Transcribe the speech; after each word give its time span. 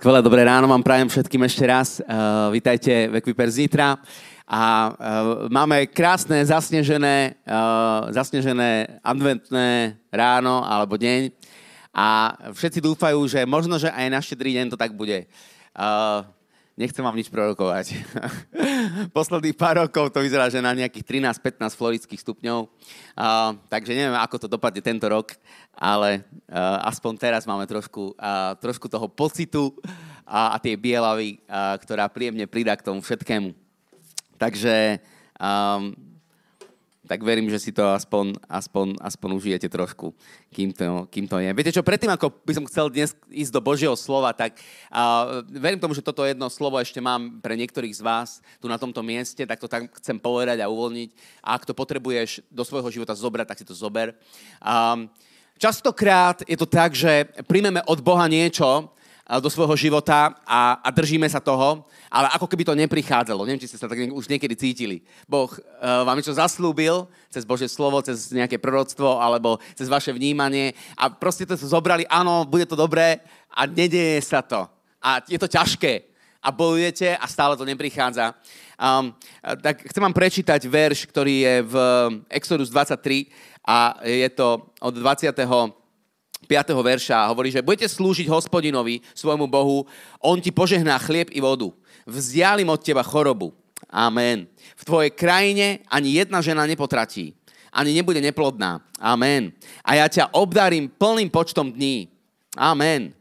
Skvelé, 0.00 0.24
dobré 0.24 0.40
ráno 0.48 0.64
vám 0.64 0.80
prajem 0.80 1.12
všetkým 1.12 1.44
ešte 1.44 1.60
raz. 1.68 2.00
Uh, 2.00 2.48
vítajte 2.48 2.88
v 3.12 3.20
Equiper 3.20 3.52
Zitra. 3.52 4.00
A 4.48 4.88
uh, 4.88 5.44
máme 5.52 5.84
krásne, 5.92 6.40
zasnežené, 6.40 7.36
uh, 7.44 8.08
zasnežené 8.08 8.96
adventné 9.04 10.00
ráno 10.08 10.64
alebo 10.64 10.96
deň. 10.96 11.28
A 11.92 12.32
všetci 12.48 12.80
dúfajú, 12.80 13.20
že 13.28 13.44
možno, 13.44 13.76
že 13.76 13.92
aj 13.92 14.06
na 14.08 14.24
štedrý 14.24 14.56
deň 14.56 14.72
to 14.72 14.80
tak 14.80 14.96
bude. 14.96 15.28
Uh, 15.76 16.24
nechcem 16.78 17.02
vám 17.04 17.16
nič 17.16 17.30
prorokovať. 17.30 17.96
Posledných 19.16 19.56
pár 19.56 19.82
rokov 19.86 20.10
to 20.14 20.22
vyzerá, 20.22 20.50
že 20.50 20.64
na 20.64 20.74
nejakých 20.74 21.30
13-15 21.36 21.78
florických 21.78 22.20
stupňov. 22.20 22.66
Uh, 22.66 23.56
takže 23.70 23.94
neviem, 23.94 24.16
ako 24.18 24.46
to 24.46 24.46
dopadne 24.48 24.82
tento 24.82 25.06
rok, 25.06 25.34
ale 25.76 26.26
uh, 26.50 26.88
aspoň 26.90 27.12
teraz 27.20 27.42
máme 27.46 27.64
trošku, 27.70 28.14
uh, 28.16 28.58
trošku 28.58 28.90
toho 28.90 29.06
pocitu 29.08 29.72
a, 30.26 30.54
a 30.54 30.56
tie 30.58 30.74
bielavy, 30.76 31.40
uh, 31.46 31.76
ktorá 31.78 32.10
príjemne 32.10 32.44
pridá 32.50 32.74
k 32.74 32.86
tomu 32.86 33.00
všetkému. 33.04 33.54
Takže 34.40 34.98
um, 35.36 35.92
tak 37.10 37.26
verím, 37.26 37.50
že 37.50 37.58
si 37.58 37.74
to 37.74 37.82
aspoň, 37.90 38.38
aspoň, 38.46 38.94
aspoň 39.02 39.30
užijete 39.34 39.66
trošku, 39.66 40.14
kým 40.54 40.70
to, 40.70 41.10
kým 41.10 41.26
to 41.26 41.42
je. 41.42 41.50
Viete 41.50 41.74
čo, 41.74 41.82
predtým, 41.82 42.14
ako 42.14 42.30
by 42.46 42.52
som 42.54 42.68
chcel 42.70 42.86
dnes 42.86 43.18
ísť 43.26 43.50
do 43.50 43.58
Božieho 43.58 43.98
slova, 43.98 44.30
tak 44.30 44.62
uh, 44.94 45.42
verím 45.50 45.82
tomu, 45.82 45.90
že 45.90 46.06
toto 46.06 46.22
jedno 46.22 46.46
slovo 46.46 46.78
ešte 46.78 47.02
mám 47.02 47.42
pre 47.42 47.58
niektorých 47.58 47.98
z 47.98 48.06
vás 48.06 48.38
tu 48.62 48.70
na 48.70 48.78
tomto 48.78 49.02
mieste, 49.02 49.42
tak 49.42 49.58
to 49.58 49.66
tak 49.66 49.90
chcem 49.98 50.22
povedať 50.22 50.62
a 50.62 50.70
uvoľniť. 50.70 51.10
A 51.42 51.58
ak 51.58 51.66
to 51.66 51.74
potrebuješ 51.74 52.46
do 52.46 52.62
svojho 52.62 52.86
života 52.94 53.18
zobrať, 53.18 53.46
tak 53.50 53.58
si 53.58 53.66
to 53.66 53.74
zober. 53.74 54.14
Um, 54.62 55.10
častokrát 55.58 56.46
je 56.46 56.54
to 56.54 56.70
tak, 56.70 56.94
že 56.94 57.26
príjmeme 57.50 57.82
od 57.90 57.98
Boha 58.06 58.30
niečo, 58.30 58.94
do 59.38 59.46
svojho 59.46 59.78
života 59.78 60.34
a, 60.42 60.82
a 60.82 60.88
držíme 60.90 61.30
sa 61.30 61.38
toho, 61.38 61.86
ale 62.10 62.26
ako 62.34 62.50
keby 62.50 62.66
to 62.66 62.74
neprichádzalo. 62.74 63.46
Neviem, 63.46 63.62
či 63.62 63.70
ste 63.70 63.78
sa 63.78 63.86
tak 63.86 64.02
už 64.10 64.26
niekedy 64.26 64.58
cítili. 64.58 65.06
Boh 65.30 65.46
uh, 65.46 66.02
vám 66.02 66.18
niečo 66.18 66.34
zaslúbil 66.34 67.06
cez 67.30 67.46
Božie 67.46 67.70
slovo, 67.70 68.02
cez 68.02 68.34
nejaké 68.34 68.58
proroctvo 68.58 69.22
alebo 69.22 69.62
cez 69.78 69.86
vaše 69.86 70.10
vnímanie 70.10 70.74
a 70.98 71.06
proste 71.06 71.46
to 71.46 71.54
zobrali, 71.54 72.02
áno, 72.10 72.42
bude 72.42 72.66
to 72.66 72.74
dobré 72.74 73.22
a 73.54 73.70
nedieje 73.70 74.18
sa 74.26 74.42
to. 74.42 74.66
A 74.98 75.22
je 75.30 75.38
to 75.38 75.46
ťažké 75.46 76.10
a 76.42 76.48
bojujete 76.50 77.14
a 77.14 77.24
stále 77.30 77.54
to 77.54 77.68
neprichádza. 77.68 78.34
Um, 78.80 79.12
tak 79.60 79.84
chcem 79.86 80.02
vám 80.02 80.16
prečítať 80.16 80.64
verš, 80.66 81.06
ktorý 81.06 81.34
je 81.44 81.54
v 81.68 81.74
Exodus 82.32 82.72
23 82.72 83.28
a 83.68 84.00
je 84.02 84.28
to 84.32 84.72
od 84.80 84.94
20. 84.96 85.79
5. 86.48 86.72
verša 86.72 87.28
hovorí, 87.30 87.52
že 87.52 87.62
budete 87.62 87.86
slúžiť 87.86 88.26
hospodinovi, 88.26 89.04
svojmu 89.12 89.46
Bohu, 89.46 89.84
on 90.18 90.40
ti 90.40 90.50
požehná 90.50 90.96
chlieb 90.98 91.30
i 91.30 91.38
vodu. 91.38 91.70
Vzdialim 92.08 92.66
od 92.68 92.80
teba 92.80 93.04
chorobu. 93.04 93.52
Amen. 93.90 94.48
V 94.76 94.82
tvojej 94.86 95.12
krajine 95.12 95.84
ani 95.90 96.18
jedna 96.18 96.40
žena 96.40 96.64
nepotratí. 96.64 97.36
Ani 97.70 97.94
nebude 97.94 98.18
neplodná. 98.18 98.82
Amen. 98.98 99.54
A 99.86 99.94
ja 100.00 100.06
ťa 100.10 100.34
obdarím 100.34 100.90
plným 100.90 101.30
počtom 101.30 101.70
dní. 101.70 102.10
Amen 102.58 103.19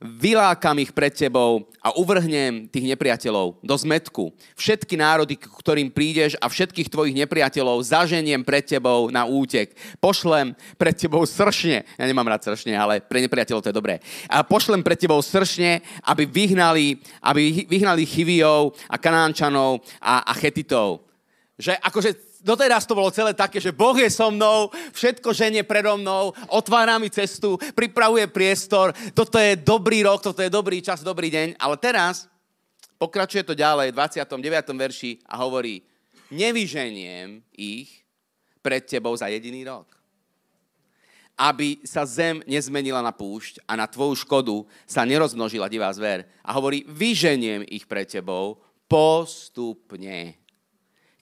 vylákam 0.00 0.76
ich 0.82 0.92
pred 0.92 1.12
tebou 1.12 1.64
a 1.80 1.94
uvrhnem 1.96 2.68
tých 2.68 2.84
nepriateľov 2.84 3.60
do 3.64 3.74
zmetku. 3.76 4.32
Všetky 4.58 4.94
národy, 5.00 5.40
k 5.40 5.48
ktorým 5.48 5.88
prídeš 5.88 6.36
a 6.36 6.50
všetkých 6.52 6.92
tvojich 6.92 7.16
nepriateľov 7.16 7.80
zaženiem 7.80 8.44
pred 8.44 8.66
tebou 8.66 9.08
na 9.08 9.24
útek. 9.24 9.72
Pošlem 9.96 10.52
pred 10.76 10.92
tebou 10.92 11.24
sršne, 11.24 11.84
ja 11.84 12.04
nemám 12.04 12.28
rád 12.28 12.52
sršne, 12.52 12.76
ale 12.76 13.00
pre 13.00 13.24
nepriateľov 13.24 13.64
to 13.64 13.70
je 13.72 13.78
dobré. 13.78 13.94
A 14.28 14.44
pošlem 14.44 14.84
pred 14.84 15.00
tebou 15.00 15.20
sršne, 15.24 15.80
aby 16.04 16.28
vyhnali, 16.28 17.00
aby 17.24 17.64
vyhnali 17.64 18.04
Chivijov 18.04 18.76
a 18.92 19.00
Kanánčanov 19.00 19.80
a, 20.02 20.28
a 20.28 20.32
Chetitov. 20.36 21.08
Že 21.56 21.72
akože 21.80 22.10
doteraz 22.46 22.86
to 22.86 22.94
bolo 22.94 23.10
celé 23.10 23.34
také, 23.34 23.58
že 23.58 23.74
Boh 23.74 23.98
je 23.98 24.06
so 24.06 24.30
mnou, 24.30 24.70
všetko 24.94 25.34
ženie 25.34 25.66
predo 25.66 25.98
mnou, 25.98 26.30
otvára 26.46 26.94
mi 27.02 27.10
cestu, 27.10 27.58
pripravuje 27.74 28.30
priestor, 28.30 28.94
toto 29.10 29.42
je 29.42 29.58
dobrý 29.58 30.06
rok, 30.06 30.22
toto 30.22 30.38
je 30.38 30.46
dobrý 30.46 30.78
čas, 30.78 31.02
dobrý 31.02 31.26
deň. 31.26 31.58
Ale 31.58 31.74
teraz 31.82 32.30
pokračuje 33.02 33.42
to 33.42 33.58
ďalej 33.58 33.90
v 33.90 33.98
29. 33.98 34.38
verši 34.78 35.10
a 35.26 35.42
hovorí, 35.42 35.82
nevyženiem 36.30 37.42
ich 37.58 38.06
pred 38.62 38.86
tebou 38.86 39.18
za 39.18 39.26
jediný 39.26 39.66
rok. 39.66 39.90
Aby 41.36 41.84
sa 41.84 42.08
zem 42.08 42.40
nezmenila 42.48 43.04
na 43.04 43.12
púšť 43.12 43.60
a 43.68 43.76
na 43.76 43.84
tvoju 43.84 44.24
škodu 44.24 44.64
sa 44.88 45.04
nerozmnožila 45.04 45.68
divá 45.68 45.92
zver. 45.92 46.24
A 46.40 46.56
hovorí, 46.56 46.88
vyženiem 46.88 47.60
ich 47.68 47.84
pred 47.84 48.08
tebou 48.08 48.56
postupne 48.88 50.45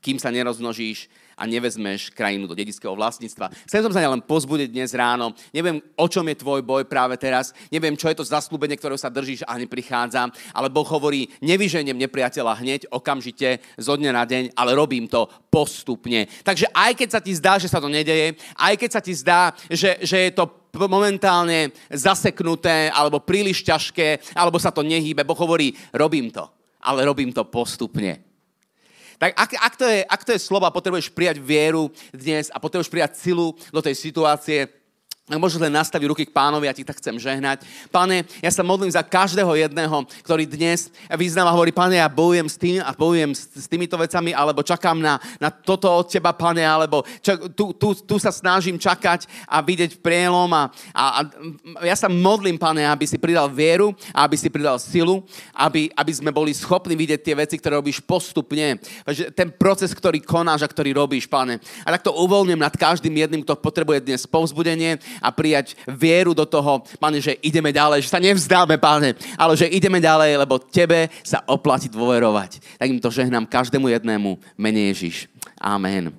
kým 0.04 0.20
sa 0.20 0.28
nerozmnožíš 0.28 1.08
a 1.34 1.48
nevezmeš 1.48 2.12
krajinu 2.12 2.44
do 2.44 2.52
dedického 2.52 2.92
vlastníctva. 2.92 3.48
Chcem 3.64 3.82
som 3.82 3.90
sa 3.90 4.04
len 4.04 4.22
pozbudiť 4.22 4.68
dnes 4.70 4.92
ráno. 4.92 5.32
Neviem, 5.50 5.82
o 5.96 6.06
čom 6.06 6.22
je 6.28 6.36
tvoj 6.38 6.60
boj 6.62 6.84
práve 6.84 7.16
teraz. 7.16 7.56
Neviem, 7.72 7.96
čo 7.96 8.12
je 8.12 8.20
to 8.20 8.28
zaslúbenie, 8.28 8.78
ktorého 8.78 9.00
sa 9.00 9.10
držíš 9.10 9.42
a 9.48 9.58
neprichádza. 9.58 10.30
Ale 10.52 10.68
Boh 10.70 10.86
hovorí, 10.86 11.26
nevyženiem 11.42 11.96
nepriateľa 11.96 12.60
hneď, 12.60 12.80
okamžite, 12.92 13.64
zo 13.80 13.96
dňa 13.96 14.12
na 14.14 14.24
deň, 14.28 14.44
ale 14.54 14.76
robím 14.76 15.08
to 15.10 15.26
postupne. 15.50 16.28
Takže 16.46 16.70
aj 16.70 16.92
keď 16.94 17.08
sa 17.10 17.20
ti 17.24 17.32
zdá, 17.34 17.58
že 17.58 17.72
sa 17.72 17.82
to 17.82 17.90
nedeje, 17.90 18.38
aj 18.54 18.74
keď 18.76 18.90
sa 18.92 19.00
ti 19.02 19.16
zdá, 19.16 19.56
že, 19.66 19.98
že 20.04 20.30
je 20.30 20.32
to 20.36 20.46
momentálne 20.74 21.70
zaseknuté, 21.90 22.90
alebo 22.90 23.22
príliš 23.22 23.62
ťažké, 23.62 24.34
alebo 24.34 24.58
sa 24.58 24.74
to 24.74 24.82
nehýbe, 24.82 25.22
Boh 25.22 25.38
hovorí, 25.38 25.74
robím 25.94 26.30
to, 26.34 26.46
ale 26.82 27.06
robím 27.06 27.30
to 27.30 27.46
postupne. 27.46 28.33
Tak 29.18 29.30
ak, 29.38 29.50
ak, 29.56 29.74
to 29.78 29.86
je, 29.86 29.98
ak 30.04 30.22
to 30.26 30.30
je 30.34 30.40
slovo 30.42 30.66
a 30.66 30.74
potrebuješ 30.74 31.10
prijať 31.14 31.38
vieru 31.38 31.90
dnes 32.10 32.50
a 32.50 32.58
potrebuješ 32.58 32.90
prijať 32.90 33.12
silu 33.18 33.54
do 33.70 33.80
tej 33.80 33.94
situácie, 33.94 34.83
ak 35.24 35.40
možno 35.40 35.56
len 35.64 35.72
nastaviť 35.72 36.04
ruky 36.04 36.28
k 36.28 36.36
pánovi, 36.36 36.68
ja 36.68 36.76
ti 36.76 36.84
tak 36.84 37.00
chcem 37.00 37.16
žehnať. 37.16 37.64
Pane, 37.88 38.28
ja 38.44 38.50
sa 38.52 38.60
modlím 38.60 38.92
za 38.92 39.00
každého 39.00 39.56
jedného, 39.56 40.04
ktorý 40.20 40.44
dnes 40.44 40.92
vyznáva, 41.08 41.48
hovorí, 41.48 41.72
pane, 41.72 41.96
ja 41.96 42.12
bojujem 42.12 42.44
s 42.44 42.60
tým 42.60 42.84
a 42.84 42.92
bojujem 42.92 43.32
s, 43.32 43.64
týmito 43.64 43.96
vecami, 43.96 44.36
alebo 44.36 44.60
čakám 44.60 45.00
na, 45.00 45.16
na 45.40 45.48
toto 45.48 45.88
od 45.88 46.12
teba, 46.12 46.36
pane, 46.36 46.60
alebo 46.60 47.08
čak, 47.24 47.56
tu, 47.56 47.72
tu, 47.72 47.96
tu 48.04 48.20
sa 48.20 48.28
snažím 48.28 48.76
čakať 48.76 49.24
a 49.48 49.64
vidieť 49.64 50.04
prielom 50.04 50.52
a, 50.52 50.68
a, 50.92 51.24
a 51.24 51.88
ja 51.88 51.96
sa 51.96 52.12
modlím, 52.12 52.60
pane, 52.60 52.84
aby 52.84 53.08
si 53.08 53.16
pridal 53.16 53.48
vieru 53.48 53.96
a 54.12 54.28
aby 54.28 54.36
si 54.36 54.52
pridal 54.52 54.76
silu, 54.76 55.24
aby, 55.56 55.88
aby 55.96 56.12
sme 56.12 56.36
boli 56.36 56.52
schopní 56.52 56.92
vidieť 57.00 57.20
tie 57.24 57.32
veci, 57.32 57.56
ktoré 57.56 57.80
robíš 57.80 58.04
postupne. 58.04 58.76
Ten 59.32 59.48
proces, 59.56 59.96
ktorý 59.96 60.20
konáš 60.20 60.68
a 60.68 60.68
ktorý 60.68 60.92
robíš, 60.92 61.32
pane. 61.32 61.64
A 61.88 61.96
tak 61.96 62.04
to 62.04 62.12
uvoľňujem 62.12 62.60
nad 62.60 62.76
každým 62.76 63.16
jedným, 63.16 63.40
kto 63.40 63.56
potrebuje 63.56 64.04
dnes 64.04 64.28
povzbudenie, 64.28 65.00
a 65.20 65.28
prijať 65.34 65.78
vieru 65.90 66.32
do 66.32 66.46
toho, 66.46 66.82
Pane, 66.98 67.18
že 67.20 67.38
ideme 67.42 67.70
ďalej, 67.70 68.06
že 68.06 68.12
sa 68.12 68.22
nevzdáme, 68.22 68.78
Pane, 68.78 69.14
ale 69.38 69.52
že 69.54 69.70
ideme 69.70 69.98
ďalej, 70.00 70.40
lebo 70.40 70.58
Tebe 70.58 71.10
sa 71.22 71.42
oplatí 71.46 71.90
dôverovať. 71.90 72.62
Tak 72.78 72.88
im 72.90 73.02
to 73.02 73.10
žehnám 73.10 73.46
každému 73.46 73.90
jednému, 73.90 74.38
mene 74.58 74.90
Ježiš. 74.90 75.30
Amen. 75.60 76.14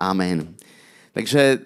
Amen. 0.00 0.56
Takže 1.12 1.60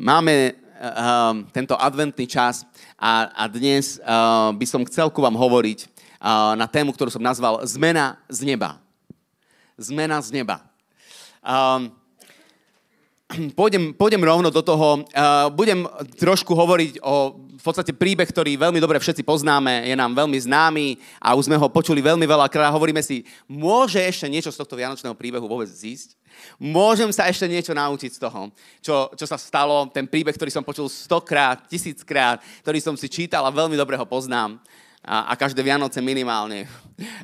máme 0.00 0.56
uh, 0.56 1.34
tento 1.52 1.76
adventný 1.76 2.24
čas 2.24 2.64
a, 2.96 3.28
a 3.34 3.44
dnes 3.50 4.00
uh, 4.00 4.54
by 4.54 4.66
som 4.66 4.86
chcel 4.88 5.12
ku 5.12 5.20
vám 5.20 5.36
hovoriť 5.36 5.78
uh, 5.84 6.56
na 6.56 6.64
tému, 6.64 6.94
ktorú 6.96 7.12
som 7.12 7.20
nazval 7.20 7.60
Zmena 7.68 8.16
z 8.32 8.48
neba. 8.48 8.80
Zmena 9.76 10.22
z 10.22 10.40
neba. 10.40 10.62
Um, 11.44 11.92
pôjdem, 13.58 13.96
pôjdem 13.96 14.22
rovno 14.22 14.52
do 14.52 14.60
toho. 14.60 15.04
Uh, 15.10 15.48
budem 15.52 15.88
trošku 16.20 16.52
hovoriť 16.52 17.00
o 17.00 17.44
v 17.64 17.72
podstate 17.72 17.96
príbeh, 17.96 18.28
ktorý 18.28 18.60
veľmi 18.60 18.76
dobre 18.76 19.00
všetci 19.00 19.24
poznáme, 19.24 19.88
je 19.88 19.96
nám 19.96 20.12
veľmi 20.12 20.36
známy 20.36 21.00
a 21.16 21.32
už 21.32 21.48
sme 21.48 21.56
ho 21.56 21.72
počuli 21.72 22.04
veľmi 22.04 22.28
veľa 22.28 22.52
krát. 22.52 22.68
Hovoríme 22.68 23.00
si, 23.00 23.24
môže 23.48 23.96
ešte 24.04 24.28
niečo 24.28 24.52
z 24.52 24.60
tohto 24.60 24.76
vianočného 24.76 25.16
príbehu 25.16 25.48
vôbec 25.48 25.72
zísť? 25.72 26.12
Môžem 26.60 27.08
sa 27.08 27.24
ešte 27.24 27.48
niečo 27.48 27.72
naučiť 27.72 28.10
z 28.12 28.20
toho, 28.20 28.52
čo, 28.84 29.08
čo 29.16 29.24
sa 29.24 29.40
stalo, 29.40 29.88
ten 29.88 30.04
príbeh, 30.04 30.36
ktorý 30.36 30.52
som 30.52 30.60
počul 30.60 30.92
stokrát, 30.92 31.64
tisíckrát, 31.64 32.44
ktorý 32.60 32.84
som 32.84 33.00
si 33.00 33.08
čítal 33.08 33.48
a 33.48 33.54
veľmi 33.56 33.80
dobre 33.80 33.96
ho 33.96 34.04
poznám. 34.04 34.60
A, 35.00 35.32
a 35.32 35.36
každé 35.36 35.64
Vianoce 35.64 36.04
minimálne 36.04 36.68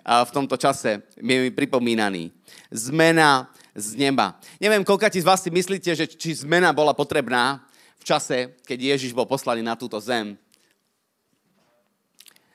a 0.08 0.25
v 0.25 0.32
tomto 0.32 0.56
čase 0.56 1.05
je 1.20 1.37
mi 1.37 1.52
pripomínaný. 1.52 2.32
Zmena 2.73 3.52
z 3.75 3.94
neba. 3.94 4.38
Neviem, 4.58 4.82
koľko 4.82 5.11
z 5.11 5.26
vás 5.26 5.43
si 5.43 5.50
myslíte, 5.50 5.90
že 5.94 6.06
či 6.06 6.43
zmena 6.43 6.75
bola 6.75 6.94
potrebná 6.96 7.62
v 8.00 8.05
čase, 8.05 8.56
keď 8.64 8.96
Ježiš 8.96 9.12
bol 9.12 9.28
poslaný 9.28 9.61
na 9.61 9.76
túto 9.76 10.00
zem. 10.00 10.34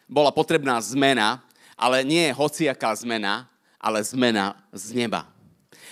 Bola 0.06 0.34
potrebná 0.34 0.82
zmena, 0.82 1.42
ale 1.78 2.06
nie 2.06 2.30
hociaká 2.34 2.94
zmena, 2.96 3.50
ale 3.78 4.02
zmena 4.02 4.58
z 4.74 4.96
neba. 4.96 5.30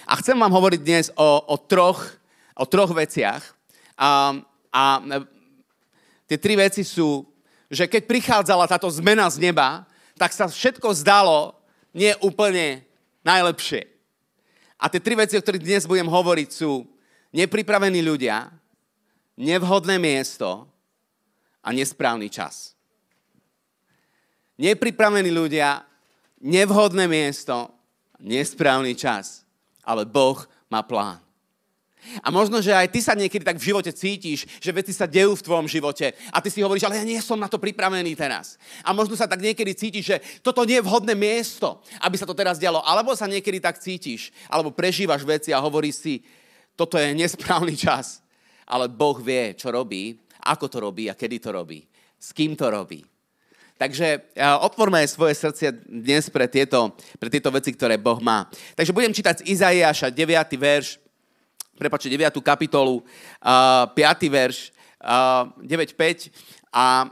A 0.03 0.17
chcem 0.19 0.35
vám 0.35 0.51
hovoriť 0.51 0.81
dnes 0.81 1.05
o, 1.15 1.43
o, 1.47 1.55
troch, 1.55 2.01
o 2.57 2.65
troch 2.65 2.91
veciach. 2.91 3.41
A, 3.95 4.37
a 4.73 4.83
tie 6.27 6.37
tri 6.37 6.57
veci 6.57 6.83
sú 6.83 7.33
že 7.73 7.89
keď 7.89 8.05
prichádzala 8.05 8.69
táto 8.69 8.85
zmena 8.93 9.25
z 9.33 9.49
neba, 9.49 9.89
tak 10.13 10.29
sa 10.29 10.45
všetko 10.45 10.93
zdalo 10.93 11.57
nie 11.89 12.13
úplne 12.21 12.85
najlepšie. 13.25 13.89
A 14.83 14.91
tie 14.91 14.99
tri 14.99 15.15
veci, 15.15 15.39
o 15.39 15.43
ktorých 15.43 15.63
dnes 15.63 15.87
budem 15.87 16.11
hovoriť, 16.11 16.49
sú 16.51 16.83
nepripravení 17.31 18.03
ľudia, 18.03 18.51
nevhodné 19.39 19.95
miesto 19.95 20.67
a 21.63 21.71
nesprávny 21.71 22.27
čas. 22.27 22.75
Nepripravení 24.59 25.31
ľudia, 25.31 25.87
nevhodné 26.43 27.07
miesto, 27.07 27.71
nesprávny 28.19 28.91
čas. 28.99 29.47
Ale 29.87 30.03
Boh 30.03 30.43
má 30.67 30.83
plán. 30.83 31.22
A 32.21 32.27
možno, 32.29 32.59
že 32.59 32.75
aj 32.75 32.91
ty 32.91 32.99
sa 32.99 33.15
niekedy 33.15 33.41
tak 33.41 33.57
v 33.57 33.71
živote 33.71 33.91
cítiš, 33.95 34.45
že 34.59 34.75
veci 34.75 34.91
sa 34.91 35.07
dejú 35.09 35.33
v 35.33 35.45
tvojom 35.45 35.67
živote 35.67 36.13
a 36.29 36.37
ty 36.43 36.51
si 36.51 36.59
hovoríš, 36.59 36.85
ale 36.85 36.99
ja 36.99 37.05
nie 37.07 37.17
som 37.23 37.39
na 37.39 37.47
to 37.47 37.57
pripravený 37.57 38.13
teraz. 38.13 38.59
A 38.83 38.91
možno 38.91 39.15
sa 39.17 39.25
tak 39.25 39.41
niekedy 39.41 39.71
cítiš, 39.73 40.05
že 40.13 40.17
toto 40.43 40.67
nie 40.67 40.77
je 40.77 40.85
vhodné 40.85 41.15
miesto, 41.15 41.81
aby 42.03 42.15
sa 42.19 42.27
to 42.27 42.37
teraz 42.37 42.59
dialo. 42.59 42.83
Alebo 42.85 43.15
sa 43.15 43.25
niekedy 43.25 43.63
tak 43.63 43.81
cítiš, 43.81 44.29
alebo 44.51 44.75
prežívaš 44.75 45.23
veci 45.25 45.55
a 45.55 45.63
hovoríš 45.63 45.95
si, 45.95 46.15
toto 46.77 46.99
je 46.99 47.13
nesprávny 47.15 47.73
čas. 47.79 48.19
Ale 48.63 48.87
Boh 48.87 49.19
vie, 49.19 49.55
čo 49.59 49.71
robí, 49.71 50.15
ako 50.43 50.65
to 50.71 50.77
robí 50.79 51.11
a 51.11 51.17
kedy 51.19 51.39
to 51.39 51.51
robí. 51.51 51.83
S 52.15 52.31
kým 52.31 52.55
to 52.55 52.71
robí. 52.71 53.03
Takže 53.73 54.31
otvorme 54.63 55.03
svoje 55.11 55.35
srdce 55.35 55.75
dnes 55.83 56.31
pre 56.31 56.47
tieto, 56.47 56.95
pre 57.19 57.27
tieto 57.27 57.51
veci, 57.51 57.75
ktoré 57.75 57.99
Boh 57.99 58.21
má. 58.23 58.47
Takže 58.79 58.95
budem 58.95 59.11
čítať 59.11 59.43
z 59.43 59.51
Izaiáša 59.51 60.07
9. 60.07 60.55
verš, 60.55 61.02
prepáčte, 61.77 62.09
9. 62.09 62.41
kapitolu, 62.41 63.01
uh, 63.01 63.89
5. 63.91 64.29
verš, 64.29 64.71
uh, 65.01 65.49
9.5 65.61 66.29
a 66.73 67.09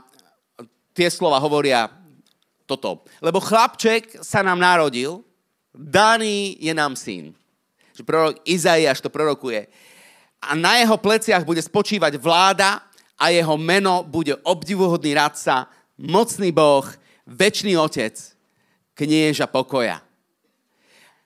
tie 0.92 1.08
slova 1.08 1.40
hovoria 1.40 1.90
toto. 2.64 3.04
Lebo 3.20 3.42
chlapček 3.42 4.22
sa 4.22 4.40
nám 4.40 4.60
narodil, 4.60 5.24
daný 5.74 6.56
je 6.60 6.72
nám 6.72 6.96
syn. 6.96 7.36
Že 7.92 8.02
prorok 8.04 8.34
Izaiáš 8.48 9.04
to 9.04 9.12
prorokuje. 9.12 9.68
A 10.42 10.56
na 10.56 10.80
jeho 10.80 10.96
pleciach 10.98 11.44
bude 11.44 11.60
spočívať 11.60 12.18
vláda 12.18 12.82
a 13.20 13.30
jeho 13.30 13.54
meno 13.54 14.02
bude 14.02 14.34
obdivuhodný 14.42 15.14
radca, 15.14 15.70
mocný 16.00 16.50
Boh, 16.50 16.82
väčší 17.28 17.78
Otec, 17.78 18.18
knieža 18.96 19.46
pokoja. 19.46 20.02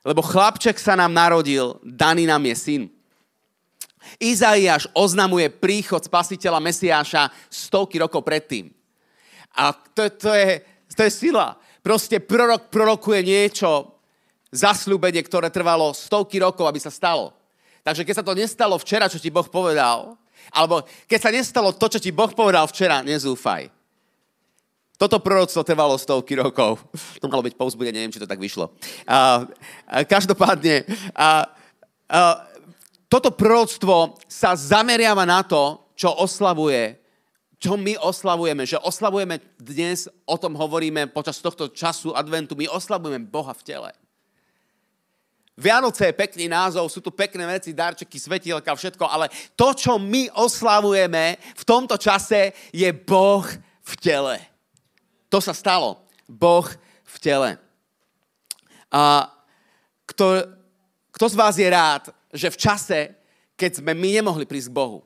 Lebo 0.05 0.21
chlapček 0.23 0.77
sa 0.77 0.95
nám 0.95 1.11
narodil, 1.11 1.81
daný 1.83 2.29
nám 2.29 2.45
je 2.47 2.55
syn. 2.55 2.83
Izaiáš 4.15 4.87
oznamuje 4.95 5.51
príchod 5.51 5.99
spasiteľa 5.99 6.63
Mesiáša 6.63 7.29
stovky 7.51 7.99
rokov 7.99 8.23
predtým. 8.23 8.71
A 9.57 9.73
to, 9.73 10.07
to, 10.13 10.31
je, 10.31 10.63
to 10.93 11.01
je 11.03 11.11
sila. 11.11 11.59
Proste 11.83 12.23
prorok 12.23 12.71
prorokuje 12.71 13.21
niečo, 13.25 13.97
zasľúbenie, 14.51 15.19
ktoré 15.27 15.51
trvalo 15.51 15.91
stovky 15.91 16.39
rokov, 16.39 16.67
aby 16.67 16.79
sa 16.79 16.91
stalo. 16.91 17.35
Takže 17.83 18.03
keď 18.03 18.15
sa 18.19 18.25
to 18.25 18.35
nestalo 18.35 18.75
včera, 18.79 19.11
čo 19.11 19.19
ti 19.19 19.31
Boh 19.31 19.47
povedal, 19.47 20.15
alebo 20.51 20.83
keď 21.07 21.19
sa 21.19 21.31
nestalo 21.31 21.75
to, 21.75 21.87
čo 21.91 21.99
ti 21.99 22.11
Boh 22.11 22.31
povedal 22.31 22.67
včera, 22.67 23.03
nezúfaj. 23.03 23.71
Toto 24.97 25.21
proroctvo 25.21 25.61
trvalo 25.61 25.93
stovky 25.93 26.33
rokov. 26.33 26.81
To 27.21 27.29
malo 27.29 27.45
byť 27.45 27.53
povzbudenie, 27.53 28.01
neviem, 28.01 28.13
či 28.13 28.23
to 28.23 28.25
tak 28.29 28.41
vyšlo. 28.41 28.73
A, 29.05 29.45
každopádne, 30.09 30.89
a, 31.13 31.45
a, 32.09 32.21
toto 33.07 33.31
proroctvo 33.31 34.19
sa 34.27 34.55
zameriava 34.55 35.23
na 35.23 35.43
to, 35.43 35.91
čo 35.95 36.11
oslavuje, 36.11 36.99
čo 37.57 37.73
my 37.73 37.97
oslavujeme, 37.97 38.69
že 38.69 38.77
oslavujeme 38.77 39.41
dnes, 39.57 40.05
o 40.29 40.37
tom 40.37 40.53
hovoríme 40.53 41.09
počas 41.09 41.41
tohto 41.41 41.73
času 41.73 42.13
adventu, 42.13 42.53
my 42.53 42.69
oslavujeme 42.69 43.25
Boha 43.25 43.55
v 43.55 43.65
tele. 43.65 43.91
Vianoce 45.57 46.05
je 46.05 46.13
pekný 46.13 46.45
názov, 46.45 46.85
sú 46.85 47.01
tu 47.01 47.09
pekné 47.09 47.41
veci, 47.49 47.73
darčeky, 47.73 48.21
svetielka, 48.21 48.77
všetko, 48.77 49.09
ale 49.09 49.33
to, 49.57 49.73
čo 49.73 49.97
my 49.97 50.29
oslavujeme 50.37 51.33
v 51.41 51.63
tomto 51.65 51.97
čase, 51.97 52.53
je 52.69 52.85
Boh 52.93 53.41
v 53.81 53.93
tele. 53.97 54.37
To 55.33 55.41
sa 55.41 55.57
stalo. 55.57 56.05
Boh 56.29 56.69
v 57.01 57.15
tele. 57.17 57.49
A 58.93 59.33
kto, 60.05 60.45
kto 61.09 61.25
z 61.25 61.35
vás 61.35 61.57
je 61.57 61.65
rád, 61.65 62.13
že 62.37 62.53
v 62.53 62.61
čase, 62.61 62.99
keď 63.57 63.81
sme 63.81 63.97
my 63.97 64.21
nemohli 64.21 64.45
prísť 64.45 64.69
k 64.69 64.77
Bohu, 64.77 64.99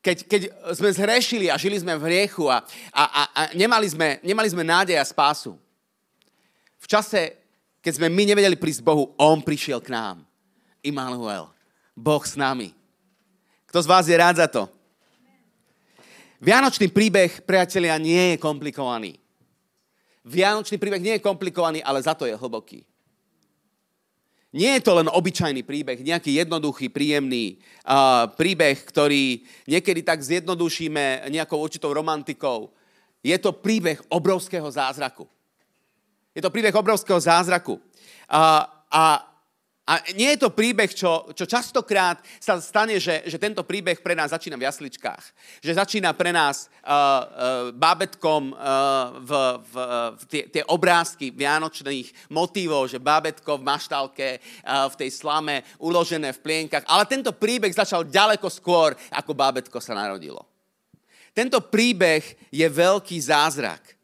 keď, 0.00 0.24
keď 0.24 0.42
sme 0.72 0.90
zhrešili 0.94 1.46
a 1.52 1.60
žili 1.60 1.76
sme 1.76 1.92
v 2.00 2.06
hriechu 2.08 2.48
a, 2.48 2.64
a, 2.94 3.02
a, 3.04 3.22
a 3.28 3.40
nemali, 3.52 3.84
sme, 3.84 4.16
nemali 4.24 4.48
sme 4.48 4.64
nádej 4.64 4.96
a 4.96 5.04
spásu, 5.04 5.58
v 6.78 6.86
čase, 6.86 7.36
keď 7.82 7.92
sme 7.98 8.08
my 8.08 8.22
nevedeli 8.32 8.56
prísť 8.56 8.80
k 8.80 8.88
Bohu, 8.88 9.12
On 9.18 9.42
prišiel 9.42 9.82
k 9.82 9.92
nám. 9.92 10.22
Immanuel. 10.80 11.50
Boh 11.98 12.22
s 12.22 12.38
nami. 12.38 12.70
Kto 13.66 13.82
z 13.82 13.90
vás 13.90 14.06
je 14.06 14.16
rád 14.16 14.38
za 14.38 14.46
to? 14.46 14.70
Vianočný 16.38 16.86
príbeh, 16.94 17.42
priatelia, 17.42 17.98
nie 17.98 18.34
je 18.34 18.36
komplikovaný. 18.38 19.18
Vianočný 20.22 20.78
príbeh 20.78 21.02
nie 21.02 21.14
je 21.18 21.24
komplikovaný, 21.26 21.82
ale 21.82 21.98
za 21.98 22.14
to 22.14 22.30
je 22.30 22.38
hlboký. 22.38 22.86
Nie 24.48 24.80
je 24.80 24.86
to 24.88 24.96
len 24.96 25.12
obyčajný 25.12 25.60
príbeh, 25.60 26.00
nejaký 26.00 26.40
jednoduchý, 26.40 26.88
príjemný 26.88 27.60
uh, 27.84 28.32
príbeh, 28.32 28.80
ktorý 28.80 29.44
niekedy 29.68 30.00
tak 30.00 30.24
zjednodušíme 30.24 31.28
nejakou 31.28 31.60
určitou 31.60 31.92
romantikou. 31.92 32.72
Je 33.20 33.36
to 33.36 33.52
príbeh 33.52 34.00
obrovského 34.08 34.64
zázraku. 34.72 35.28
Je 36.32 36.40
to 36.40 36.48
príbeh 36.48 36.72
obrovského 36.72 37.20
zázraku. 37.20 37.76
Uh, 38.24 38.64
a 38.88 39.20
a 39.88 40.04
nie 40.12 40.36
je 40.36 40.44
to 40.44 40.52
príbeh, 40.52 40.92
čo, 40.92 41.32
čo 41.32 41.48
častokrát 41.48 42.20
sa 42.36 42.60
stane, 42.60 43.00
že, 43.00 43.24
že 43.24 43.40
tento 43.40 43.64
príbeh 43.64 44.04
pre 44.04 44.12
nás 44.12 44.36
začína 44.36 44.60
v 44.60 44.68
jasličkách. 44.68 45.24
Že 45.64 45.80
začína 45.80 46.12
pre 46.12 46.28
nás 46.28 46.68
uh, 46.68 46.92
uh, 46.92 47.24
bábetkom 47.72 48.52
uh, 48.52 49.16
v, 49.16 49.30
v, 49.64 49.74
v 50.12 50.22
tie, 50.28 50.42
tie 50.52 50.62
obrázky 50.68 51.32
vianočných 51.32 52.28
motívov, 52.28 52.92
že 52.92 53.00
bábetko 53.00 53.56
v 53.56 53.64
maštálke, 53.64 54.28
uh, 54.36 54.92
v 54.92 54.94
tej 55.00 55.10
slame, 55.10 55.64
uložené 55.80 56.36
v 56.36 56.42
plienkach. 56.44 56.84
Ale 56.84 57.08
tento 57.08 57.32
príbeh 57.32 57.72
začal 57.72 58.04
ďaleko 58.04 58.52
skôr, 58.52 58.92
ako 59.16 59.32
bábetko 59.32 59.80
sa 59.80 59.96
narodilo. 59.96 60.44
Tento 61.32 61.64
príbeh 61.64 62.52
je 62.52 62.68
veľký 62.68 63.16
zázrak. 63.24 63.97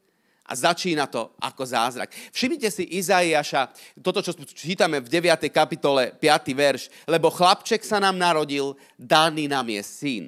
A 0.45 0.53
začína 0.53 1.09
to 1.09 1.33
ako 1.41 1.65
zázrak. 1.65 2.13
Všimnite 2.29 2.69
si 2.69 2.85
Izaiáša, 3.01 3.73
toto, 4.05 4.21
čo 4.21 4.37
čítame 4.45 5.01
v 5.01 5.09
9. 5.09 5.49
kapitole, 5.49 6.13
5. 6.13 6.53
verš, 6.53 6.83
lebo 7.09 7.33
chlapček 7.33 7.81
sa 7.81 7.97
nám 7.97 8.13
narodil, 8.13 8.77
daný 8.93 9.49
nám 9.49 9.65
je 9.73 9.81
syn. 9.81 10.25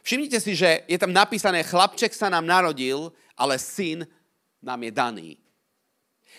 Všimnite 0.00 0.40
si, 0.40 0.56
že 0.56 0.84
je 0.88 0.96
tam 0.96 1.12
napísané, 1.12 1.60
chlapček 1.60 2.16
sa 2.16 2.32
nám 2.32 2.44
narodil, 2.44 3.12
ale 3.36 3.60
syn 3.60 4.08
nám 4.64 4.80
je 4.80 4.92
daný. 4.92 5.30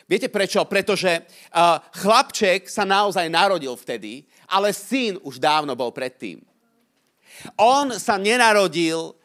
Viete 0.06 0.30
prečo? 0.30 0.62
Pretože 0.66 1.26
uh, 1.26 1.82
chlapček 1.98 2.70
sa 2.70 2.86
naozaj 2.86 3.26
narodil 3.26 3.74
vtedy, 3.74 4.26
ale 4.50 4.70
syn 4.70 5.18
už 5.22 5.42
dávno 5.42 5.74
bol 5.74 5.90
predtým. 5.90 6.46
On 7.58 7.90
sa 7.98 8.18
nenarodil 8.22 9.18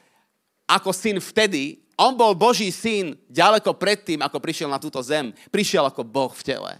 ako 0.64 0.90
syn 0.94 1.20
vtedy, 1.20 1.84
on 2.00 2.16
bol 2.16 2.32
Boží 2.32 2.72
syn 2.72 3.12
ďaleko 3.28 3.76
predtým, 3.76 4.24
ako 4.24 4.40
prišiel 4.40 4.72
na 4.72 4.80
túto 4.80 4.96
zem. 5.04 5.36
Prišiel 5.52 5.84
ako 5.84 6.00
Boh 6.00 6.32
v 6.32 6.42
tele. 6.48 6.72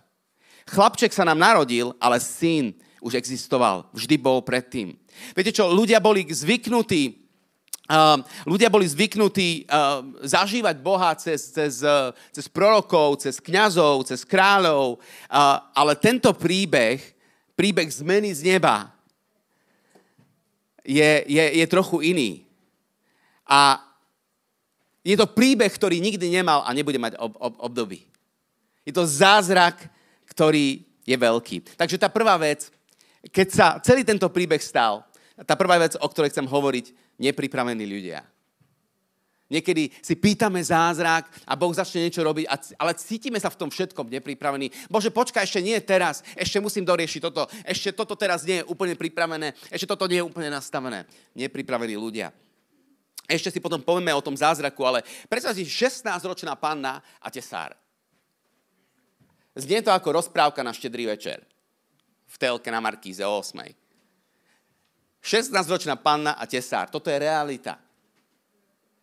Chlapček 0.64 1.12
sa 1.12 1.28
nám 1.28 1.36
narodil, 1.36 1.92
ale 2.00 2.16
syn 2.16 2.72
už 3.04 3.20
existoval. 3.20 3.84
Vždy 3.92 4.16
bol 4.16 4.40
predtým. 4.40 4.96
Viete 5.36 5.52
čo, 5.52 5.68
ľudia 5.68 6.00
boli 6.00 6.24
zvyknutí 6.24 7.20
Uh, 7.90 8.22
ľudia 8.46 8.70
boli 8.70 8.86
zvyknutí 8.86 9.66
uh, 9.66 10.06
zažívať 10.22 10.78
Boha 10.78 11.10
cez, 11.18 11.50
cez, 11.50 11.82
uh, 11.82 12.14
cez 12.30 12.46
prorokov, 12.46 13.18
cez 13.18 13.42
kňazov, 13.42 14.06
cez 14.06 14.22
kráľov, 14.22 15.02
uh, 15.26 15.58
ale 15.74 15.98
tento 15.98 16.30
príbeh, 16.30 17.02
príbeh 17.58 17.90
zmeny 17.90 18.30
z 18.30 18.46
neba, 18.46 18.94
je, 20.86 21.26
je, 21.26 21.44
je 21.58 21.66
trochu 21.66 22.14
iný. 22.14 22.30
A 23.42 23.89
je 25.00 25.16
to 25.16 25.26
príbeh, 25.28 25.72
ktorý 25.72 25.96
nikdy 26.00 26.28
nemal 26.28 26.60
a 26.64 26.70
nebude 26.76 27.00
mať 27.00 27.16
ob, 27.16 27.32
ob, 27.40 27.54
období. 27.56 28.04
Je 28.84 28.92
to 28.92 29.08
zázrak, 29.08 29.80
ktorý 30.28 30.84
je 31.08 31.16
veľký. 31.16 31.76
Takže 31.76 31.96
tá 31.96 32.12
prvá 32.12 32.36
vec, 32.36 32.68
keď 33.32 33.46
sa 33.48 33.66
celý 33.80 34.04
tento 34.04 34.28
príbeh 34.28 34.60
stal, 34.60 35.04
tá 35.48 35.56
prvá 35.56 35.80
vec, 35.80 35.96
o 35.96 36.08
ktorej 36.08 36.32
chcem 36.32 36.44
hovoriť, 36.44 37.16
nepripravení 37.16 37.84
ľudia. 37.88 38.24
Niekedy 39.50 39.90
si 39.98 40.14
pýtame 40.14 40.62
zázrak 40.62 41.26
a 41.42 41.58
Boh 41.58 41.74
začne 41.74 42.06
niečo 42.06 42.22
robiť, 42.22 42.46
ale 42.78 42.94
cítime 42.94 43.34
sa 43.42 43.50
v 43.50 43.58
tom 43.58 43.66
všetkom 43.66 44.06
nepripravení. 44.06 44.70
Bože, 44.86 45.10
počkaj, 45.10 45.42
ešte 45.42 45.58
nie 45.58 45.74
teraz, 45.82 46.22
ešte 46.38 46.62
musím 46.62 46.86
doriešiť 46.86 47.18
toto, 47.18 47.50
ešte 47.66 47.90
toto 47.90 48.14
teraz 48.14 48.46
nie 48.46 48.62
je 48.62 48.68
úplne 48.70 48.94
pripravené, 48.94 49.58
ešte 49.74 49.90
toto 49.90 50.06
nie 50.06 50.22
je 50.22 50.28
úplne 50.30 50.54
nastavené. 50.54 51.02
Nepripravení 51.34 51.98
ľudia. 51.98 52.30
Ešte 53.30 53.54
si 53.54 53.62
potom 53.62 53.78
povieme 53.78 54.10
o 54.10 54.18
tom 54.18 54.34
zázraku, 54.34 54.82
ale 54.82 55.06
predstav 55.30 55.54
si 55.54 55.62
16-ročná 55.62 56.58
panna 56.58 56.98
a 57.22 57.30
tesár. 57.30 57.78
Znie 59.54 59.86
to 59.86 59.94
ako 59.94 60.18
rozprávka 60.18 60.66
na 60.66 60.74
štedrý 60.74 61.06
večer. 61.06 61.46
V 62.26 62.34
telke 62.38 62.74
na 62.74 62.82
Markíze 62.82 63.22
o 63.22 63.38
8. 63.38 63.62
16-ročná 65.22 65.94
panna 65.94 66.34
a 66.34 66.42
tesár. 66.50 66.90
Toto 66.90 67.06
je 67.06 67.22
realita. 67.22 67.78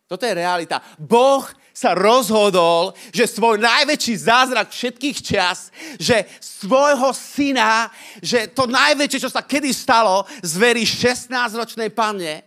Toto 0.08 0.24
je 0.24 0.34
realita. 0.36 0.80
Boh 0.96 1.44
sa 1.72 1.92
rozhodol, 1.92 2.96
že 3.12 3.28
svoj 3.28 3.60
najväčší 3.60 4.14
zázrak 4.28 4.72
všetkých 4.72 5.18
čas, 5.20 5.68
že 6.00 6.24
svojho 6.40 7.12
syna, 7.12 7.92
že 8.24 8.48
to 8.50 8.64
najväčšie, 8.66 9.24
čo 9.24 9.30
sa 9.30 9.44
kedy 9.44 9.70
stalo, 9.70 10.24
zverí 10.40 10.82
16-ročnej 10.82 11.92
panne 11.92 12.40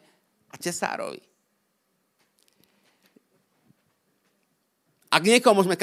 a 0.52 0.56
tesárovi. 0.58 1.31
Ak 5.12 5.28
niekoho 5.28 5.52
môžeme 5.52 5.76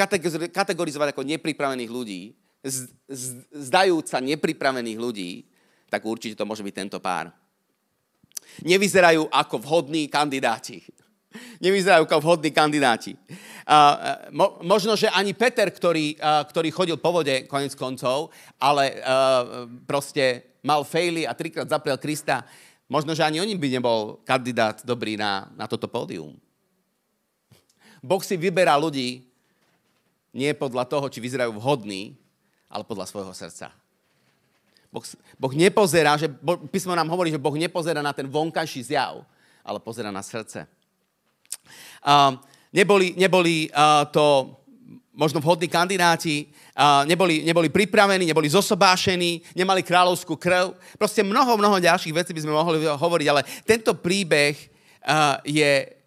kategorizovať 0.49 1.13
ako 1.13 1.21
nepripravených 1.21 1.91
ľudí, 1.93 2.33
zdajúca 3.53 4.17
nepripravených 4.19 4.97
ľudí, 4.97 5.45
tak 5.87 6.01
určite 6.01 6.33
to 6.33 6.49
môže 6.49 6.65
byť 6.65 6.75
tento 6.75 6.97
pár. 6.97 7.29
Nevyzerajú 8.65 9.29
ako 9.29 9.61
vhodní 9.61 10.09
kandidáti. 10.09 10.81
Nevyzerajú 11.65 12.09
ako 12.09 12.25
vhodní 12.25 12.49
kandidáti. 12.49 13.13
Uh, 13.69 14.33
mo, 14.33 14.57
možno, 14.65 14.97
že 14.97 15.13
ani 15.13 15.37
Peter, 15.37 15.69
ktorý, 15.69 16.17
uh, 16.17 16.41
ktorý 16.49 16.73
chodil 16.73 16.97
po 16.97 17.13
vode 17.13 17.45
konec 17.45 17.77
koncov, 17.77 18.33
ale 18.57 18.97
uh, 18.97 19.69
proste 19.85 20.57
mal 20.65 20.81
fejly 20.81 21.29
a 21.29 21.37
trikrát 21.37 21.69
zapriel 21.69 22.01
Krista, 22.01 22.43
možno, 22.89 23.13
že 23.13 23.21
ani 23.21 23.39
on 23.39 23.49
by 23.53 23.69
nebol 23.69 23.99
kandidát 24.25 24.81
dobrý 24.81 25.15
na, 25.15 25.47
na 25.53 25.69
toto 25.69 25.85
pódium. 25.85 26.33
Boh 27.99 28.23
si 28.23 28.35
vyberá 28.39 28.75
ľudí 28.79 29.23
nie 30.33 30.51
podľa 30.53 30.85
toho, 30.85 31.09
či 31.09 31.19
vyzerajú 31.19 31.57
vhodní, 31.57 32.13
ale 32.69 32.85
podľa 32.85 33.09
svojho 33.09 33.33
srdca. 33.33 33.73
Boh, 34.89 35.05
boh 35.37 35.53
nepozerá, 35.53 36.17
že 36.17 36.29
písmo 36.73 36.97
nám 36.97 37.09
hovorí, 37.13 37.29
že 37.29 37.41
Boh 37.41 37.53
nepozerá 37.53 38.01
na 38.01 38.13
ten 38.13 38.25
vonkajší 38.25 38.93
zjav, 38.93 39.21
ale 39.61 39.77
pozera 39.77 40.09
na 40.09 40.25
srdce. 40.25 40.65
Uh, 42.01 42.37
neboli 42.73 43.13
neboli 43.13 43.69
uh, 43.69 44.05
to 44.09 44.57
možno 45.13 45.43
vhodní 45.43 45.67
kandidáti, 45.67 46.47
uh, 46.73 47.05
neboli, 47.05 47.45
neboli 47.45 47.69
pripravení, 47.69 48.25
neboli 48.25 48.49
zosobášení, 48.49 49.53
nemali 49.53 49.85
kráľovskú 49.85 50.39
krv. 50.39 50.73
Proste 50.97 51.21
mnoho, 51.21 51.59
mnoho 51.59 51.77
ďalších 51.77 52.15
vecí 52.15 52.31
by 52.33 52.41
sme 52.41 52.55
mohli 52.55 52.87
hovoriť, 52.87 53.27
ale 53.29 53.45
tento 53.67 53.93
príbeh 53.93 54.55
uh, 54.57 55.37
je 55.45 55.98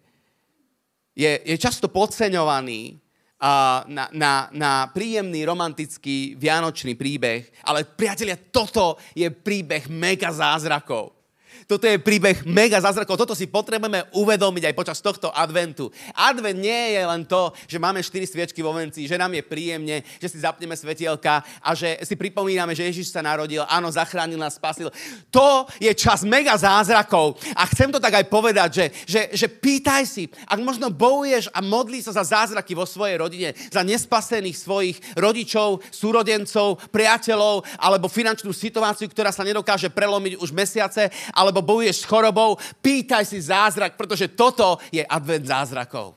je, 1.13 1.31
je 1.45 1.55
často 1.57 1.87
podceňovaný 1.87 2.97
uh, 2.97 3.85
na, 3.87 4.09
na, 4.11 4.33
na 4.51 4.71
príjemný, 4.89 5.45
romantický, 5.45 6.35
vianočný 6.35 6.97
príbeh, 6.97 7.49
ale 7.65 7.85
priatelia, 7.87 8.37
toto 8.37 8.97
je 9.13 9.29
príbeh 9.29 9.87
mega 9.89 10.33
zázrakov. 10.33 11.22
Toto 11.65 11.87
je 11.87 12.01
príbeh 12.01 12.43
mega 12.45 12.79
zázrakov. 12.79 13.15
Toto 13.15 13.37
si 13.37 13.47
potrebujeme 13.47 14.07
uvedomiť 14.13 14.69
aj 14.69 14.77
počas 14.77 14.99
tohto 14.99 15.31
adventu. 15.31 15.89
Advent 16.13 16.59
nie 16.59 16.97
je 16.97 17.01
len 17.03 17.23
to, 17.25 17.51
že 17.65 17.81
máme 17.81 18.03
štyri 18.03 18.27
sviečky 18.27 18.59
vo 18.59 18.75
venci, 18.75 19.07
že 19.07 19.19
nám 19.19 19.33
je 19.33 19.43
príjemne, 19.43 20.03
že 20.19 20.27
si 20.29 20.37
zapneme 20.41 20.75
svetielka 20.75 21.43
a 21.63 21.69
že 21.73 21.99
si 22.03 22.15
pripomíname, 22.19 22.75
že 22.75 22.87
Ježiš 22.89 23.13
sa 23.13 23.23
narodil, 23.23 23.63
áno, 23.67 23.89
zachránil 23.89 24.37
nás, 24.37 24.55
spasil. 24.59 24.91
To 25.33 25.65
je 25.81 25.89
čas 25.95 26.21
mega 26.27 26.53
zázrakov. 26.55 27.39
A 27.57 27.65
chcem 27.69 27.89
to 27.89 27.99
tak 27.99 28.19
aj 28.19 28.25
povedať, 28.29 28.69
že, 28.73 28.85
že, 29.05 29.21
že 29.33 29.47
pýtaj 29.49 30.03
si, 30.05 30.29
ak 30.47 30.59
možno 30.61 30.91
bojuješ 30.93 31.49
a 31.51 31.59
modlí 31.59 31.99
sa 32.03 32.15
za 32.15 32.23
zázraky 32.23 32.75
vo 32.77 32.85
svojej 32.87 33.17
rodine, 33.19 33.49
za 33.71 33.81
nespasených 33.81 34.57
svojich 34.57 34.97
rodičov, 35.17 35.83
súrodencov, 35.89 36.81
priateľov 36.89 37.65
alebo 37.77 38.11
finančnú 38.11 38.51
situáciu, 38.51 39.09
ktorá 39.09 39.29
sa 39.29 39.45
nedokáže 39.45 39.91
prelomiť 39.91 40.39
už 40.39 40.49
mesiace, 40.55 41.09
alebo 41.43 41.59
bojuješ 41.59 42.03
s 42.03 42.09
chorobou, 42.09 42.55
pýtaj 42.79 43.27
si 43.27 43.43
zázrak, 43.43 43.99
pretože 43.99 44.31
toto 44.31 44.79
je 44.87 45.03
advent 45.03 45.43
zázrakov. 45.43 46.15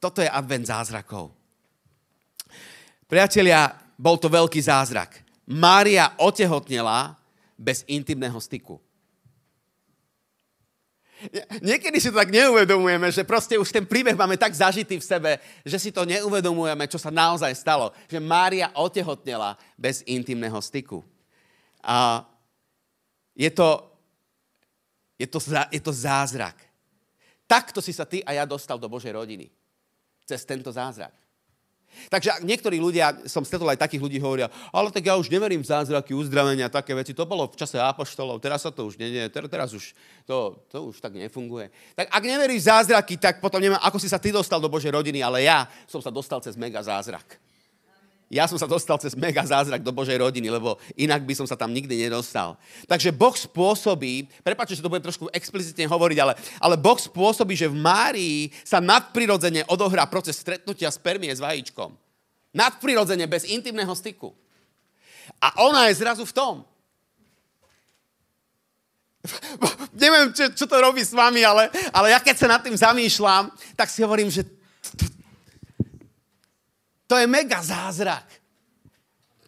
Toto 0.00 0.24
je 0.24 0.30
advent 0.30 0.64
zázrakov. 0.64 1.36
Priatelia, 3.04 3.76
bol 3.98 4.16
to 4.16 4.32
veľký 4.32 4.60
zázrak. 4.62 5.20
Mária 5.48 6.16
otehotnela 6.20 7.16
bez 7.56 7.84
intimného 7.88 8.36
styku. 8.38 8.78
Niekedy 11.58 11.98
si 11.98 12.14
to 12.14 12.20
tak 12.22 12.30
neuvedomujeme, 12.30 13.10
že 13.10 13.26
proste 13.26 13.58
už 13.58 13.74
ten 13.74 13.82
príbeh 13.82 14.14
máme 14.14 14.38
tak 14.38 14.54
zažitý 14.54 15.02
v 15.02 15.08
sebe, 15.08 15.30
že 15.66 15.74
si 15.82 15.90
to 15.90 16.06
neuvedomujeme, 16.06 16.86
čo 16.86 16.94
sa 16.94 17.10
naozaj 17.10 17.50
stalo. 17.58 17.90
Že 18.06 18.22
Mária 18.22 18.70
otehotnela 18.78 19.58
bez 19.74 20.06
intimného 20.06 20.62
styku. 20.62 21.02
A 21.82 22.22
je 23.34 23.50
to 23.50 23.87
je 25.18 25.26
to, 25.26 25.42
je 25.74 25.80
to 25.82 25.92
zázrak. 25.92 26.54
Takto 27.50 27.82
si 27.82 27.90
sa 27.90 28.06
ty 28.06 28.22
a 28.22 28.38
ja 28.38 28.44
dostal 28.46 28.78
do 28.78 28.86
Božej 28.86 29.12
rodiny. 29.12 29.50
Cez 30.22 30.46
tento 30.46 30.70
zázrak. 30.70 31.10
Takže 32.12 32.44
niektorí 32.44 32.76
ľudia, 32.76 33.16
som 33.24 33.42
stretol 33.42 33.72
aj 33.72 33.80
takých 33.80 34.04
ľudí, 34.04 34.20
hovoria, 34.20 34.52
ale 34.70 34.92
tak 34.92 35.08
ja 35.08 35.16
už 35.16 35.32
neverím 35.32 35.64
v 35.64 35.72
zázraky, 35.72 36.12
uzdravenia, 36.12 36.68
také 36.68 36.92
veci. 36.92 37.16
To 37.16 37.24
bolo 37.24 37.48
v 37.48 37.56
čase 37.56 37.80
apoštolov, 37.80 38.44
teraz 38.44 38.62
sa 38.62 38.70
to 38.70 38.86
už 38.86 39.00
nie, 39.00 39.24
teraz 39.32 39.72
už 39.72 39.96
to, 40.28 40.62
to 40.68 40.92
už 40.92 41.00
tak 41.00 41.16
nefunguje. 41.16 41.72
Tak 41.96 42.12
ak 42.12 42.22
neveríš 42.22 42.68
v 42.68 42.70
zázraky, 42.70 43.16
tak 43.16 43.40
potom 43.40 43.58
neviem, 43.58 43.80
ako 43.80 43.96
si 43.96 44.06
sa 44.06 44.20
ty 44.20 44.28
dostal 44.28 44.60
do 44.60 44.68
Božej 44.68 44.92
rodiny, 44.92 45.24
ale 45.24 45.48
ja 45.48 45.64
som 45.88 46.04
sa 46.04 46.12
dostal 46.12 46.44
cez 46.44 46.60
mega 46.60 46.84
zázrak 46.84 47.47
ja 48.28 48.44
som 48.44 48.60
sa 48.60 48.68
dostal 48.68 49.00
cez 49.00 49.16
mega 49.16 49.40
zázrak 49.40 49.80
do 49.80 49.88
Božej 49.88 50.20
rodiny, 50.20 50.52
lebo 50.52 50.76
inak 51.00 51.24
by 51.24 51.32
som 51.32 51.48
sa 51.48 51.56
tam 51.56 51.72
nikdy 51.72 51.96
nedostal. 51.96 52.60
Takže 52.84 53.08
Boh 53.08 53.32
spôsobí, 53.32 54.28
prepáčte, 54.44 54.76
že 54.76 54.84
to 54.84 54.92
budem 54.92 55.08
trošku 55.08 55.32
explicitne 55.32 55.88
hovoriť, 55.88 56.18
ale, 56.20 56.36
ale 56.60 56.76
Boh 56.76 57.00
spôsobí, 57.00 57.56
že 57.56 57.72
v 57.72 57.80
Márii 57.80 58.52
sa 58.68 58.84
nadprirodzene 58.84 59.64
odohrá 59.72 60.04
proces 60.04 60.36
stretnutia 60.36 60.92
spermie 60.92 61.32
s 61.32 61.40
vajíčkom. 61.40 61.96
Nadprirodzene, 62.52 63.24
bez 63.24 63.48
intimného 63.48 63.96
styku. 63.96 64.36
A 65.40 65.64
ona 65.64 65.88
je 65.88 65.96
zrazu 65.96 66.28
v 66.28 66.36
tom. 66.36 66.54
Neviem, 70.04 70.36
čo, 70.36 70.52
čo 70.52 70.64
to 70.68 70.76
robí 70.76 71.00
s 71.00 71.16
vami, 71.16 71.40
ale, 71.48 71.72
ale 71.96 72.12
ja 72.12 72.20
keď 72.20 72.36
sa 72.44 72.48
nad 72.48 72.60
tým 72.60 72.76
zamýšľam, 72.76 73.48
tak 73.72 73.88
si 73.88 74.04
hovorím, 74.04 74.28
že 74.28 74.57
to 77.08 77.16
je 77.16 77.26
mega 77.26 77.64
zázrak. 77.64 78.28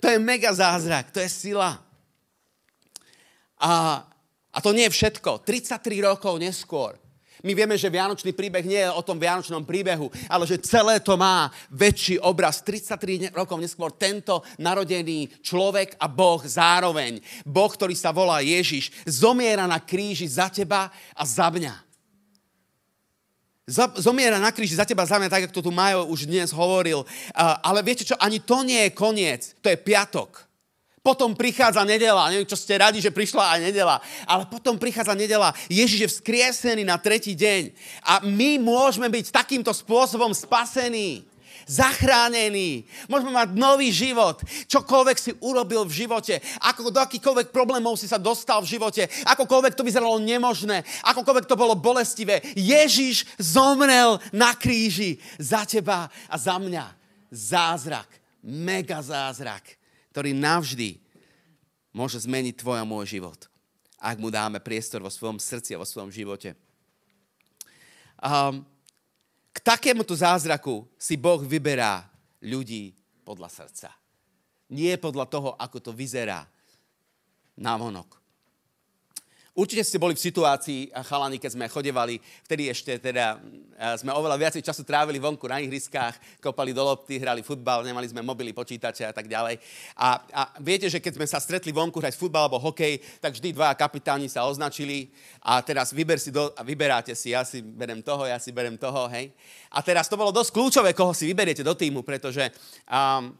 To 0.00 0.08
je 0.08 0.16
mega 0.16 0.48
zázrak, 0.48 1.12
to 1.12 1.20
je 1.20 1.28
sila. 1.28 1.76
A, 3.60 4.00
a 4.48 4.58
to 4.64 4.72
nie 4.72 4.88
je 4.88 4.96
všetko. 4.96 5.44
33 5.44 5.76
rokov 6.00 6.40
neskôr. 6.40 6.96
My 7.44 7.56
vieme, 7.56 7.76
že 7.76 7.92
Vianočný 7.92 8.36
príbeh 8.36 8.64
nie 8.64 8.80
je 8.80 8.92
o 8.92 9.04
tom 9.04 9.16
Vianočnom 9.16 9.64
príbehu, 9.64 10.12
ale 10.28 10.44
že 10.44 10.60
celé 10.60 11.00
to 11.00 11.16
má 11.16 11.48
väčší 11.72 12.20
obraz. 12.20 12.64
33 12.64 13.32
rokov 13.32 13.60
neskôr 13.60 13.92
tento 13.96 14.44
narodený 14.60 15.40
človek 15.44 16.00
a 16.00 16.08
Boh 16.08 16.40
zároveň, 16.40 17.20
Boh, 17.44 17.68
ktorý 17.68 17.96
sa 17.96 18.12
volá 18.12 18.40
Ježiš, 18.44 18.92
zomiera 19.08 19.64
na 19.64 19.80
kríži 19.80 20.28
za 20.28 20.52
teba 20.52 20.92
a 21.16 21.22
za 21.24 21.48
mňa 21.48 21.89
zomiera 23.96 24.42
na 24.42 24.50
kríži 24.50 24.74
za 24.74 24.82
teba, 24.82 25.06
za 25.06 25.16
mňa, 25.16 25.30
tak 25.30 25.46
ako 25.46 25.54
to 25.54 25.66
tu 25.66 25.72
Majo 25.72 26.10
už 26.10 26.26
dnes 26.26 26.50
hovoril. 26.50 27.06
Ale 27.38 27.86
viete 27.86 28.02
čo, 28.02 28.18
ani 28.18 28.42
to 28.42 28.66
nie 28.66 28.90
je 28.90 28.96
koniec, 28.96 29.54
to 29.62 29.70
je 29.70 29.78
piatok. 29.78 30.50
Potom 31.00 31.32
prichádza 31.32 31.80
nedela, 31.80 32.28
neviem, 32.28 32.44
čo 32.44 32.60
ste 32.60 32.76
radi, 32.76 33.00
že 33.00 33.08
prišla 33.08 33.56
aj 33.56 33.60
nedela, 33.72 34.04
ale 34.28 34.44
potom 34.44 34.76
prichádza 34.76 35.16
nedela. 35.16 35.56
Ježiš 35.72 36.00
je 36.04 36.12
vzkriesený 36.12 36.84
na 36.84 37.00
tretí 37.00 37.32
deň 37.32 37.72
a 38.04 38.20
my 38.20 38.60
môžeme 38.60 39.08
byť 39.08 39.32
takýmto 39.32 39.72
spôsobom 39.72 40.36
spasení 40.36 41.24
zachránený. 41.70 42.82
Môžeme 43.06 43.30
mať 43.30 43.54
nový 43.54 43.94
život. 43.94 44.42
Čokoľvek 44.66 45.18
si 45.22 45.30
urobil 45.38 45.86
v 45.86 46.02
živote, 46.02 46.42
ako 46.58 46.90
do 46.90 46.98
akýkoľvek 46.98 47.54
problémov 47.54 47.94
si 47.94 48.10
sa 48.10 48.18
dostal 48.18 48.58
v 48.66 48.74
živote, 48.74 49.06
akokoľvek 49.06 49.78
to 49.78 49.86
vyzeralo 49.86 50.18
nemožné, 50.18 50.82
akokoľvek 51.06 51.46
to 51.46 51.54
bolo 51.54 51.78
bolestivé. 51.78 52.42
Ježiš 52.58 53.30
zomrel 53.38 54.18
na 54.34 54.58
kríži 54.58 55.22
za 55.38 55.62
teba 55.62 56.10
a 56.26 56.34
za 56.34 56.58
mňa. 56.58 56.98
Zázrak, 57.30 58.10
mega 58.42 58.98
zázrak, 58.98 59.78
ktorý 60.10 60.34
navždy 60.34 60.98
môže 61.94 62.18
zmeniť 62.26 62.58
tvoj 62.58 62.82
a 62.82 62.88
môj 62.88 63.14
život. 63.14 63.46
Ak 64.02 64.18
mu 64.18 64.34
dáme 64.34 64.58
priestor 64.58 64.98
vo 64.98 65.12
svojom 65.12 65.38
srdci 65.38 65.76
a 65.76 65.80
vo 65.80 65.86
svojom 65.86 66.10
živote. 66.10 66.58
Um, 68.18 68.66
k 69.50 69.58
takémuto 69.58 70.14
zázraku 70.14 70.86
si 70.94 71.18
Boh 71.18 71.42
vyberá 71.42 72.06
ľudí 72.44 72.94
podľa 73.26 73.48
srdca. 73.50 73.90
Nie 74.70 74.94
podľa 75.00 75.26
toho, 75.26 75.50
ako 75.58 75.78
to 75.82 75.90
vyzerá 75.90 76.46
na 77.58 77.74
vonok. 77.74 78.19
Určite 79.50 79.82
ste 79.82 79.98
boli 79.98 80.14
v 80.14 80.22
situácii, 80.22 80.94
chalani, 81.10 81.42
keď 81.42 81.50
sme 81.58 81.66
chodevali, 81.66 82.22
vtedy 82.46 82.70
ešte 82.70 83.02
teda 83.02 83.42
sme 83.98 84.14
oveľa 84.14 84.36
viac 84.38 84.54
času 84.54 84.86
trávili 84.86 85.18
vonku 85.18 85.42
na 85.50 85.58
ihriskách, 85.58 86.38
kopali 86.38 86.70
do 86.70 86.86
lopty, 86.86 87.18
hrali 87.18 87.42
futbal, 87.42 87.82
nemali 87.82 88.06
sme 88.06 88.22
mobily, 88.22 88.54
počítače 88.54 89.10
a 89.10 89.12
tak 89.12 89.26
ďalej. 89.26 89.58
A, 89.98 90.08
a 90.22 90.42
viete, 90.62 90.86
že 90.86 91.02
keď 91.02 91.18
sme 91.18 91.26
sa 91.26 91.42
stretli 91.42 91.74
vonku 91.74 91.98
hrať 91.98 92.14
futbal 92.14 92.46
alebo 92.46 92.62
hokej, 92.62 93.02
tak 93.18 93.34
vždy 93.34 93.50
dvaja 93.50 93.74
kapitáni 93.74 94.30
sa 94.30 94.46
označili 94.46 95.10
a 95.42 95.58
teraz 95.66 95.90
vyber 95.90 96.22
si 96.22 96.30
do, 96.30 96.54
a 96.54 96.62
vyberáte 96.62 97.18
si, 97.18 97.34
ja 97.34 97.42
si 97.42 97.58
berem 97.58 98.06
toho, 98.06 98.30
ja 98.30 98.38
si 98.38 98.54
berem 98.54 98.78
toho, 98.78 99.10
hej. 99.10 99.34
A 99.74 99.82
teraz 99.82 100.06
to 100.06 100.14
bolo 100.14 100.30
dosť 100.30 100.54
kľúčové, 100.54 100.94
koho 100.94 101.10
si 101.10 101.26
vyberiete 101.26 101.66
do 101.66 101.74
týmu, 101.74 102.06
pretože 102.06 102.54
um, 102.86 103.34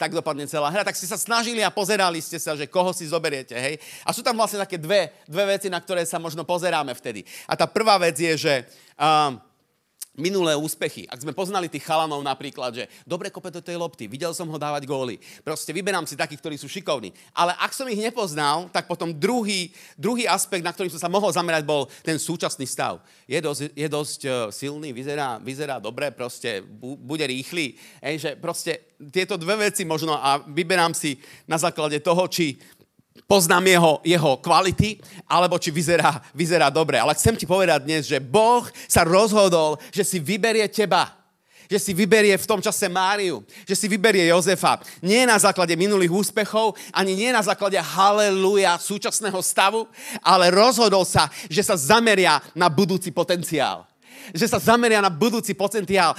tak 0.00 0.16
dopadne 0.16 0.48
celá 0.48 0.72
hra, 0.72 0.80
tak 0.80 0.96
ste 0.96 1.04
sa 1.04 1.20
snažili 1.20 1.60
a 1.60 1.68
pozerali 1.68 2.24
ste 2.24 2.40
sa, 2.40 2.56
že 2.56 2.64
koho 2.64 2.96
si 2.96 3.04
zoberiete, 3.04 3.52
hej. 3.52 3.76
A 4.00 4.16
sú 4.16 4.24
tam 4.24 4.32
vlastne 4.40 4.56
také 4.56 4.80
dve, 4.80 5.12
dve 5.28 5.60
veci, 5.60 5.68
na 5.68 5.76
ktoré 5.76 6.08
sa 6.08 6.16
možno 6.16 6.48
pozeráme 6.48 6.96
vtedy. 6.96 7.20
A 7.44 7.52
tá 7.52 7.68
prvá 7.68 8.00
vec 8.00 8.16
je, 8.16 8.32
že 8.32 8.54
um, 8.96 9.36
minulé 10.20 10.52
úspechy. 10.54 11.08
Ak 11.08 11.24
sme 11.24 11.32
poznali 11.32 11.72
tých 11.72 11.82
chalanov 11.88 12.20
napríklad, 12.20 12.76
že 12.76 12.84
dobre 13.08 13.32
kope 13.32 13.48
do 13.48 13.64
tej 13.64 13.80
lopty, 13.80 14.06
videl 14.06 14.36
som 14.36 14.46
ho 14.46 14.58
dávať 14.60 14.84
góly. 14.84 15.16
Proste 15.40 15.72
vyberám 15.72 16.04
si 16.04 16.14
takých, 16.14 16.40
ktorí 16.44 16.56
sú 16.60 16.68
šikovní. 16.68 17.10
Ale 17.32 17.56
ak 17.56 17.72
som 17.72 17.88
ich 17.88 17.98
nepoznal, 17.98 18.68
tak 18.68 18.84
potom 18.84 19.10
druhý, 19.16 19.72
druhý 19.96 20.28
aspekt, 20.28 20.62
na 20.62 20.70
ktorý 20.70 20.92
som 20.92 21.00
sa 21.00 21.10
mohol 21.10 21.32
zamerať, 21.32 21.64
bol 21.64 21.88
ten 22.04 22.20
súčasný 22.20 22.68
stav. 22.68 23.00
Je 23.24 23.40
dosť, 23.40 23.72
je 23.72 23.88
dosť 23.88 24.20
uh, 24.28 24.32
silný, 24.52 24.92
vyzerá, 24.92 25.40
vyzerá 25.40 25.80
dobre, 25.80 26.12
proste 26.12 26.60
bu, 26.60 26.94
bude 26.94 27.24
rýchly. 27.24 27.74
Ej, 28.04 28.14
že 28.20 28.30
proste 28.36 28.92
tieto 29.08 29.40
dve 29.40 29.72
veci 29.72 29.88
možno 29.88 30.12
a 30.12 30.44
vyberám 30.44 30.92
si 30.92 31.16
na 31.48 31.56
základe 31.56 32.04
toho, 32.04 32.28
či 32.28 32.60
poznám 33.26 33.66
jeho, 33.66 33.92
jeho 34.04 34.32
kvality, 34.38 35.00
alebo 35.28 35.58
či 35.58 35.72
vyzerá, 35.72 36.20
vyzerá 36.32 36.70
dobre. 36.70 37.00
Ale 37.00 37.16
chcem 37.16 37.36
ti 37.36 37.48
povedať 37.48 37.84
dnes, 37.84 38.06
že 38.06 38.20
Boh 38.20 38.64
sa 38.88 39.02
rozhodol, 39.02 39.80
že 39.90 40.04
si 40.04 40.18
vyberie 40.20 40.68
teba 40.68 41.20
že 41.70 41.78
si 41.78 41.94
vyberie 41.94 42.34
v 42.34 42.48
tom 42.50 42.58
čase 42.58 42.90
Máriu, 42.90 43.46
že 43.62 43.78
si 43.78 43.86
vyberie 43.86 44.26
Jozefa. 44.26 44.82
Nie 44.98 45.22
na 45.22 45.38
základe 45.38 45.78
minulých 45.78 46.10
úspechov, 46.10 46.74
ani 46.90 47.14
nie 47.14 47.30
na 47.30 47.46
základe 47.46 47.78
haleluja 47.78 48.74
súčasného 48.82 49.38
stavu, 49.38 49.86
ale 50.18 50.50
rozhodol 50.50 51.06
sa, 51.06 51.30
že 51.46 51.62
sa 51.62 51.78
zameria 51.78 52.42
na 52.58 52.66
budúci 52.66 53.14
potenciál 53.14 53.86
že 54.34 54.46
sa 54.46 54.62
zameria 54.62 55.02
na 55.02 55.10
budúci 55.10 55.54
potenciál, 55.54 56.14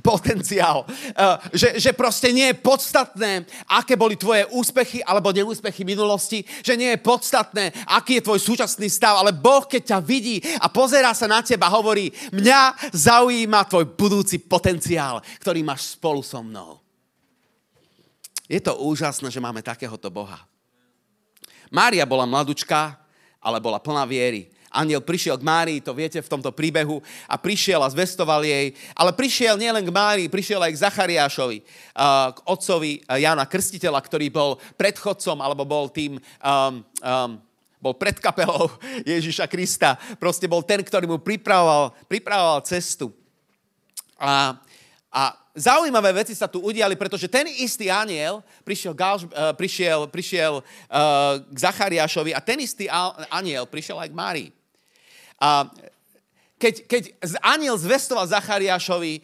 potenciál 0.00 0.84
uh, 0.88 1.36
že, 1.52 1.76
že 1.80 1.90
proste 1.92 2.30
nie 2.32 2.52
je 2.52 2.60
podstatné, 2.60 3.44
aké 3.68 3.94
boli 3.98 4.16
tvoje 4.18 4.46
úspechy 4.52 5.00
alebo 5.02 5.34
neúspechy 5.34 5.82
minulosti, 5.82 6.44
že 6.64 6.78
nie 6.78 6.94
je 6.94 7.04
podstatné, 7.04 7.74
aký 7.88 8.20
je 8.20 8.26
tvoj 8.26 8.40
súčasný 8.40 8.88
stav, 8.88 9.18
ale 9.18 9.34
Boh, 9.34 9.64
keď 9.66 9.96
ťa 9.96 9.98
vidí 10.00 10.40
a 10.60 10.70
pozerá 10.70 11.12
sa 11.12 11.28
na 11.28 11.42
teba, 11.42 11.72
hovorí, 11.72 12.12
mňa 12.32 12.92
zaujíma 12.92 13.66
tvoj 13.66 13.94
budúci 13.96 14.40
potenciál, 14.40 15.20
ktorý 15.40 15.60
máš 15.66 15.96
spolu 15.96 16.22
so 16.22 16.40
mnou. 16.40 16.80
Je 18.44 18.60
to 18.60 18.76
úžasné, 18.76 19.32
že 19.32 19.40
máme 19.40 19.64
takéhoto 19.64 20.12
Boha. 20.12 20.44
Mária 21.72 22.04
bola 22.04 22.28
mladučka, 22.28 22.94
ale 23.40 23.58
bola 23.58 23.80
plná 23.80 24.04
viery 24.04 24.53
aniel 24.74 25.00
prišiel 25.00 25.38
k 25.38 25.46
Márii, 25.46 25.78
to 25.78 25.94
viete 25.94 26.18
v 26.18 26.26
tomto 26.26 26.50
príbehu, 26.50 26.98
a 27.30 27.38
prišiel 27.38 27.78
a 27.80 27.88
zvestoval 27.88 28.42
jej. 28.42 28.74
Ale 28.98 29.14
prišiel 29.14 29.54
nielen 29.54 29.86
k 29.86 29.94
Márii, 29.94 30.26
prišiel 30.26 30.58
aj 30.58 30.74
k 30.74 30.82
Zachariášovi, 30.82 31.58
k 32.34 32.38
otcovi 32.42 33.06
Jana 33.06 33.46
Krstiteľa, 33.46 34.02
ktorý 34.02 34.26
bol 34.34 34.58
predchodcom, 34.74 35.38
alebo 35.38 35.62
bol 35.62 35.86
tým... 35.88 36.18
Um, 36.42 36.82
um, 36.98 37.38
bol 37.84 37.92
pred 37.92 38.16
kapelou 38.16 38.72
Ježiša 39.12 39.44
Krista. 39.44 40.00
Proste 40.16 40.48
bol 40.48 40.64
ten, 40.64 40.80
ktorý 40.80 41.04
mu 41.04 41.20
pripravoval, 41.20 41.92
pripravoval 42.08 42.64
cestu. 42.64 43.12
A, 44.16 44.56
a 45.12 45.22
zaujímavé 45.52 46.24
veci 46.24 46.32
sa 46.32 46.48
tu 46.48 46.64
udiali, 46.64 46.96
pretože 46.96 47.28
ten 47.28 47.44
istý 47.60 47.92
aniel 47.92 48.40
prišiel, 48.64 48.96
uh, 48.96 49.52
prišiel, 49.52 50.08
prišiel 50.08 50.64
uh, 50.64 51.44
k 51.44 51.58
Zachariášovi 51.60 52.32
a 52.32 52.40
ten 52.40 52.64
istý 52.64 52.88
aniel 53.28 53.68
prišiel 53.68 54.00
aj 54.00 54.08
k 54.08 54.16
Márii. 54.16 54.48
A 55.40 55.68
keď, 56.58 56.74
keď 56.88 57.02
aniel 57.44 57.76
zvestoval 57.76 58.24
Zachariášovi, 58.30 59.20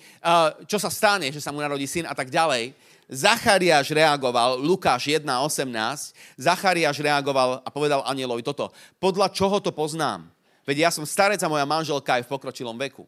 čo 0.68 0.76
sa 0.76 0.90
stane, 0.92 1.32
že 1.32 1.40
sa 1.40 1.54
mu 1.54 1.62
narodí 1.62 1.88
syn 1.88 2.04
a 2.04 2.12
tak 2.12 2.28
ďalej, 2.28 2.74
Zachariáš 3.10 3.90
reagoval, 3.90 4.62
Lukáš 4.62 5.10
1.18, 5.10 6.14
Zachariáš 6.38 7.02
reagoval 7.02 7.58
a 7.66 7.68
povedal 7.74 8.06
anielovi 8.06 8.46
toto. 8.46 8.70
Podľa 9.02 9.34
čoho 9.34 9.58
to 9.58 9.74
poznám? 9.74 10.30
Veď 10.62 10.86
ja 10.86 10.90
som 10.94 11.02
starec 11.02 11.42
a 11.42 11.50
moja 11.50 11.66
manželka 11.66 12.22
je 12.22 12.26
v 12.26 12.30
pokročilom 12.30 12.78
veku. 12.78 13.02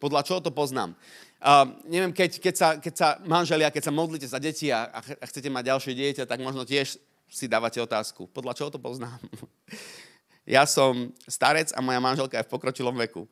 Podľa 0.00 0.24
čoho 0.24 0.40
to 0.40 0.48
poznám? 0.48 0.96
Uh, 1.40 1.68
neviem, 1.84 2.12
keď, 2.16 2.40
keď, 2.40 2.54
sa, 2.56 2.68
keď 2.80 2.94
sa 2.96 3.08
manželia, 3.28 3.68
keď 3.68 3.88
sa 3.88 3.92
modlíte 3.92 4.24
za 4.24 4.40
deti 4.40 4.72
a, 4.72 4.88
a 4.88 5.24
chcete 5.28 5.52
mať 5.52 5.72
ďalšie 5.72 5.92
dieťa, 5.92 6.24
tak 6.24 6.40
možno 6.40 6.64
tiež 6.64 6.96
si 7.28 7.44
dávate 7.44 7.76
otázku. 7.76 8.24
Podľa 8.32 8.56
čoho 8.56 8.72
to 8.72 8.80
poznám? 8.80 9.20
Ja 10.50 10.66
som 10.66 11.14
starec 11.30 11.70
a 11.70 11.78
moja 11.78 12.02
manželka 12.02 12.34
je 12.34 12.42
v 12.42 12.50
pokročilom 12.50 12.98
veku. 13.06 13.22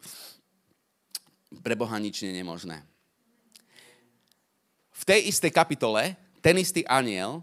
Pre 1.50 1.74
Boha 1.74 1.98
nič 1.98 2.22
nie 2.22 2.30
je 2.30 2.38
nemožné. 2.38 2.78
V 4.94 5.02
tej 5.02 5.26
istej 5.26 5.50
kapitole 5.50 6.14
ten 6.38 6.54
istý 6.62 6.86
aniel 6.86 7.42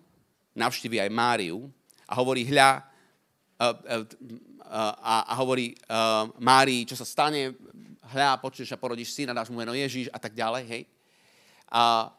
navštíví 0.55 0.95
aj 1.03 1.11
Máriu 1.11 1.67
a 2.07 2.15
hovorí, 2.15 2.47
hľa, 2.47 2.87
a, 4.63 5.15
a 5.27 5.33
hovorí 5.43 5.75
Márii, 6.39 6.87
čo 6.87 6.95
sa 6.95 7.03
stane, 7.03 7.51
hľa, 8.15 8.39
počuješ 8.39 8.71
a 8.71 8.79
porodíš 8.79 9.11
syna, 9.11 9.35
dáš 9.35 9.51
mu 9.51 9.59
meno 9.59 9.75
Ježíš 9.75 10.07
a 10.15 10.19
tak 10.23 10.39
ďalej, 10.39 10.63
hej. 10.71 10.83
A 11.67 12.15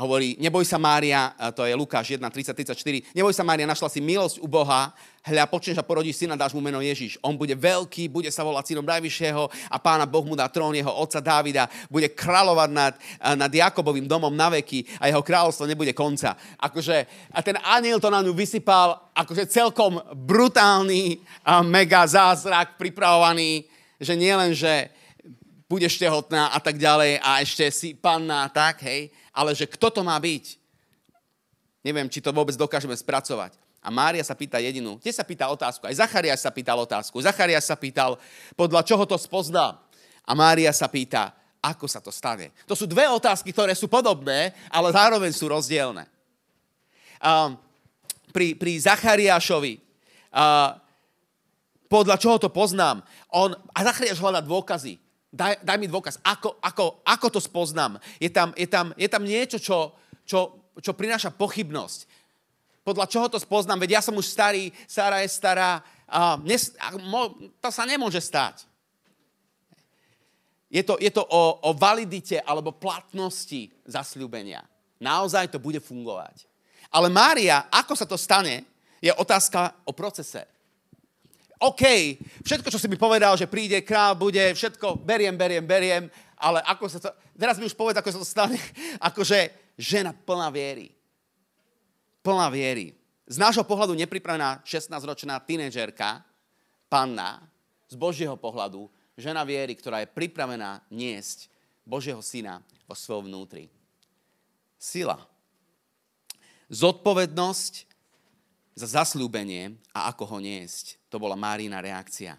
hovorí, 0.00 0.40
neboj 0.40 0.64
sa 0.64 0.80
Mária, 0.80 1.36
to 1.52 1.68
je 1.68 1.76
Lukáš 1.76 2.16
1, 2.16 2.24
30, 2.24 2.56
34, 2.56 3.12
neboj 3.12 3.36
sa 3.36 3.44
Mária, 3.44 3.68
našla 3.68 3.92
si 3.92 4.00
milosť 4.00 4.40
u 4.40 4.48
Boha, 4.48 4.96
hľa, 5.20 5.44
počneš 5.44 5.76
a 5.76 5.84
porodíš 5.84 6.24
syna, 6.24 6.40
dáš 6.40 6.56
mu 6.56 6.64
meno 6.64 6.80
Ježiš. 6.80 7.20
On 7.20 7.36
bude 7.36 7.52
veľký, 7.52 8.08
bude 8.08 8.32
sa 8.32 8.40
volať 8.40 8.72
synom 8.72 8.86
najvyššieho 8.88 9.42
a 9.68 9.76
pána 9.76 10.08
Boh 10.08 10.24
mu 10.24 10.32
dá 10.32 10.48
trón 10.48 10.72
jeho 10.72 10.88
otca 10.88 11.20
Dávida, 11.20 11.68
bude 11.92 12.08
kráľovať 12.08 12.70
nad, 12.72 12.94
nad 13.36 13.52
Jakobovým 13.52 14.08
domom 14.08 14.32
na 14.32 14.48
veky 14.48 14.88
a 14.96 15.12
jeho 15.12 15.20
kráľovstvo 15.20 15.68
nebude 15.68 15.92
konca. 15.92 16.32
Akože, 16.56 17.04
a 17.36 17.38
ten 17.44 17.60
aniel 17.60 18.00
to 18.00 18.08
na 18.08 18.24
ňu 18.24 18.32
vysypal, 18.32 19.12
akože 19.12 19.52
celkom 19.52 20.00
brutálny 20.16 21.20
a 21.44 21.60
mega 21.60 22.08
zázrak 22.08 22.80
pripravovaný, 22.80 23.68
že 24.00 24.16
nielen, 24.16 24.56
že 24.56 24.88
budeš 25.68 26.00
tehotná 26.00 26.50
a 26.50 26.58
tak 26.58 26.80
ďalej 26.80 27.20
a 27.22 27.44
ešte 27.44 27.68
si 27.70 27.94
panná, 27.94 28.48
tak, 28.50 28.82
hej, 28.82 29.12
ale 29.30 29.54
že 29.54 29.66
kto 29.66 29.90
to 29.90 30.02
má 30.02 30.18
byť. 30.18 30.58
Neviem, 31.80 32.12
či 32.12 32.20
to 32.20 32.34
vôbec 32.34 32.54
dokážeme 32.54 32.92
spracovať. 32.92 33.56
A 33.80 33.88
Mária 33.88 34.20
sa 34.20 34.36
pýta 34.36 34.60
jedinú, 34.60 35.00
tie 35.00 35.08
sa 35.08 35.24
pýta 35.24 35.48
otázku, 35.48 35.88
aj 35.88 36.04
Zachariáš 36.04 36.44
sa 36.44 36.52
pýtal 36.52 36.76
otázku. 36.84 37.16
Zachariáš 37.24 37.72
sa 37.72 37.76
pýtal, 37.80 38.20
podľa 38.52 38.84
čoho 38.84 39.08
to 39.08 39.16
spoznám. 39.16 39.80
A 40.28 40.36
Mária 40.36 40.68
sa 40.76 40.84
pýta, 40.84 41.32
ako 41.64 41.88
sa 41.88 42.04
to 42.04 42.12
stane. 42.12 42.52
To 42.68 42.76
sú 42.76 42.84
dve 42.84 43.08
otázky, 43.08 43.56
ktoré 43.56 43.72
sú 43.72 43.88
podobné, 43.88 44.52
ale 44.68 44.92
zároveň 44.92 45.32
sú 45.32 45.48
rozdielne. 45.48 46.04
Uh, 47.20 47.56
pri, 48.32 48.52
pri 48.52 48.76
Zachariášovi, 48.84 49.80
uh, 49.80 50.76
podľa 51.88 52.16
čoho 52.20 52.36
to 52.36 52.52
poznám, 52.52 53.00
on, 53.32 53.56
a 53.72 53.80
Zachariáš 53.80 54.20
hľadá 54.20 54.44
dôkazy. 54.44 55.00
Daj, 55.30 55.62
daj 55.62 55.78
mi 55.78 55.86
dôkaz, 55.86 56.18
ako, 56.26 56.58
ako, 56.58 57.06
ako 57.06 57.26
to 57.30 57.38
spoznám. 57.38 58.02
Je 58.18 58.26
tam, 58.26 58.50
je 58.58 58.66
tam, 58.66 58.90
je 58.98 59.06
tam 59.06 59.22
niečo, 59.22 59.62
čo, 59.62 59.94
čo, 60.26 60.58
čo 60.82 60.90
prináša 60.90 61.30
pochybnosť. 61.30 62.10
Podľa 62.82 63.06
čoho 63.06 63.26
to 63.30 63.38
spoznám? 63.38 63.78
Veď 63.78 64.00
ja 64.00 64.02
som 64.02 64.18
už 64.18 64.26
starý, 64.26 64.74
Sara 64.90 65.22
je 65.22 65.30
stará. 65.30 65.86
A 66.10 66.34
nes, 66.42 66.74
a 66.82 66.98
mo, 66.98 67.38
to 67.62 67.70
sa 67.70 67.86
nemôže 67.86 68.18
stať. 68.18 68.66
Je 70.70 70.82
to, 70.82 70.98
je 70.98 71.10
to 71.14 71.22
o, 71.22 71.42
o 71.62 71.70
validite 71.74 72.42
alebo 72.42 72.74
platnosti 72.74 73.70
zasľúbenia. 73.86 74.66
Naozaj 74.98 75.54
to 75.54 75.62
bude 75.62 75.78
fungovať. 75.78 76.46
Ale 76.90 77.06
Mária, 77.06 77.70
ako 77.70 77.94
sa 77.94 78.06
to 78.06 78.18
stane, 78.18 78.66
je 78.98 79.14
otázka 79.14 79.86
o 79.86 79.94
procese. 79.94 80.46
OK, 81.60 81.84
všetko, 82.40 82.72
čo 82.72 82.80
si 82.80 82.88
mi 82.88 82.96
povedal, 82.96 83.36
že 83.36 83.44
príde 83.44 83.84
král, 83.84 84.16
bude, 84.16 84.40
všetko, 84.40 85.04
beriem, 85.04 85.36
beriem, 85.36 85.60
beriem, 85.60 86.04
ale 86.40 86.64
ako 86.64 86.84
sa 86.88 86.98
to, 87.04 87.12
teraz 87.36 87.60
mi 87.60 87.68
už 87.68 87.76
povedal, 87.76 88.00
ako 88.00 88.16
sa 88.16 88.20
to 88.24 88.28
stane, 88.28 88.56
akože 89.12 89.52
žena 89.76 90.16
plná 90.16 90.48
viery. 90.48 90.88
Plná 92.24 92.48
viery. 92.48 92.96
Z 93.28 93.36
nášho 93.36 93.64
pohľadu 93.68 93.92
nepripravená 93.92 94.64
16-ročná 94.64 95.36
tínedžerka, 95.44 96.24
panna, 96.88 97.44
z 97.90 97.94
Božieho 97.98 98.40
pohľadu, 98.40 98.88
žena 99.20 99.44
viery, 99.44 99.76
ktorá 99.76 100.00
je 100.00 100.08
pripravená 100.08 100.80
niesť 100.88 101.52
Božieho 101.84 102.22
syna 102.22 102.64
vo 102.88 102.94
svojom 102.96 103.28
vnútri. 103.28 103.68
Sila. 104.80 105.18
Zodpovednosť 106.70 107.74
za 108.78 108.86
zasľúbenie 109.02 109.76
a 109.90 110.08
ako 110.08 110.24
ho 110.24 110.38
niesť. 110.38 110.99
To 111.10 111.18
bola 111.18 111.34
Márina 111.34 111.82
reakcia. 111.82 112.38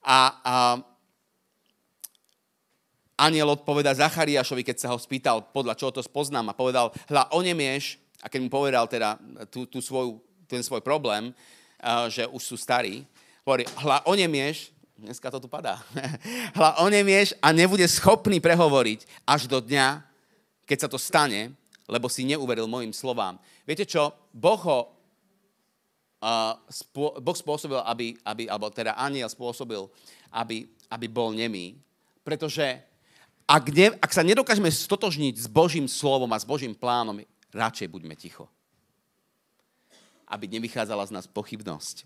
A, 0.00 0.18
a 0.40 0.54
aniel 3.18 3.50
odpoveda 3.50 3.92
Zachariášovi, 3.92 4.62
keď 4.62 4.76
sa 4.86 4.88
ho 4.94 4.98
spýtal, 4.98 5.50
podľa 5.50 5.74
čoho 5.74 5.90
to 5.90 6.00
spoznám, 6.00 6.54
a 6.54 6.56
povedal, 6.56 6.94
hľa, 7.10 7.28
onemieš, 7.34 7.98
a 8.22 8.30
keď 8.30 8.40
mu 8.46 8.50
povedal 8.50 8.86
teda 8.86 9.18
tú, 9.50 9.66
tú 9.66 9.82
svoju, 9.82 10.22
ten 10.46 10.62
svoj 10.62 10.80
problém, 10.80 11.34
že 12.08 12.24
už 12.30 12.42
sú 12.42 12.56
starí, 12.56 13.02
hovorí, 13.42 13.66
hľa, 13.82 14.06
onemieš, 14.06 14.70
dneska 14.94 15.28
to 15.34 15.42
tu 15.42 15.50
padá, 15.50 15.82
hľa, 16.58 16.78
onemieš 16.86 17.34
a 17.42 17.50
nebude 17.50 17.84
schopný 17.90 18.38
prehovoriť 18.38 19.26
až 19.26 19.50
do 19.50 19.58
dňa, 19.58 20.02
keď 20.64 20.78
sa 20.86 20.88
to 20.88 20.96
stane, 20.96 21.52
lebo 21.90 22.06
si 22.06 22.22
neuveril 22.22 22.70
mojim 22.70 22.94
slovám. 22.94 23.40
Viete 23.66 23.88
čo? 23.88 24.14
Boh 24.30 24.60
ho 24.62 24.97
uh, 26.22 26.58
spô, 26.70 27.14
boh 27.18 27.36
spôsobil, 27.36 27.78
aby, 27.82 28.06
aby, 28.22 28.44
alebo 28.50 28.70
teda 28.70 28.94
aniel 28.98 29.30
spôsobil, 29.30 29.86
aby, 30.30 30.68
aby 30.90 31.06
bol 31.06 31.30
nemý, 31.32 31.78
pretože 32.22 32.82
ak, 33.48 33.64
ne, 33.72 33.96
ak 33.96 34.12
sa 34.12 34.20
nedokážeme 34.20 34.68
stotožniť 34.68 35.34
s 35.40 35.46
Božím 35.48 35.88
slovom 35.88 36.28
a 36.34 36.38
s 36.38 36.44
Božím 36.44 36.76
plánom, 36.76 37.24
radšej 37.48 37.88
buďme 37.88 38.12
ticho. 38.12 38.44
Aby 40.28 40.44
nevychádzala 40.52 41.08
z 41.08 41.14
nás 41.16 41.24
pochybnosť. 41.24 42.04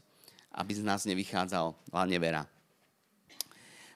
Aby 0.54 0.78
z 0.78 0.82
nás 0.86 1.02
nevychádzala 1.02 1.74
nevera. 2.06 2.46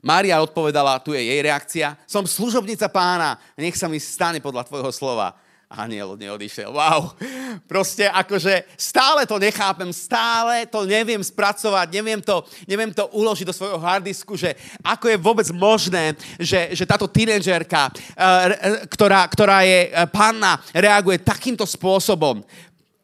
Mária 0.02 0.42
odpovedala, 0.42 0.98
tu 0.98 1.14
je 1.14 1.22
jej 1.22 1.40
reakcia, 1.42 1.94
som 2.06 2.26
služobnica 2.26 2.86
pána, 2.90 3.38
nech 3.58 3.74
sa 3.78 3.86
mi 3.86 4.02
stane 4.02 4.38
podľa 4.42 4.66
tvojho 4.66 4.90
slova 4.90 5.34
aniel 5.66 6.14
neodišiel. 6.14 6.70
Wow. 6.70 7.18
Proste 7.66 8.06
akože 8.06 8.70
stále 8.78 9.26
to 9.26 9.36
nechápem, 9.42 9.90
stále 9.90 10.62
to 10.70 10.86
neviem 10.86 11.18
spracovať, 11.18 11.86
neviem 11.90 12.22
to, 12.22 12.46
neviem 12.70 12.94
to 12.94 13.10
uložiť 13.10 13.46
do 13.50 13.56
svojho 13.56 13.78
hardisku, 13.82 14.38
že 14.38 14.54
ako 14.86 15.10
je 15.10 15.18
vôbec 15.18 15.48
možné, 15.50 16.14
že, 16.38 16.70
že 16.70 16.86
táto 16.86 17.10
tínedžerka, 17.10 17.90
eh, 17.90 18.86
ktorá, 18.86 19.26
ktorá 19.26 19.66
je 19.66 19.90
eh, 19.90 20.06
panna, 20.06 20.62
reaguje 20.70 21.18
takýmto 21.18 21.66
spôsobom. 21.66 22.46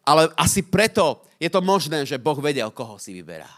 Ale 0.02 0.30
asi 0.38 0.62
preto 0.66 1.22
je 1.38 1.50
to 1.50 1.62
možné, 1.62 2.06
že 2.06 2.18
Boh 2.18 2.38
vedel, 2.38 2.70
koho 2.70 2.98
si 2.98 3.14
vyberá. 3.14 3.50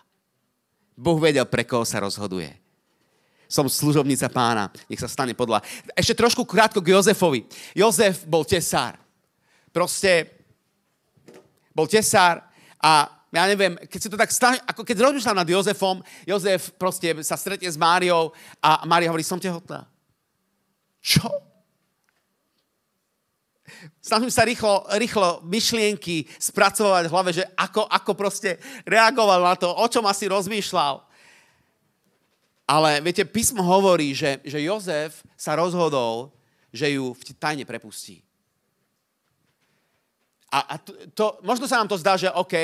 Boh 0.96 1.20
vedel, 1.20 1.44
pre 1.44 1.64
koho 1.68 1.84
sa 1.84 2.00
rozhoduje 2.00 2.63
som 3.48 3.68
služobnica 3.68 4.28
pána, 4.32 4.72
nech 4.88 5.00
sa 5.00 5.10
stane 5.10 5.36
podľa... 5.36 5.62
Ešte 5.94 6.18
trošku 6.18 6.44
krátko 6.48 6.80
k 6.80 6.96
Jozefovi. 6.96 7.44
Jozef 7.76 8.24
bol 8.26 8.42
tesár. 8.42 8.98
Proste 9.74 10.40
bol 11.74 11.90
tesár 11.90 12.42
a 12.78 13.10
ja 13.34 13.50
neviem, 13.50 13.74
keď 13.90 13.98
si 13.98 14.06
to 14.06 14.14
tak 14.14 14.30
stane, 14.30 14.62
ako 14.62 14.86
keď 14.86 15.10
rozmýšľam 15.10 15.42
nad 15.42 15.50
Jozefom, 15.50 15.98
Jozef 16.22 16.70
proste 16.78 17.18
sa 17.26 17.34
stretne 17.34 17.66
s 17.66 17.74
Máriou 17.74 18.30
a 18.62 18.86
Mária 18.86 19.10
hovorí, 19.10 19.26
som 19.26 19.42
tehotná. 19.42 19.90
Čo? 21.02 21.26
Snažím 23.98 24.30
sa 24.30 24.46
rýchlo, 24.46 24.86
rýchlo 24.94 25.42
myšlienky 25.42 26.30
spracovať 26.38 27.10
v 27.10 27.12
hlave, 27.12 27.30
že 27.34 27.44
ako, 27.58 27.90
ako 27.90 28.12
proste 28.14 28.62
reagoval 28.86 29.42
na 29.42 29.58
to, 29.58 29.66
o 29.66 29.86
čom 29.90 30.06
asi 30.06 30.30
rozmýšľal. 30.30 31.02
Ale 32.64 33.00
viete, 33.04 33.28
písmo 33.28 33.60
hovorí, 33.60 34.16
že, 34.16 34.40
že 34.40 34.64
Jozef 34.64 35.20
sa 35.36 35.52
rozhodol, 35.52 36.32
že 36.72 36.96
ju 36.96 37.12
v 37.12 37.22
tajne 37.36 37.68
prepustí. 37.68 38.24
A, 40.48 40.58
a 40.72 40.74
to, 40.78 40.90
to, 41.12 41.24
možno 41.44 41.68
sa 41.68 41.82
nám 41.82 41.90
to 41.90 42.00
zdá, 42.00 42.16
že 42.16 42.32
OK, 42.32 42.54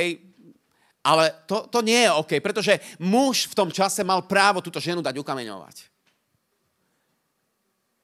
ale 1.04 1.32
to, 1.44 1.68
to 1.68 1.80
nie 1.80 2.06
je 2.06 2.10
OK, 2.12 2.32
pretože 2.40 2.80
muž 3.00 3.48
v 3.50 3.56
tom 3.56 3.68
čase 3.72 4.04
mal 4.04 4.24
právo 4.24 4.60
túto 4.64 4.80
ženu 4.80 5.04
dať 5.04 5.16
ukameňovať. 5.20 5.76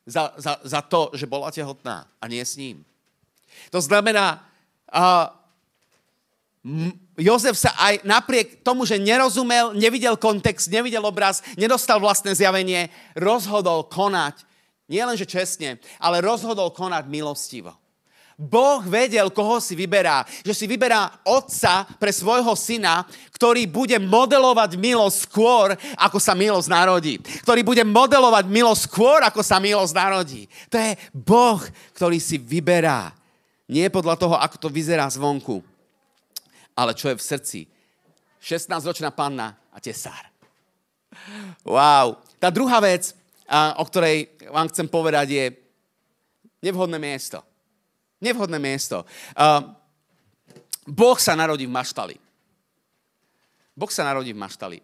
Za, 0.07 0.37
za, 0.39 0.53
za 0.63 0.81
to, 0.87 1.11
že 1.17 1.27
bola 1.27 1.51
tehotná 1.51 2.07
a 2.21 2.25
nie 2.29 2.43
s 2.45 2.57
ním. 2.61 2.87
To 3.71 3.81
znamená, 3.81 4.45
uh, 4.93 5.33
Jozef 7.17 7.55
sa 7.55 7.71
aj 7.79 8.03
napriek 8.03 8.67
tomu, 8.67 8.83
že 8.83 8.99
nerozumel, 8.99 9.71
nevidel 9.79 10.19
kontext, 10.19 10.67
nevidel 10.67 11.01
obraz, 11.07 11.41
nedostal 11.55 12.03
vlastné 12.03 12.35
zjavenie, 12.35 12.91
rozhodol 13.15 13.87
konať, 13.87 14.43
nielenže 14.91 15.31
čestne, 15.31 15.79
ale 16.03 16.19
rozhodol 16.19 16.75
konať 16.75 17.07
milostivo. 17.07 17.71
Boh 18.37 18.85
vedel, 18.85 19.33
koho 19.33 19.65
si 19.65 19.73
vyberá. 19.73 20.29
Že 20.45 20.53
si 20.53 20.67
vyberá 20.69 21.09
otca 21.25 21.89
pre 21.97 22.13
svojho 22.13 22.53
syna, 22.53 23.09
ktorý 23.33 23.65
bude 23.65 23.97
modelovať 23.97 24.77
milosť 24.77 25.19
skôr, 25.25 25.73
ako 25.97 26.21
sa 26.21 26.37
milosť 26.37 26.69
narodí. 26.69 27.17
Ktorý 27.17 27.65
bude 27.65 27.81
modelovať 27.81 28.45
milosť 28.45 28.83
skôr, 28.93 29.25
ako 29.25 29.41
sa 29.41 29.57
milosť 29.57 29.97
narodí. 29.97 30.53
To 30.69 30.77
je 30.77 31.01
Boh, 31.17 31.65
ktorý 31.97 32.21
si 32.21 32.37
vyberá. 32.37 33.17
Nie 33.73 33.89
podľa 33.89 34.21
toho, 34.21 34.37
ako 34.37 34.61
to 34.61 34.69
vyzerá 34.69 35.09
zvonku 35.09 35.65
ale 36.77 36.93
čo 36.93 37.09
je 37.09 37.17
v 37.17 37.27
srdci. 37.27 37.61
16-ročná 38.37 39.11
panna 39.11 39.57
a 39.73 39.81
tesár. 39.81 40.29
Wow. 41.65 42.21
Tá 42.37 42.53
druhá 42.53 42.79
vec, 42.85 43.17
o 43.81 43.85
ktorej 43.89 44.37
vám 44.53 44.69
chcem 44.69 44.87
povedať, 44.87 45.27
je 45.33 45.45
nevhodné 46.61 47.01
miesto. 47.01 47.41
Nevhodné 48.21 48.61
miesto. 48.61 49.09
Boh 50.87 51.19
sa 51.19 51.35
narodí 51.35 51.67
v 51.67 51.75
maštali. 51.75 52.17
Boh 53.77 53.91
sa 53.91 54.07
narodí 54.07 54.31
v 54.31 54.41
maštali. 54.41 54.79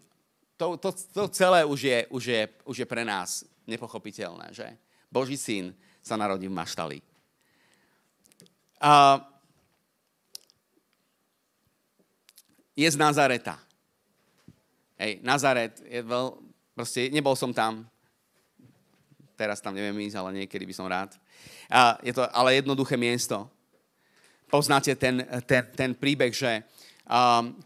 To, 0.59 0.77
to, 0.77 0.93
to 0.93 1.23
celé 1.33 1.65
už 1.65 1.81
je, 1.81 1.99
už, 2.11 2.23
je, 2.27 2.43
už 2.67 2.77
je 2.83 2.87
pre 2.87 3.07
nás 3.07 3.47
nepochopiteľné, 3.67 4.53
že? 4.53 4.69
Boží 5.09 5.37
syn 5.37 5.73
sa 6.03 6.19
narodí 6.19 6.49
v 6.49 6.55
maštali. 6.55 6.99
Uh, 8.83 9.23
je 12.77 12.89
z 12.89 12.97
Nazareta. 12.97 13.61
Hej, 14.97 15.21
Nazaret 15.21 15.77
je 15.85 16.01
veľ... 16.01 16.39
Proste 16.73 17.13
nebol 17.13 17.37
som 17.37 17.53
tam. 17.53 17.85
Teraz 19.37 19.61
tam 19.61 19.77
neviem 19.77 20.09
ísť, 20.09 20.17
ale 20.17 20.45
niekedy 20.45 20.65
by 20.65 20.75
som 20.77 20.89
rád. 20.89 21.13
A 21.69 22.01
je 22.01 22.17
to 22.17 22.25
ale 22.33 22.57
jednoduché 22.57 22.97
miesto. 22.97 23.45
Poznáte 24.49 24.97
ten, 24.97 25.25
ten, 25.49 25.63
ten 25.73 25.91
príbeh, 25.97 26.33
že 26.33 26.65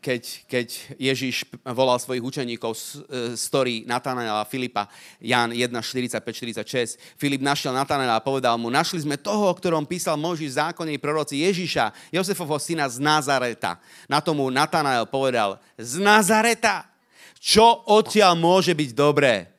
keď, 0.00 0.22
keď 0.48 0.66
Ježiš 0.96 1.44
volal 1.62 2.00
svojich 2.00 2.24
učeníkov 2.24 2.72
z 2.72 2.82
e, 2.82 2.98
story 3.36 3.84
Natanaela 3.84 4.42
a 4.42 4.48
Filipa, 4.48 4.88
Jan 5.20 5.52
1, 5.52 5.70
45, 5.70 6.18
46, 6.64 6.96
Filip 7.20 7.44
našiel 7.44 7.76
Natanaela 7.76 8.16
a 8.16 8.24
povedal 8.24 8.56
mu, 8.56 8.72
našli 8.72 9.04
sme 9.04 9.20
toho, 9.20 9.52
o 9.52 9.54
ktorom 9.54 9.84
písal 9.84 10.16
Mojžiš 10.16 10.56
zákonnej 10.56 10.96
proroci 10.96 11.44
Ježiša, 11.44 12.10
Jozefovho 12.10 12.56
syna 12.56 12.88
z 12.88 12.96
Nazareta. 12.96 13.76
Na 14.08 14.24
tomu 14.24 14.48
Natanael 14.48 15.04
povedal, 15.04 15.60
z 15.76 16.00
Nazareta? 16.00 16.88
Čo 17.36 17.86
odtiaľ 17.92 18.34
môže 18.34 18.72
byť 18.72 18.90
dobré? 18.96 19.52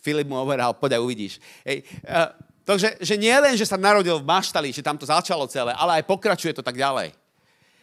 Filip 0.00 0.26
mu 0.26 0.40
povedal, 0.40 0.72
poď 0.72 0.98
uvidíš. 0.98 1.36
Hej, 1.62 1.84
uh, 2.08 2.32
takže 2.64 2.96
že 2.98 3.14
nie 3.20 3.36
len, 3.36 3.54
že 3.54 3.68
sa 3.68 3.76
narodil 3.76 4.16
v 4.18 4.24
Maštali, 4.24 4.72
že 4.72 4.80
tam 4.82 4.96
to 4.96 5.04
začalo 5.04 5.44
celé, 5.46 5.76
ale 5.76 6.00
aj 6.00 6.08
pokračuje 6.08 6.56
to 6.56 6.64
tak 6.64 6.80
ďalej 6.80 7.12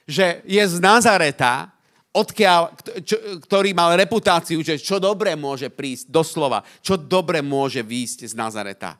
že 0.06 0.46
je 0.46 0.62
z 0.62 0.78
Nazareta, 0.80 1.74
odkiaľ, 2.15 2.72
čo, 3.04 3.18
ktorý 3.44 3.76
mal 3.76 3.98
reputáciu, 4.00 4.63
že 4.63 4.80
čo 4.80 5.02
dobre 5.04 5.36
môže 5.36 5.68
prísť, 5.68 6.08
doslova, 6.08 6.63
čo 6.80 6.96
dobre 6.96 7.44
môže 7.44 7.84
výjsť 7.84 8.32
z 8.32 8.34
Nazareta. 8.38 8.96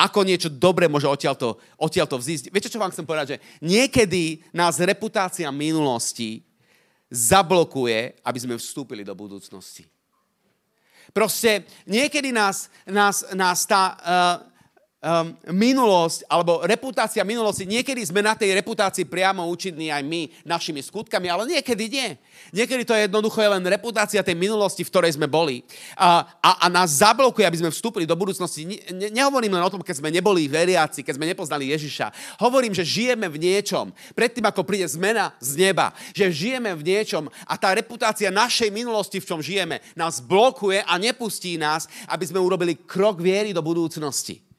Ako 0.00 0.24
niečo 0.24 0.48
dobre 0.48 0.88
môže 0.88 1.04
odtiaľto, 1.04 1.60
odtiaľto 1.76 2.16
vzísť. 2.16 2.48
Viete, 2.48 2.72
čo 2.72 2.80
vám 2.80 2.94
chcem 2.94 3.04
povedať? 3.04 3.36
Že 3.36 3.42
niekedy 3.60 4.40
nás 4.56 4.80
reputácia 4.80 5.52
minulosti 5.52 6.40
zablokuje, 7.10 8.22
aby 8.24 8.38
sme 8.38 8.54
vstúpili 8.56 9.02
do 9.02 9.12
budúcnosti. 9.12 9.84
Proste 11.10 11.66
niekedy 11.90 12.30
nás, 12.30 12.70
nás, 12.86 13.26
nás 13.34 13.66
tá, 13.66 13.98
uh, 13.98 14.49
um, 15.00 15.32
minulosť 15.48 16.28
alebo 16.28 16.60
reputácia 16.64 17.24
minulosti, 17.24 17.64
niekedy 17.64 18.04
sme 18.04 18.20
na 18.20 18.36
tej 18.36 18.52
reputácii 18.60 19.08
priamo 19.08 19.48
účinní 19.48 19.88
aj 19.88 20.04
my 20.04 20.28
našimi 20.44 20.84
skutkami, 20.84 21.26
ale 21.32 21.48
niekedy 21.48 21.84
nie. 21.88 22.08
Niekedy 22.52 22.82
to 22.84 22.92
je 22.96 23.08
jednoducho 23.08 23.40
len 23.40 23.64
reputácia 23.64 24.20
tej 24.20 24.36
minulosti, 24.36 24.84
v 24.84 24.92
ktorej 24.92 25.16
sme 25.16 25.28
boli. 25.28 25.64
A, 25.96 26.24
a, 26.40 26.50
a 26.64 26.66
nás 26.68 27.00
zablokuje, 27.00 27.44
aby 27.48 27.60
sme 27.60 27.72
vstúpili 27.72 28.04
do 28.04 28.16
budúcnosti. 28.16 28.64
Ne, 28.64 29.08
nehovorím 29.12 29.56
len 29.56 29.64
o 29.64 29.72
tom, 29.72 29.80
keď 29.80 30.04
sme 30.04 30.12
neboli 30.12 30.48
veriaci, 30.48 31.00
keď 31.00 31.14
sme 31.16 31.28
nepoznali 31.28 31.72
Ježiša. 31.72 32.38
Hovorím, 32.40 32.76
že 32.76 32.84
žijeme 32.84 33.28
v 33.28 33.40
niečom, 33.40 33.92
predtým 34.12 34.44
ako 34.44 34.64
príde 34.68 34.84
zmena 34.88 35.32
z 35.40 35.56
neba, 35.56 35.96
že 36.12 36.28
žijeme 36.28 36.76
v 36.76 36.84
niečom 36.84 37.28
a 37.48 37.54
tá 37.56 37.72
reputácia 37.72 38.28
našej 38.28 38.68
minulosti, 38.68 39.20
v 39.20 39.28
čom 39.28 39.40
žijeme, 39.40 39.80
nás 39.96 40.20
blokuje 40.20 40.84
a 40.84 40.94
nepustí 41.00 41.56
nás, 41.56 41.88
aby 42.08 42.24
sme 42.28 42.42
urobili 42.42 42.76
krok 42.76 43.20
viery 43.20 43.56
do 43.56 43.64
budúcnosti. 43.64 44.49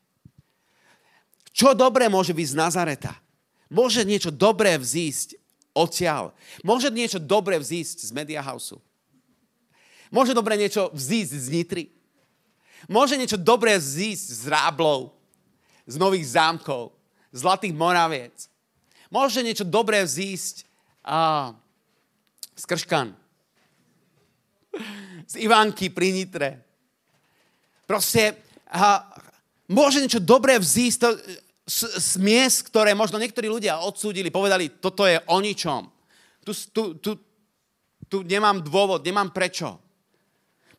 Čo 1.61 1.77
dobré 1.77 2.09
môže 2.09 2.33
byť 2.33 2.47
z 2.49 2.57
Nazareta? 2.57 3.13
Môže 3.69 4.01
niečo 4.01 4.33
dobré 4.33 4.81
vzísť 4.81 5.37
odtiaľ. 5.77 6.33
Môže 6.65 6.89
niečo 6.89 7.21
dobré 7.21 7.61
vzísť 7.61 8.01
z 8.01 8.09
Media 8.09 8.41
Houseu. 8.41 8.81
Môže 10.09 10.33
dobre 10.33 10.57
niečo 10.57 10.89
vzísť 10.89 11.33
z 11.37 11.47
Nitry. 11.53 11.85
Môže 12.89 13.13
niečo 13.13 13.37
dobré 13.37 13.77
vzísť 13.77 14.41
z 14.41 14.43
Ráblov, 14.49 15.13
z 15.85 16.01
Nových 16.01 16.33
zámkov, 16.33 16.97
Zlatých 17.29 17.77
Moraviec. 17.77 18.49
Môže 19.13 19.45
niečo 19.45 19.61
dobré 19.61 20.01
vzísť 20.01 20.65
a, 21.05 21.53
z 22.57 22.63
Krškan. 22.65 23.13
Z 25.29 25.37
Ivanky 25.37 25.93
pri 25.93 26.09
Nitre. 26.09 26.57
Proste 27.85 28.33
a, 28.65 29.05
môže 29.69 30.01
niečo 30.01 30.17
dobré 30.17 30.57
vzísť 30.57 30.97
to, 30.97 31.09
miest, 32.19 32.67
ktoré 32.67 32.91
možno 32.93 33.17
niektorí 33.17 33.47
ľudia 33.47 33.81
odsúdili, 33.81 34.33
povedali, 34.33 34.69
toto 34.81 35.07
je 35.07 35.17
o 35.29 35.37
ničom. 35.39 35.87
Tu, 36.43 36.51
tu, 36.73 36.83
tu, 36.99 37.11
tu 38.09 38.17
nemám 38.27 38.59
dôvod, 38.61 39.05
nemám 39.05 39.31
prečo. 39.31 39.79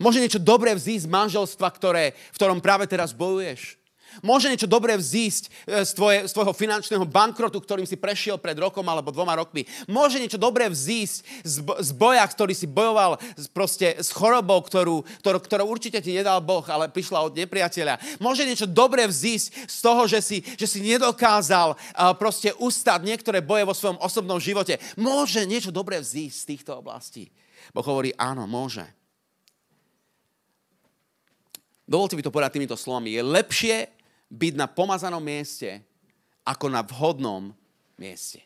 Môže 0.03 0.19
niečo 0.19 0.43
dobré 0.43 0.75
vzísť 0.75 1.07
z 1.07 1.13
manželstva, 1.13 1.69
ktoré, 1.71 2.13
v 2.13 2.37
ktorom 2.37 2.59
práve 2.59 2.91
teraz 2.91 3.15
bojuješ. 3.15 3.82
Môže 4.21 4.53
niečo 4.53 4.69
dobré 4.69 5.01
vzísť 5.01 5.49
e, 5.49 5.89
z, 5.89 5.93
tvoje, 5.97 6.29
z 6.29 6.33
tvojho 6.37 6.53
finančného 6.53 7.09
bankrotu, 7.09 7.57
ktorým 7.57 7.89
si 7.89 7.97
prešiel 7.97 8.37
pred 8.37 8.53
rokom 8.61 8.85
alebo 8.85 9.09
dvoma 9.09 9.33
rokmi. 9.33 9.65
Môže 9.89 10.21
niečo 10.21 10.37
dobré 10.37 10.69
vzísť 10.69 11.17
z, 11.41 11.57
z 11.65 11.91
boja, 11.97 12.21
ktorý 12.29 12.53
si 12.53 12.69
bojoval 12.69 13.17
proste 13.57 13.97
s 13.97 14.13
chorobou, 14.13 14.61
ktorú, 14.61 15.01
ktorú, 15.25 15.39
ktorú 15.41 15.65
určite 15.65 16.05
ti 16.05 16.13
nedal 16.13 16.45
Boh, 16.45 16.65
ale 16.69 16.93
prišla 16.93 17.25
od 17.25 17.33
nepriateľa. 17.33 18.21
Môže 18.21 18.45
niečo 18.45 18.69
dobré 18.69 19.09
vzísť 19.09 19.71
z 19.71 19.79
toho, 19.81 20.05
že 20.05 20.21
si, 20.21 20.45
že 20.45 20.69
si 20.69 20.85
nedokázal 20.85 21.73
uh, 21.73 22.13
proste 22.19 22.53
ustať 22.61 23.01
niektoré 23.07 23.41
boje 23.41 23.65
vo 23.65 23.73
svojom 23.73 23.97
osobnom 24.03 24.37
živote. 24.37 24.77
Môže 25.01 25.49
niečo 25.49 25.73
dobré 25.73 26.03
vzísť 26.03 26.37
z 26.37 26.49
týchto 26.53 26.83
oblastí. 26.83 27.33
Boh 27.71 27.87
hovorí, 27.87 28.11
áno, 28.19 28.45
môže. 28.51 28.85
Dovolte 31.87 32.17
mi 32.17 32.25
to 32.25 32.33
povedať 32.33 32.57
týmito 32.57 32.79
slovami. 32.79 33.13
Je 33.13 33.23
lepšie 33.23 34.02
byť 34.33 34.55
na 34.57 34.65
pomazanom 34.65 35.21
mieste 35.21 35.85
ako 36.43 36.73
na 36.73 36.81
vhodnom 36.81 37.53
mieste. 38.01 38.41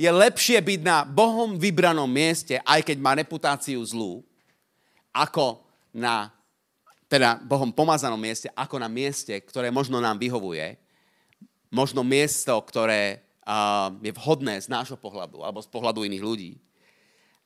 Je 0.00 0.08
lepšie 0.08 0.58
byť 0.64 0.80
na 0.80 1.04
Bohom 1.04 1.60
vybranom 1.60 2.08
mieste, 2.08 2.56
aj 2.64 2.80
keď 2.88 2.96
má 2.98 3.12
reputáciu 3.12 3.78
zlú, 3.84 4.24
ako 5.12 5.60
na 5.92 6.32
teda 7.06 7.38
Bohom 7.44 7.70
pomazanom 7.70 8.18
mieste, 8.18 8.48
ako 8.56 8.80
na 8.80 8.88
mieste, 8.88 9.36
ktoré 9.44 9.68
možno 9.68 10.00
nám 10.00 10.18
vyhovuje, 10.18 10.80
možno 11.68 12.02
miesto, 12.02 12.56
ktoré 12.64 13.22
uh, 13.44 13.92
je 14.00 14.10
vhodné 14.16 14.58
z 14.58 14.72
nášho 14.72 14.98
pohľadu 14.98 15.44
alebo 15.44 15.62
z 15.62 15.68
pohľadu 15.68 16.02
iných 16.02 16.24
ľudí. 16.24 16.52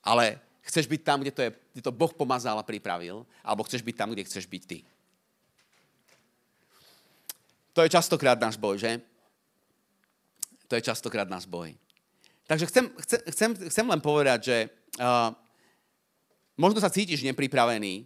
Ale 0.00 0.40
chceš 0.64 0.88
byť 0.88 1.00
tam, 1.04 1.20
kde 1.20 1.32
to, 1.34 1.40
je, 1.42 1.50
kde 1.74 1.82
to 1.84 1.92
Boh 1.92 2.14
pomazal 2.14 2.56
a 2.56 2.64
pripravil, 2.64 3.26
alebo 3.42 3.66
chceš 3.66 3.82
byť 3.82 3.96
tam, 3.98 4.14
kde 4.14 4.24
chceš 4.24 4.46
byť 4.46 4.62
ty. 4.64 4.78
To 7.78 7.86
je 7.86 7.94
častokrát 7.94 8.34
náš 8.34 8.58
boj, 8.58 8.82
že? 8.82 8.98
To 10.66 10.74
je 10.74 10.82
častokrát 10.82 11.30
náš 11.30 11.46
boj. 11.46 11.78
Takže 12.50 12.66
chcem, 12.66 12.90
chcem, 13.30 13.50
chcem, 13.70 13.86
len 13.86 14.02
povedať, 14.02 14.38
že 14.50 14.56
uh, 14.98 15.30
možno 16.58 16.82
sa 16.82 16.90
cítiš 16.90 17.22
nepripravený 17.22 18.02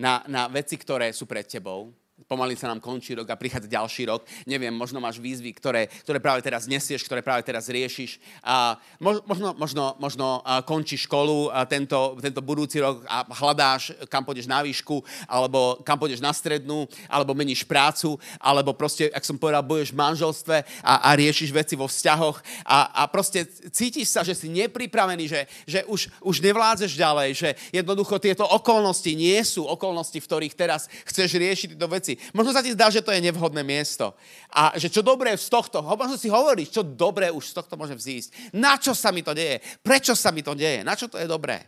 na, 0.00 0.24
na 0.24 0.48
veci, 0.48 0.80
ktoré 0.80 1.12
sú 1.12 1.28
pred 1.28 1.44
tebou, 1.44 1.92
pomaly 2.24 2.56
sa 2.56 2.72
nám 2.72 2.80
končí 2.80 3.12
rok 3.12 3.28
a 3.28 3.36
prichádza 3.36 3.68
ďalší 3.68 4.08
rok. 4.08 4.24
Neviem, 4.48 4.72
možno 4.72 5.04
máš 5.04 5.20
výzvy, 5.20 5.52
ktoré, 5.52 5.92
ktoré 6.00 6.16
práve 6.16 6.40
teraz 6.40 6.64
nesieš, 6.64 7.04
ktoré 7.04 7.20
práve 7.20 7.44
teraz 7.44 7.68
riešiš. 7.68 8.16
A 8.40 8.80
možno, 8.96 9.52
možno, 9.52 9.84
možno 10.00 10.40
končíš 10.64 11.04
školu 11.04 11.52
tento, 11.68 12.16
tento 12.24 12.40
budúci 12.40 12.80
rok 12.80 13.04
a 13.04 13.28
hľadáš, 13.36 13.92
kam 14.08 14.24
pôjdeš 14.24 14.48
na 14.48 14.64
výšku, 14.64 15.04
alebo 15.28 15.76
kam 15.84 16.00
pôjdeš 16.00 16.24
na 16.24 16.32
strednú, 16.32 16.88
alebo 17.04 17.36
meníš 17.36 17.68
prácu, 17.68 18.16
alebo 18.40 18.72
proste, 18.72 19.12
ak 19.12 19.20
som 19.20 19.36
povedal, 19.36 19.60
boješ 19.60 19.92
v 19.92 20.00
manželstve 20.00 20.56
a, 20.80 20.94
a 21.06 21.10
riešiš 21.20 21.52
veci 21.52 21.76
vo 21.76 21.84
vzťahoch 21.84 22.40
a, 22.64 23.04
a 23.04 23.12
proste 23.12 23.44
cítiš 23.68 24.08
sa, 24.16 24.24
že 24.24 24.32
si 24.32 24.48
nepripravený, 24.48 25.28
že, 25.28 25.40
že 25.68 25.80
už, 25.84 26.08
už 26.24 26.36
nevládzeš 26.40 26.96
ďalej, 26.96 27.28
že 27.36 27.48
jednoducho 27.76 28.16
tieto 28.16 28.48
okolnosti 28.48 29.12
nie 29.12 29.36
sú 29.44 29.68
okolnosti, 29.68 30.16
v 30.16 30.26
ktorých 30.26 30.56
teraz 30.56 30.88
chceš 31.04 31.36
riešiť 31.36 31.76
tieto 31.76 31.86
veci 31.92 32.05
veci. 32.06 32.14
Možno 32.30 32.54
sa 32.54 32.62
ti 32.62 32.70
zdá, 32.70 32.86
že 32.86 33.02
to 33.02 33.10
je 33.10 33.18
nevhodné 33.18 33.66
miesto. 33.66 34.14
A 34.54 34.78
že 34.78 34.86
čo 34.86 35.02
dobré 35.02 35.34
z 35.34 35.50
tohto, 35.50 35.82
možno 35.82 36.14
si 36.14 36.30
hovoríš, 36.30 36.70
čo 36.70 36.86
dobré 36.86 37.34
už 37.34 37.50
z 37.50 37.54
tohto 37.58 37.74
môže 37.74 37.98
vzísť. 37.98 38.54
Na 38.54 38.78
čo 38.78 38.94
sa 38.94 39.10
mi 39.10 39.26
to 39.26 39.34
deje? 39.34 39.58
Prečo 39.82 40.14
sa 40.14 40.30
mi 40.30 40.46
to 40.46 40.54
deje? 40.54 40.86
Na 40.86 40.94
čo 40.94 41.10
to 41.10 41.18
je 41.18 41.26
dobré? 41.26 41.66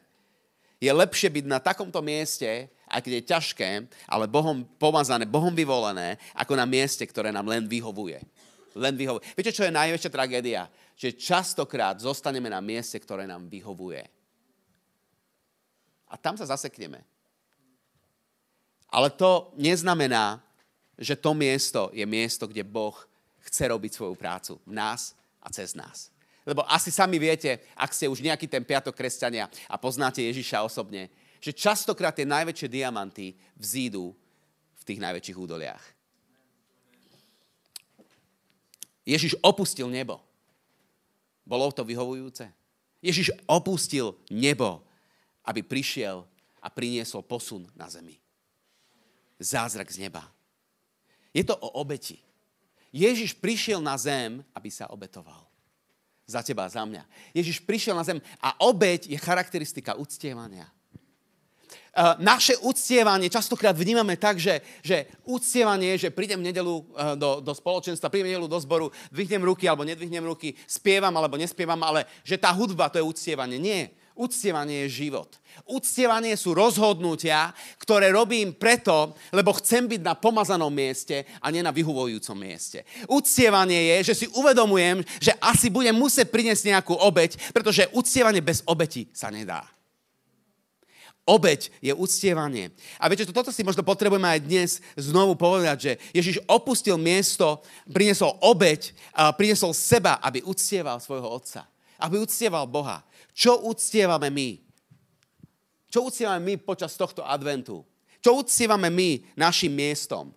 Je 0.79 0.95
lepšie 0.95 1.27
byť 1.27 1.45
na 1.51 1.59
takomto 1.59 1.99
mieste, 1.99 2.71
aj 2.87 3.03
keď 3.03 3.13
je 3.19 3.29
ťažké, 3.35 3.71
ale 4.07 4.31
Bohom 4.31 4.63
pomazané, 4.79 5.27
Bohom 5.27 5.51
vyvolené, 5.51 6.23
ako 6.39 6.55
na 6.55 6.63
mieste, 6.63 7.03
ktoré 7.03 7.35
nám 7.35 7.51
len 7.51 7.67
vyhovuje. 7.67 8.23
Len 8.79 8.95
vyhovuje. 8.95 9.27
Viete, 9.35 9.51
čo 9.51 9.67
je 9.67 9.75
najväčšia 9.75 10.15
tragédia? 10.15 10.71
Že 10.95 11.19
častokrát 11.19 11.99
zostaneme 11.99 12.47
na 12.47 12.63
mieste, 12.63 12.95
ktoré 13.03 13.27
nám 13.27 13.51
vyhovuje. 13.51 14.07
A 16.09 16.15
tam 16.15 16.39
sa 16.39 16.47
zasekneme. 16.47 17.03
Ale 18.89 19.13
to 19.13 19.53
neznamená, 19.61 20.41
že 20.99 21.15
to 21.15 21.37
miesto 21.37 21.93
je 21.93 22.03
miesto, 22.09 22.49
kde 22.49 22.65
Boh 22.65 22.97
chce 23.45 23.69
robiť 23.69 23.93
svoju 23.95 24.15
prácu 24.17 24.59
v 24.65 24.73
nás 24.75 25.15
a 25.39 25.49
cez 25.53 25.77
nás. 25.77 26.11
Lebo 26.49 26.65
asi 26.65 26.89
sami 26.89 27.21
viete, 27.21 27.61
ak 27.77 27.93
ste 27.93 28.09
už 28.09 28.25
nejaký 28.25 28.49
ten 28.49 28.65
piatok 28.65 28.97
kresťania 28.97 29.53
a 29.69 29.77
poznáte 29.77 30.25
Ježiša 30.25 30.65
osobne, 30.65 31.13
že 31.39 31.53
častokrát 31.55 32.17
tie 32.17 32.27
najväčšie 32.27 32.69
diamanty 32.73 33.37
vzídu 33.55 34.17
v 34.75 34.83
tých 34.83 34.99
najväčších 34.99 35.39
údoliach. 35.39 35.85
Ježiš 39.05 39.37
opustil 39.45 39.89
nebo. 39.89 40.21
Bolo 41.45 41.73
to 41.73 41.85
vyhovujúce? 41.85 42.49
Ježiš 43.01 43.33
opustil 43.49 44.17
nebo, 44.29 44.85
aby 45.45 45.65
prišiel 45.65 46.27
a 46.61 46.69
priniesol 46.69 47.25
posun 47.25 47.65
na 47.73 47.89
zemi 47.89 48.19
zázrak 49.39 49.87
z 49.91 50.07
neba. 50.07 50.27
Je 51.35 51.47
to 51.47 51.55
o 51.55 51.79
obeti. 51.79 52.19
Ježiš 52.93 53.37
prišiel 53.37 53.79
na 53.79 53.95
zem, 53.95 54.43
aby 54.55 54.69
sa 54.73 54.91
obetoval. 54.91 55.47
Za 56.29 56.45
teba, 56.45 56.69
za 56.69 56.85
mňa. 56.85 57.05
Ježiš 57.33 57.65
prišiel 57.65 57.97
na 57.97 58.05
zem 58.05 58.21
a 58.43 58.53
obeť 58.61 59.09
je 59.09 59.17
charakteristika 59.17 59.97
uctievania. 59.97 60.69
Naše 62.21 62.55
uctievanie 62.63 63.27
častokrát 63.27 63.75
vnímame 63.75 64.15
tak, 64.15 64.39
že, 64.39 64.63
že 64.87 65.11
uctievanie 65.27 65.97
je, 65.97 66.07
že 66.07 66.15
prídem 66.15 66.39
v 66.39 66.53
nedelu 66.53 66.75
do, 67.19 67.43
do 67.43 67.53
spoločenstva, 67.57 68.13
prídem 68.13 68.31
v 68.31 68.33
nedelu 68.37 68.49
do 68.49 68.61
zboru, 68.61 68.87
dvihnem 69.11 69.43
ruky 69.43 69.67
alebo 69.67 69.83
nedvihnem 69.83 70.23
ruky, 70.23 70.55
spievam 70.69 71.11
alebo 71.11 71.35
nespievam, 71.35 71.81
ale 71.83 72.07
že 72.23 72.39
tá 72.39 72.55
hudba 72.55 72.87
to 72.87 73.03
je 73.03 73.09
uctievanie. 73.09 73.59
Nie. 73.59 73.98
Uctievanie 74.19 74.83
je 74.91 75.07
život. 75.07 75.31
Uctievanie 75.63 76.35
sú 76.35 76.51
rozhodnutia, 76.51 77.55
ktoré 77.79 78.11
robím 78.11 78.51
preto, 78.51 79.15
lebo 79.31 79.55
chcem 79.55 79.87
byť 79.87 80.03
na 80.03 80.19
pomazanom 80.19 80.75
mieste 80.75 81.23
a 81.39 81.55
nie 81.55 81.63
na 81.63 81.71
vyhovujúcom 81.71 82.35
mieste. 82.35 82.83
Uctievanie 83.07 83.95
je, 83.95 84.11
že 84.11 84.15
si 84.19 84.27
uvedomujem, 84.35 85.07
že 85.23 85.31
asi 85.39 85.71
budem 85.71 85.95
musieť 85.95 86.35
priniesť 86.35 86.67
nejakú 86.67 86.99
obeď, 86.99 87.39
pretože 87.55 87.87
uctievanie 87.95 88.43
bez 88.43 88.67
obeti 88.67 89.07
sa 89.15 89.31
nedá. 89.31 89.63
Obeď 91.23 91.71
je 91.79 91.93
uctievanie. 91.95 92.75
A 92.99 93.07
viete, 93.07 93.29
toto 93.29 93.55
si 93.55 93.63
možno 93.63 93.87
potrebujeme 93.87 94.27
aj 94.27 94.41
dnes 94.43 94.71
znovu 94.99 95.39
povedať, 95.39 95.77
že 95.79 95.93
Ježiš 96.11 96.43
opustil 96.51 96.99
miesto, 96.99 97.63
priniesol 97.87 98.35
obeď, 98.43 98.91
priniesol 99.39 99.71
seba, 99.77 100.19
aby 100.25 100.43
uctieval 100.43 100.99
svojho 100.99 101.29
otca. 101.29 101.69
Aby 101.99 102.23
uctieval 102.23 102.71
Boha. 102.71 103.03
Čo 103.35 103.67
uctievame 103.67 104.31
my? 104.31 104.63
Čo 105.91 106.07
uctievame 106.07 106.41
my 106.41 106.55
počas 106.63 106.95
tohto 106.95 107.27
adventu? 107.27 107.83
Čo 108.23 108.39
uctievame 108.39 108.87
my 108.87 109.35
našim 109.35 109.75
miestom, 109.75 110.31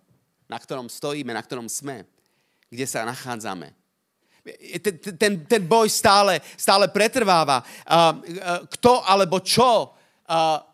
na 0.50 0.58
ktorom 0.58 0.90
stojíme, 0.90 1.30
na 1.30 1.42
ktorom 1.42 1.70
sme, 1.70 2.02
kde 2.66 2.86
sa 2.86 3.06
nachádzame? 3.06 3.70
Ten, 4.82 4.94
ten, 4.98 5.32
ten 5.46 5.62
boj 5.62 5.86
stále, 5.86 6.42
stále 6.58 6.90
pretrváva. 6.90 7.62
Kto 8.74 9.06
alebo 9.06 9.38
čo 9.38 9.94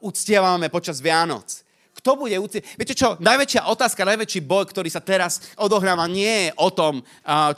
uctievame 0.01 0.72
počas 0.72 1.05
Vianoc? 1.05 1.67
Kto 1.98 2.11
bude 2.14 2.38
uctievať? 2.38 2.78
Viete 2.78 2.94
čo, 2.94 3.18
najväčšia 3.18 3.66
otázka, 3.66 4.06
najväčší 4.06 4.46
boj, 4.46 4.70
ktorý 4.70 4.87
sa 4.87 5.02
teraz 5.02 5.42
odohráva, 5.58 6.06
nie 6.06 6.48
je 6.48 6.50
o 6.62 6.70
tom, 6.70 7.02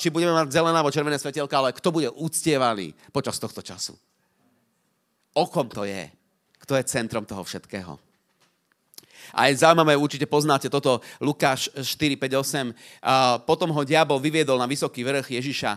či 0.01 0.09
budeme 0.09 0.33
mať 0.33 0.57
zelené 0.57 0.81
alebo 0.81 0.89
červené 0.93 1.21
svetielka, 1.21 1.61
ale 1.61 1.77
kto 1.77 1.93
bude 1.93 2.09
uctievaný 2.09 2.97
počas 3.13 3.37
tohto 3.37 3.61
času 3.61 3.95
o 5.35 5.47
kom 5.47 5.69
to 5.69 5.85
je. 5.85 6.11
Kto 6.61 6.77
je 6.77 6.85
centrom 6.85 7.25
toho 7.25 7.45
všetkého. 7.45 7.99
A 9.33 9.49
je 9.49 9.63
zaujímavé, 9.63 9.97
určite 9.97 10.27
poznáte 10.27 10.67
toto, 10.67 11.01
Lukáš 11.23 11.71
4, 11.77 12.17
5, 12.17 12.35
8. 12.37 12.71
Uh, 12.71 12.75
potom 13.47 13.71
ho 13.71 13.83
diabol 13.87 14.19
vyviedol 14.19 14.59
na 14.59 14.67
vysoký 14.67 15.07
vrch 15.07 15.41
Ježiša. 15.41 15.73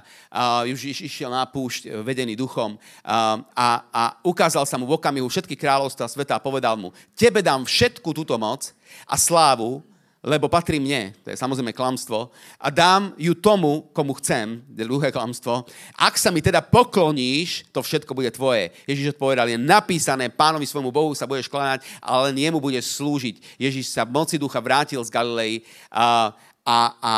Ježiš 0.66 1.06
išiel 1.06 1.30
na 1.30 1.46
púšť, 1.46 2.02
vedený 2.02 2.34
duchom. 2.36 2.76
A, 3.04 3.68
a 3.94 4.04
ukázal 4.26 4.66
sa 4.66 4.76
mu 4.80 4.90
v 4.90 4.98
okamihu 4.98 5.30
všetky 5.30 5.54
kráľovstva 5.54 6.10
sveta 6.10 6.38
a 6.38 6.44
povedal 6.44 6.76
mu, 6.76 6.92
tebe 7.14 7.46
dám 7.46 7.64
všetku 7.64 8.10
túto 8.12 8.36
moc 8.42 8.74
a 9.06 9.16
slávu, 9.16 9.86
lebo 10.24 10.48
patrí 10.48 10.80
mne, 10.80 11.12
to 11.20 11.36
je 11.36 11.38
samozrejme 11.38 11.76
klamstvo, 11.76 12.32
a 12.56 12.68
dám 12.72 13.12
ju 13.20 13.36
tomu, 13.36 13.92
komu 13.92 14.16
chcem, 14.24 14.64
druhé 14.72 15.12
klamstvo. 15.12 15.68
Ak 16.00 16.16
sa 16.16 16.32
mi 16.32 16.40
teda 16.40 16.64
pokloníš, 16.64 17.68
to 17.76 17.84
všetko 17.84 18.16
bude 18.16 18.32
tvoje. 18.32 18.72
Ježiš 18.88 19.20
odpovedal, 19.20 19.52
je 19.52 19.60
napísané, 19.60 20.32
pánovi 20.32 20.64
svojmu 20.64 20.96
Bohu 20.96 21.12
sa 21.12 21.28
budeš 21.28 21.52
kláňať, 21.52 21.84
ale 22.00 22.32
len 22.32 22.40
jemu 22.40 22.64
budeš 22.64 22.96
slúžiť. 22.96 23.60
Ježiš 23.60 23.92
sa 23.92 24.08
moci 24.08 24.40
ducha 24.40 24.64
vrátil 24.64 25.04
z 25.04 25.12
Galilei 25.12 25.68
a, 25.92 26.32
a, 26.64 26.78
a 27.04 27.14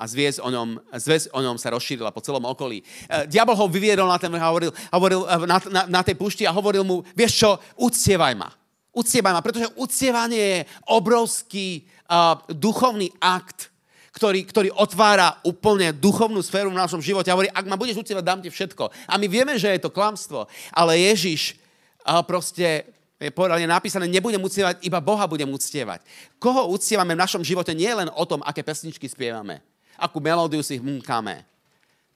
a 0.00 0.08
zviez 0.08 0.40
o, 0.40 0.48
ňom, 0.48 0.80
zviez 0.96 1.28
o 1.28 1.44
ňom 1.44 1.60
sa 1.60 1.76
rozšírila 1.76 2.08
po 2.08 2.24
celom 2.24 2.40
okolí. 2.48 2.80
E, 2.80 3.28
diabol 3.28 3.52
ho 3.52 3.68
vyviedol 3.68 4.08
na, 4.08 4.16
ten, 4.16 4.32
hovoril, 4.32 4.72
hovoril 4.88 5.28
e, 5.28 5.44
na, 5.44 5.56
na, 5.68 5.82
na 5.84 6.00
tej 6.00 6.16
pušti 6.16 6.48
a 6.48 6.56
hovoril 6.56 6.80
mu, 6.80 7.04
vieš 7.12 7.44
čo, 7.44 7.50
uctievaj 7.76 8.32
ma. 8.32 8.48
Uctievaj 8.90 9.32
ma, 9.38 9.44
pretože 9.44 9.70
uctievanie 9.78 10.40
je 10.40 10.60
obrovský 10.90 11.86
uh, 12.10 12.42
duchovný 12.50 13.14
akt, 13.22 13.70
ktorý, 14.10 14.42
ktorý 14.42 14.68
otvára 14.74 15.38
úplne 15.46 15.94
duchovnú 15.94 16.42
sféru 16.42 16.74
v 16.74 16.80
našom 16.82 16.98
živote 16.98 17.30
a 17.30 17.34
hovorí, 17.38 17.46
ak 17.54 17.70
ma 17.70 17.78
budeš 17.78 18.02
uctievať, 18.02 18.24
dám 18.26 18.42
ti 18.42 18.50
všetko. 18.50 18.90
A 19.06 19.14
my 19.14 19.26
vieme, 19.30 19.54
že 19.54 19.70
je 19.70 19.86
to 19.86 19.94
klamstvo, 19.94 20.50
ale 20.74 20.98
Ježiš 20.98 21.54
uh, 22.02 22.18
proste 22.26 22.90
je 23.20 23.28
povedal, 23.28 23.60
je 23.60 23.68
napísané, 23.68 24.08
nebudem 24.08 24.40
uctievať, 24.40 24.80
iba 24.80 24.96
Boha 24.96 25.28
budem 25.28 25.52
uctievať. 25.52 26.00
Koho 26.40 26.72
uctievame 26.72 27.12
v 27.12 27.20
našom 27.20 27.44
živote 27.44 27.76
nie 27.76 27.92
len 27.92 28.08
o 28.16 28.24
tom, 28.24 28.40
aké 28.40 28.64
pesničky 28.64 29.04
spievame, 29.12 29.60
akú 30.00 30.24
melódiu 30.24 30.64
si 30.64 30.80
hmkáme. 30.80 31.44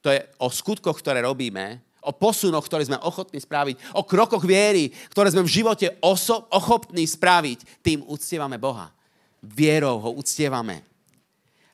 To 0.00 0.08
je 0.08 0.24
o 0.40 0.48
skutkoch, 0.48 0.96
ktoré 0.96 1.20
robíme, 1.20 1.83
o 2.04 2.12
posunoch, 2.12 2.64
ktoré 2.68 2.84
sme 2.84 3.00
ochotní 3.00 3.40
spraviť, 3.40 3.96
o 3.96 4.04
krokoch 4.04 4.44
viery, 4.44 4.92
ktoré 5.10 5.32
sme 5.32 5.44
v 5.44 5.54
živote 5.60 5.86
oso- 6.04 6.46
ochotní 6.52 7.08
spraviť, 7.08 7.82
tým 7.82 8.04
uctievame 8.04 8.60
Boha. 8.60 8.92
Vierou 9.40 10.00
ho 10.00 10.10
uctievame. 10.16 10.84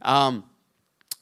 Um, 0.01 0.43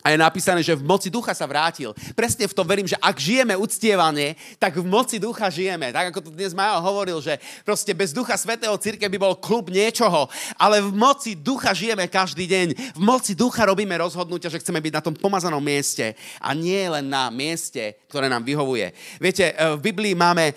a 0.09 0.17
je 0.17 0.25
napísané, 0.25 0.65
že 0.65 0.73
v 0.73 0.89
moci 0.89 1.13
ducha 1.13 1.37
sa 1.37 1.45
vrátil. 1.45 1.93
Presne 2.17 2.49
v 2.49 2.57
tom 2.57 2.65
verím, 2.65 2.89
že 2.89 2.97
ak 2.97 3.21
žijeme 3.21 3.53
uctievanie, 3.53 4.41
tak 4.57 4.81
v 4.81 4.89
moci 4.89 5.21
ducha 5.21 5.53
žijeme. 5.53 5.93
Tak 5.93 6.17
ako 6.17 6.25
to 6.25 6.31
dnes 6.33 6.57
Majo 6.57 6.81
hovoril, 6.81 7.21
že 7.21 7.37
proste 7.61 7.93
bez 7.93 8.17
ducha 8.17 8.33
svetého 8.41 8.73
círke 8.81 9.05
by 9.05 9.21
bol 9.21 9.37
klub 9.37 9.69
niečoho, 9.69 10.25
ale 10.57 10.81
v 10.81 10.97
moci 10.97 11.37
ducha 11.37 11.77
žijeme 11.77 12.09
každý 12.09 12.49
deň. 12.49 12.97
V 12.97 13.01
moci 13.05 13.37
ducha 13.37 13.69
robíme 13.69 13.93
rozhodnutia, 14.01 14.49
že 14.49 14.65
chceme 14.65 14.81
byť 14.81 14.97
na 14.97 15.05
tom 15.05 15.13
pomazanom 15.13 15.61
mieste 15.61 16.17
a 16.41 16.57
nie 16.57 16.89
len 16.89 17.05
na 17.05 17.29
mieste, 17.29 18.01
ktoré 18.09 18.33
nám 18.33 18.49
vyhovuje. 18.49 18.97
Viete, 19.21 19.53
eh, 19.53 19.77
v 19.77 19.93
Biblii 19.93 20.17
máme 20.17 20.57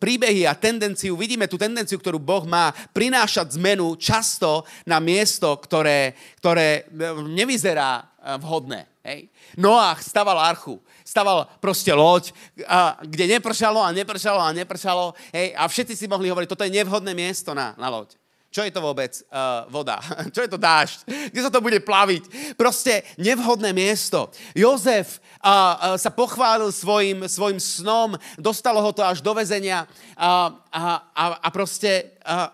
príbehy 0.00 0.48
a 0.48 0.56
tendenciu, 0.56 1.20
vidíme 1.20 1.44
tú 1.52 1.60
tendenciu, 1.60 2.00
ktorú 2.00 2.16
Boh 2.16 2.48
má 2.48 2.72
prinášať 2.96 3.60
zmenu 3.60 3.92
často 4.00 4.64
na 4.88 5.04
miesto, 5.04 5.52
ktoré, 5.60 6.16
ktoré 6.40 6.88
eh, 6.88 7.12
nevyzerá 7.28 8.09
vhodné. 8.38 8.86
Hej. 9.00 9.32
Noach 9.56 10.04
staval 10.04 10.36
archu, 10.36 10.76
staval 11.04 11.48
proste 11.56 11.88
loď, 11.92 12.36
a, 12.68 13.00
kde 13.00 13.40
nepršalo 13.40 13.80
a 13.80 13.96
nepršalo 13.96 14.40
a 14.40 14.52
nepršalo 14.52 15.16
hej, 15.32 15.56
a 15.56 15.64
všetci 15.64 15.96
si 15.96 16.06
mohli 16.06 16.28
hovoriť, 16.28 16.48
toto 16.48 16.64
je 16.68 16.76
nevhodné 16.76 17.16
miesto 17.16 17.56
na, 17.56 17.72
na 17.80 17.88
loď. 17.88 18.20
Čo 18.50 18.66
je 18.66 18.74
to 18.74 18.82
vôbec 18.82 19.14
uh, 19.30 19.62
voda? 19.70 20.02
Čo 20.34 20.42
je 20.42 20.50
to 20.50 20.58
dážď? 20.58 21.06
Kde 21.30 21.40
sa 21.40 21.54
to 21.54 21.62
bude 21.62 21.78
plaviť? 21.86 22.54
Proste 22.58 23.06
nevhodné 23.14 23.70
miesto. 23.70 24.26
Jozef 24.58 25.22
uh, 25.38 25.46
uh, 25.46 25.54
sa 25.94 26.10
pochválil 26.10 26.74
svojim, 26.74 27.30
svojim 27.30 27.62
snom, 27.62 28.18
dostalo 28.34 28.82
ho 28.82 28.90
to 28.90 29.06
až 29.06 29.22
do 29.22 29.30
väzenia 29.38 29.86
uh, 29.86 30.50
a, 30.66 30.82
a, 31.14 31.24
a 31.46 31.48
proste 31.54 32.18
uh, 32.26 32.50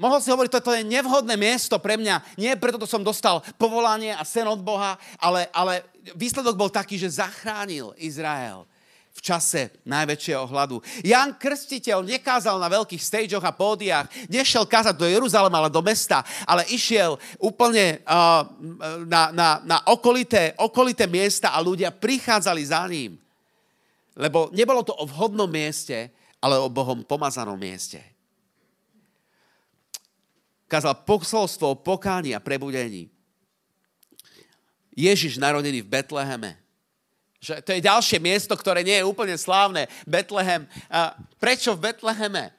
Mohol 0.00 0.18
si 0.24 0.32
hovoriť, 0.32 0.52
toto 0.56 0.72
je 0.72 0.80
nevhodné 0.80 1.36
miesto 1.36 1.76
pre 1.76 2.00
mňa. 2.00 2.40
Nie 2.40 2.56
preto 2.56 2.80
to 2.80 2.88
som 2.88 3.04
dostal 3.04 3.44
povolanie 3.60 4.16
a 4.16 4.24
sen 4.24 4.48
od 4.48 4.64
Boha, 4.64 4.96
ale, 5.20 5.52
ale 5.52 5.84
výsledok 6.16 6.56
bol 6.56 6.72
taký, 6.72 6.96
že 6.96 7.20
zachránil 7.20 7.92
Izrael 8.00 8.64
v 9.12 9.20
čase 9.20 9.68
najväčšieho 9.84 10.48
hladu. 10.48 10.80
Jan 11.04 11.36
Krstiteľ 11.36 12.00
nekázal 12.00 12.56
na 12.56 12.72
veľkých 12.72 13.02
stageoch 13.02 13.44
a 13.44 13.52
pódiách, 13.52 14.08
nešiel 14.32 14.64
kázať 14.64 14.96
do 14.96 15.04
Jeruzalema, 15.04 15.60
ale 15.60 15.68
do 15.68 15.84
mesta, 15.84 16.24
ale 16.48 16.64
išiel 16.72 17.20
úplne 17.36 18.00
uh, 18.08 18.48
na, 19.04 19.28
na, 19.36 19.48
na 19.60 19.78
okolité, 19.92 20.56
okolité 20.56 21.04
miesta 21.04 21.52
a 21.52 21.60
ľudia 21.60 21.92
prichádzali 21.92 22.62
za 22.64 22.88
ním. 22.88 23.20
Lebo 24.16 24.48
nebolo 24.56 24.80
to 24.80 24.96
o 24.96 25.04
vhodnom 25.04 25.50
mieste, 25.50 26.08
ale 26.40 26.56
o 26.56 26.72
Bohom 26.72 27.04
pomazanom 27.04 27.60
mieste 27.60 28.00
kázal 30.70 31.02
posolstvo 31.02 31.74
o 31.74 31.80
pokáni 31.82 32.30
a 32.30 32.38
prebudení. 32.38 33.10
Ježiš 34.94 35.42
narodený 35.42 35.82
v 35.82 35.90
Betleheme. 35.90 36.54
Že 37.42 37.64
to 37.64 37.70
je 37.74 37.80
ďalšie 37.82 38.18
miesto, 38.22 38.54
ktoré 38.54 38.86
nie 38.86 39.00
je 39.00 39.08
úplne 39.08 39.34
slávne. 39.34 39.90
Betlehem. 40.06 40.68
A 40.86 41.18
prečo 41.42 41.74
v 41.74 41.90
Betleheme? 41.90 42.54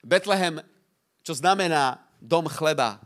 Betlehem, 0.00 0.62
čo 1.20 1.36
znamená 1.36 2.00
dom 2.22 2.46
chleba. 2.46 3.02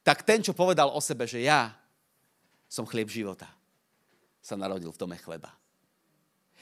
Tak 0.00 0.24
ten, 0.24 0.40
čo 0.40 0.56
povedal 0.56 0.88
o 0.88 1.00
sebe, 1.04 1.28
že 1.28 1.44
ja 1.44 1.76
som 2.64 2.88
chlieb 2.88 3.12
života, 3.12 3.46
sa 4.40 4.56
narodil 4.56 4.88
v 4.88 5.00
dome 5.00 5.20
chleba. 5.20 5.52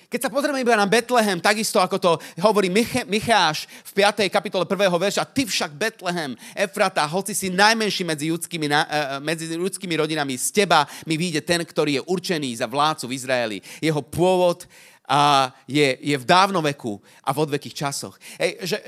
Keď 0.08 0.24
sa 0.24 0.32
pozrieme 0.32 0.64
iba 0.64 0.72
na 0.72 0.88
Betlehem, 0.88 1.36
takisto 1.36 1.76
ako 1.76 2.00
to 2.00 2.10
hovorí 2.40 2.72
Mich- 2.72 3.04
Micháš 3.04 3.68
v 3.92 4.00
5. 4.00 4.32
kapitole 4.32 4.64
1. 4.64 4.88
verša, 4.96 5.28
ty 5.28 5.44
však 5.44 5.76
Betlehem, 5.76 6.32
Efrata, 6.56 7.04
hoci 7.04 7.36
si 7.36 7.52
najmenší 7.52 8.08
medzi 8.08 8.32
ľudskými, 8.32 8.72
uh, 8.72 9.20
medzi 9.20 9.52
ľudskými 9.52 9.92
rodinami, 10.00 10.40
z 10.40 10.64
teba 10.64 10.88
mi 11.04 11.20
vyjde 11.20 11.44
ten, 11.44 11.60
ktorý 11.60 12.00
je 12.00 12.06
určený 12.08 12.56
za 12.56 12.64
vládcu 12.64 13.04
v 13.04 13.16
Izraeli. 13.20 13.58
Jeho 13.84 14.00
pôvod 14.00 14.64
uh, 14.64 15.52
je, 15.68 16.00
je 16.00 16.16
v 16.16 16.24
dávnoveku 16.24 16.96
a 17.20 17.28
v 17.36 17.44
odvekých 17.44 17.76
časoch. 17.76 18.16
Ej, 18.40 18.64
že 18.64 18.80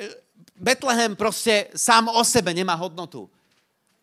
Betlehem 0.57 1.21
proste 1.21 1.69
sám 1.77 2.09
o 2.09 2.25
sebe 2.25 2.57
nemá 2.57 2.73
hodnotu, 2.81 3.29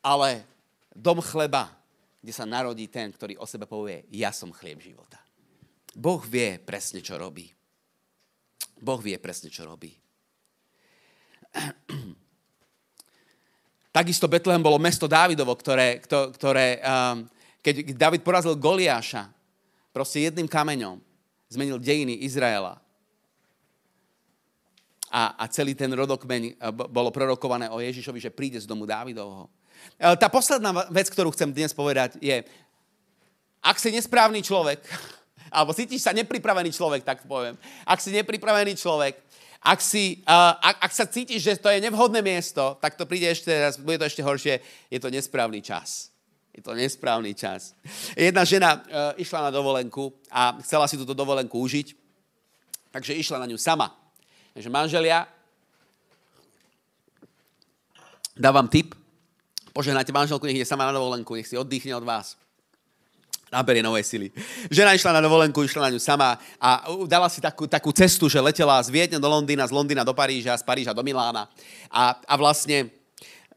ale 0.06 0.45
dom 0.93 1.17
chleba, 1.25 1.73
kde 2.21 2.30
sa 2.30 2.45
narodí 2.45 2.86
ten, 2.86 3.10
ktorý 3.10 3.41
o 3.41 3.49
sebe 3.49 3.65
povie, 3.65 4.06
ja 4.13 4.30
som 4.30 4.53
chlieb 4.53 4.86
života. 4.86 5.17
Boh 5.95 6.21
vie 6.26 6.60
presne, 6.60 7.00
čo 7.00 7.15
robí. 7.15 7.47
Boh 8.78 9.02
vie 9.02 9.17
presne, 9.17 9.47
čo 9.47 9.65
robí. 9.65 9.93
Takisto 13.89 14.30
Betlehem 14.30 14.62
bolo 14.62 14.78
mesto 14.78 15.10
Dávidovo, 15.10 15.58
ktoré, 15.58 15.97
ktoré 16.06 16.78
um, 16.86 17.26
keď 17.65 17.97
David 17.97 18.21
porazil 18.21 18.54
Goliáša, 18.54 19.28
proste 19.89 20.23
jedným 20.23 20.45
kameňom 20.45 21.02
zmenil 21.50 21.82
dejiny 21.82 22.21
Izraela. 22.21 22.78
A, 25.08 25.33
a 25.40 25.44
celý 25.50 25.73
ten 25.73 25.90
rodokmeň 25.90 26.62
uh, 26.62 26.71
bolo 26.71 27.10
prorokované 27.10 27.71
o 27.73 27.81
Ježišovi, 27.81 28.21
že 28.21 28.29
príde 28.29 28.62
z 28.62 28.69
domu 28.69 28.85
Dávidovho. 28.85 29.50
Uh, 29.98 30.13
tá 30.13 30.29
posledná 30.29 30.69
vec, 30.94 31.10
ktorú 31.10 31.33
chcem 31.33 31.50
dnes 31.50 31.73
povedať, 31.73 32.21
je, 32.21 32.46
ak 33.65 33.81
si 33.81 33.90
nesprávny 33.90 34.46
človek, 34.46 34.83
alebo 35.52 35.73
cítiš 35.73 36.04
sa 36.04 36.15
nepripravený 36.15 36.71
človek, 36.71 37.04
tak 37.04 37.23
poviem. 37.27 37.56
Ak 37.87 38.02
si 38.04 38.12
nepripravený 38.12 38.75
človek, 38.75 39.17
ak, 39.63 39.79
si, 39.81 40.21
uh, 40.23 40.54
ak, 40.62 40.77
ak 40.87 40.91
sa 40.93 41.06
cítiš, 41.10 41.41
že 41.43 41.54
to 41.58 41.67
je 41.67 41.81
nevhodné 41.81 42.21
miesto, 42.21 42.77
tak 42.79 42.95
to 42.95 43.10
príde 43.10 43.27
ešte 43.27 43.52
raz, 43.52 43.75
bude 43.81 43.98
to 43.98 44.06
ešte 44.06 44.21
horšie, 44.23 44.62
je 44.87 45.00
to 45.02 45.10
nesprávny 45.10 45.60
čas. 45.60 46.13
Je 46.54 46.62
to 46.62 46.73
nesprávny 46.73 47.33
čas. 47.37 47.73
Jedna 48.17 48.48
žena 48.48 48.81
uh, 48.81 48.81
išla 49.17 49.50
na 49.50 49.52
dovolenku 49.52 50.13
a 50.31 50.58
chcela 50.63 50.87
si 50.87 50.98
túto 50.98 51.13
dovolenku 51.13 51.58
užiť, 51.60 51.93
takže 52.93 53.17
išla 53.17 53.43
na 53.43 53.50
ňu 53.50 53.58
sama. 53.58 53.93
Takže 54.56 54.69
manželia, 54.71 55.27
dávam 58.33 58.65
tip, 58.65 58.95
požehnajte 59.73 60.10
manželku, 60.10 60.50
nech 60.50 60.58
ide 60.58 60.69
sama 60.69 60.89
na 60.89 60.98
dovolenku, 60.98 61.37
nech 61.37 61.45
si 61.45 61.58
oddychne 61.58 61.93
od 61.93 62.06
vás 62.06 62.37
naberie 63.52 63.83
nové 63.83 64.04
sily. 64.04 64.31
Žena 64.67 64.93
išla 64.93 65.15
na 65.15 65.21
dovolenku, 65.23 65.63
išla 65.63 65.87
na 65.87 65.93
ňu 65.95 66.02
sama 66.04 66.35
a 66.60 66.83
dala 67.08 67.31
si 67.31 67.39
takú, 67.39 67.67
takú 67.67 67.95
cestu, 67.95 68.27
že 68.27 68.43
letela 68.43 68.79
z 68.83 68.91
Viedne 68.91 69.19
do 69.19 69.29
Londýna, 69.29 69.67
z 69.67 69.75
Londýna 69.75 70.04
do 70.04 70.12
Paríža, 70.12 70.60
z 70.60 70.63
Paríža 70.67 70.91
do 70.91 71.04
Milána. 71.04 71.48
A, 71.87 72.19
a 72.27 72.33
vlastne 72.35 72.91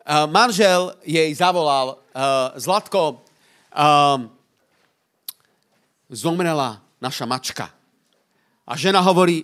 uh, 0.06 0.30
manžel 0.30 0.94
jej 1.02 1.30
zavolal, 1.34 1.98
uh, 2.14 2.54
Zlatko, 2.54 3.18
uh, 3.74 4.18
zomrela 6.10 6.82
naša 7.02 7.26
mačka. 7.26 7.66
A 8.66 8.78
žena 8.78 9.02
hovorí, 9.02 9.42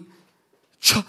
čo? 0.78 1.02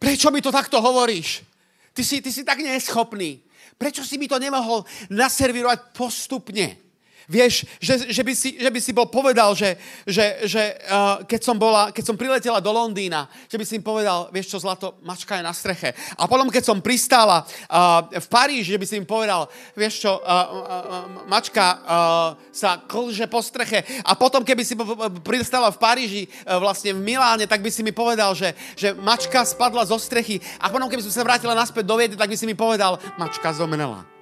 Prečo 0.00 0.32
mi 0.32 0.40
to 0.40 0.52
takto 0.52 0.80
hovoríš? 0.80 1.44
Ty 1.92 2.02
si, 2.04 2.20
ty 2.24 2.32
si 2.32 2.44
tak 2.44 2.60
neschopný. 2.60 3.40
Prečo 3.76 4.04
si 4.04 4.16
mi 4.16 4.28
to 4.28 4.40
nemohol 4.40 4.84
naservírovať 5.12 5.92
postupne? 5.92 6.83
Vieš, 7.24 7.64
že, 7.80 8.12
že, 8.12 8.22
by 8.22 8.32
si, 8.36 8.60
že 8.60 8.68
by 8.68 8.80
si 8.80 8.92
bol 8.92 9.08
povedal, 9.08 9.56
že, 9.56 9.80
že, 10.04 10.44
že 10.44 10.76
uh, 10.92 11.24
keď, 11.24 11.40
som 11.40 11.56
bola, 11.56 11.88
keď 11.88 12.04
som 12.04 12.20
priletela 12.20 12.60
do 12.60 12.68
Londýna, 12.68 13.28
že 13.48 13.56
by 13.56 13.64
si 13.64 13.80
im 13.80 13.84
povedal, 13.84 14.28
vieš 14.28 14.52
čo, 14.52 14.60
zlato, 14.60 15.00
mačka 15.00 15.40
je 15.40 15.44
na 15.44 15.56
streche. 15.56 15.96
A 16.20 16.28
potom, 16.28 16.52
keď 16.52 16.68
som 16.68 16.84
pristála 16.84 17.44
uh, 17.44 18.04
v 18.12 18.26
Paríži, 18.28 18.76
že 18.76 18.80
by 18.80 18.86
si 18.86 18.94
im 19.00 19.08
povedal, 19.08 19.48
vieš 19.72 20.04
čo, 20.04 20.20
uh, 20.20 20.22
uh, 20.22 20.44
mačka 21.24 21.64
uh, 21.64 21.78
sa 22.52 22.84
klže 22.84 23.24
po 23.24 23.40
streche. 23.40 23.80
A 24.04 24.12
potom, 24.12 24.44
keby 24.44 24.60
si 24.60 24.76
pristála 25.24 25.72
v 25.72 25.80
Paríži, 25.80 26.22
uh, 26.44 26.60
vlastne 26.60 26.92
v 26.92 27.00
Miláne, 27.00 27.48
tak 27.48 27.64
by 27.64 27.72
si 27.72 27.80
mi 27.80 27.96
povedal, 27.96 28.36
že, 28.36 28.52
že 28.76 28.92
mačka 28.92 29.48
spadla 29.48 29.88
zo 29.88 29.96
strechy. 29.96 30.44
A 30.60 30.68
potom, 30.68 30.92
keby 30.92 31.00
som 31.00 31.12
sa 31.12 31.24
vrátila 31.24 31.56
naspäť 31.56 31.88
do 31.88 31.96
Viedne, 31.96 32.20
tak 32.20 32.28
by 32.28 32.36
si 32.36 32.44
mi 32.44 32.52
povedal, 32.52 33.00
mačka 33.16 33.48
zomrela. 33.56 34.13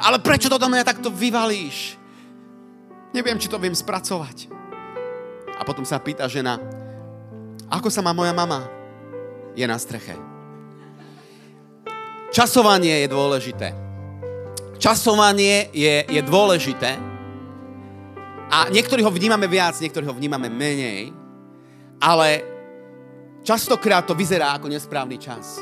Ale 0.00 0.22
prečo 0.22 0.48
to 0.48 0.56
do 0.56 0.68
mňa 0.70 0.88
takto 0.88 1.12
vyvalíš? 1.12 2.00
Neviem, 3.12 3.36
či 3.36 3.50
to 3.50 3.60
viem 3.60 3.76
spracovať. 3.76 4.48
A 5.58 5.62
potom 5.68 5.84
sa 5.84 6.00
pýta 6.00 6.24
žena, 6.26 6.56
ako 7.68 7.92
sa 7.92 8.00
má 8.00 8.16
moja 8.16 8.32
mama? 8.32 8.68
Je 9.52 9.64
na 9.68 9.76
streche. 9.76 10.16
Časovanie 12.32 13.04
je 13.04 13.08
dôležité. 13.12 13.68
Časovanie 14.80 15.68
je, 15.76 16.08
je 16.08 16.22
dôležité. 16.24 16.96
A 18.52 18.68
niektorí 18.72 19.04
ho 19.04 19.12
vnímame 19.12 19.48
viac, 19.48 19.76
niektorí 19.80 20.04
ho 20.08 20.16
vnímame 20.16 20.48
menej. 20.48 21.12
Ale 22.00 22.28
častokrát 23.44 24.08
to 24.08 24.16
vyzerá 24.16 24.56
ako 24.56 24.72
nesprávny 24.72 25.20
čas. 25.20 25.60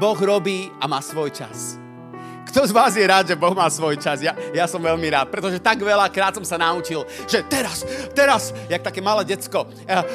Boh 0.00 0.16
robí 0.16 0.72
a 0.80 0.88
má 0.88 1.00
svoj 1.00 1.32
čas. 1.32 1.76
Kto 2.48 2.64
z 2.64 2.72
vás 2.72 2.96
je 2.96 3.04
rád, 3.04 3.28
že 3.28 3.36
Boh 3.36 3.52
má 3.52 3.68
svoj 3.68 4.00
čas? 4.00 4.24
Ja, 4.24 4.32
ja 4.56 4.64
som 4.64 4.80
veľmi 4.80 5.04
rád, 5.12 5.28
pretože 5.28 5.60
tak 5.60 5.84
veľa 5.84 6.08
krát 6.08 6.32
som 6.32 6.44
sa 6.48 6.56
naučil, 6.56 7.04
že 7.28 7.44
teraz, 7.44 7.84
teraz, 8.16 8.56
jak 8.72 8.80
také 8.80 9.04
malé 9.04 9.28
decko, 9.28 9.68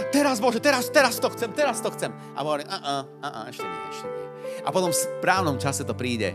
teraz 0.10 0.42
Bože, 0.42 0.58
teraz, 0.58 0.90
teraz 0.90 1.22
to 1.22 1.30
chcem, 1.30 1.54
teraz 1.54 1.78
to 1.78 1.94
chcem. 1.94 2.10
A 2.34 2.42
hovorím, 2.42 2.66
a, 2.74 2.78
a, 2.82 2.94
a, 3.22 3.40
ešte 3.54 3.62
nie, 3.70 3.80
ešte 3.94 4.08
nie. 4.10 4.28
A 4.66 4.70
potom 4.74 4.90
v 4.90 4.98
správnom 4.98 5.62
čase 5.62 5.86
to 5.86 5.94
príde. 5.94 6.34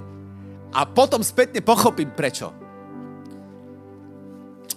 A 0.70 0.86
potom 0.86 1.18
spätne 1.18 1.58
pochopím, 1.66 2.14
prečo. 2.14 2.54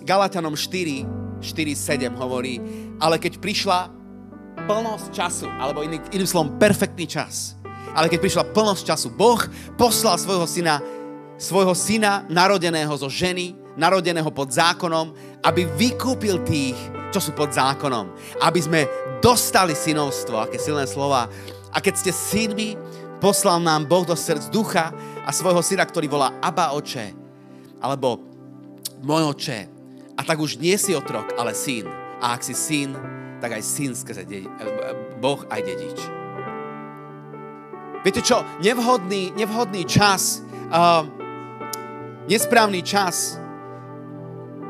Galatianom 0.01 0.57
4, 0.57 1.37
4, 1.37 1.77
7 1.77 2.17
hovorí, 2.17 2.57
ale 2.97 3.21
keď 3.21 3.37
prišla 3.37 3.93
plnosť 4.65 5.07
času, 5.13 5.47
alebo 5.61 5.85
iným, 5.85 6.01
iným 6.09 6.25
slovom 6.25 6.57
perfektný 6.57 7.05
čas, 7.05 7.61
ale 7.91 8.07
keď 8.07 8.19
prišla 8.23 8.43
plnosť 8.55 8.83
času, 8.87 9.07
Boh 9.11 9.41
poslal 9.75 10.15
svojho 10.15 10.47
syna 10.47 10.79
svojho 11.41 11.73
syna 11.73 12.21
narodeného 12.29 12.93
zo 12.93 13.09
ženy, 13.09 13.57
narodeného 13.73 14.29
pod 14.29 14.53
zákonom, 14.53 15.09
aby 15.41 15.65
vykúpil 15.65 16.45
tých, 16.45 16.77
čo 17.09 17.17
sú 17.17 17.33
pod 17.33 17.49
zákonom. 17.49 18.13
Aby 18.45 18.61
sme 18.61 18.81
dostali 19.25 19.73
synovstvo, 19.73 20.37
aké 20.37 20.61
silné 20.61 20.85
slova. 20.85 21.25
A 21.73 21.77
keď 21.81 21.97
ste 21.97 22.11
synmi, 22.13 22.77
poslal 23.17 23.57
nám 23.57 23.89
Boh 23.89 24.05
do 24.05 24.13
srdc 24.13 24.53
ducha 24.53 24.93
a 25.25 25.33
svojho 25.33 25.65
syna, 25.65 25.89
ktorý 25.89 26.05
volá 26.05 26.37
Abba 26.37 26.77
oče, 26.77 27.17
alebo 27.81 28.21
môj 29.01 29.33
oče. 29.33 29.59
A 30.13 30.21
tak 30.21 30.37
už 30.37 30.61
nie 30.61 30.77
si 30.77 30.93
otrok, 30.93 31.33
ale 31.41 31.57
syn. 31.57 31.89
A 32.21 32.37
ak 32.37 32.45
si 32.45 32.53
syn, 32.53 32.93
tak 33.41 33.57
aj 33.57 33.65
syn 33.65 33.97
skrze 33.97 34.29
dedi- 34.29 34.45
Boh 35.17 35.41
aj 35.49 35.61
dedič. 35.65 35.97
Viete 38.05 38.21
čo? 38.21 38.45
Nevhodný, 38.61 39.33
nevhodný 39.33 39.85
čas 39.85 40.41
uh, 40.69 41.20
nesprávny 42.29 42.81
čas, 42.85 43.41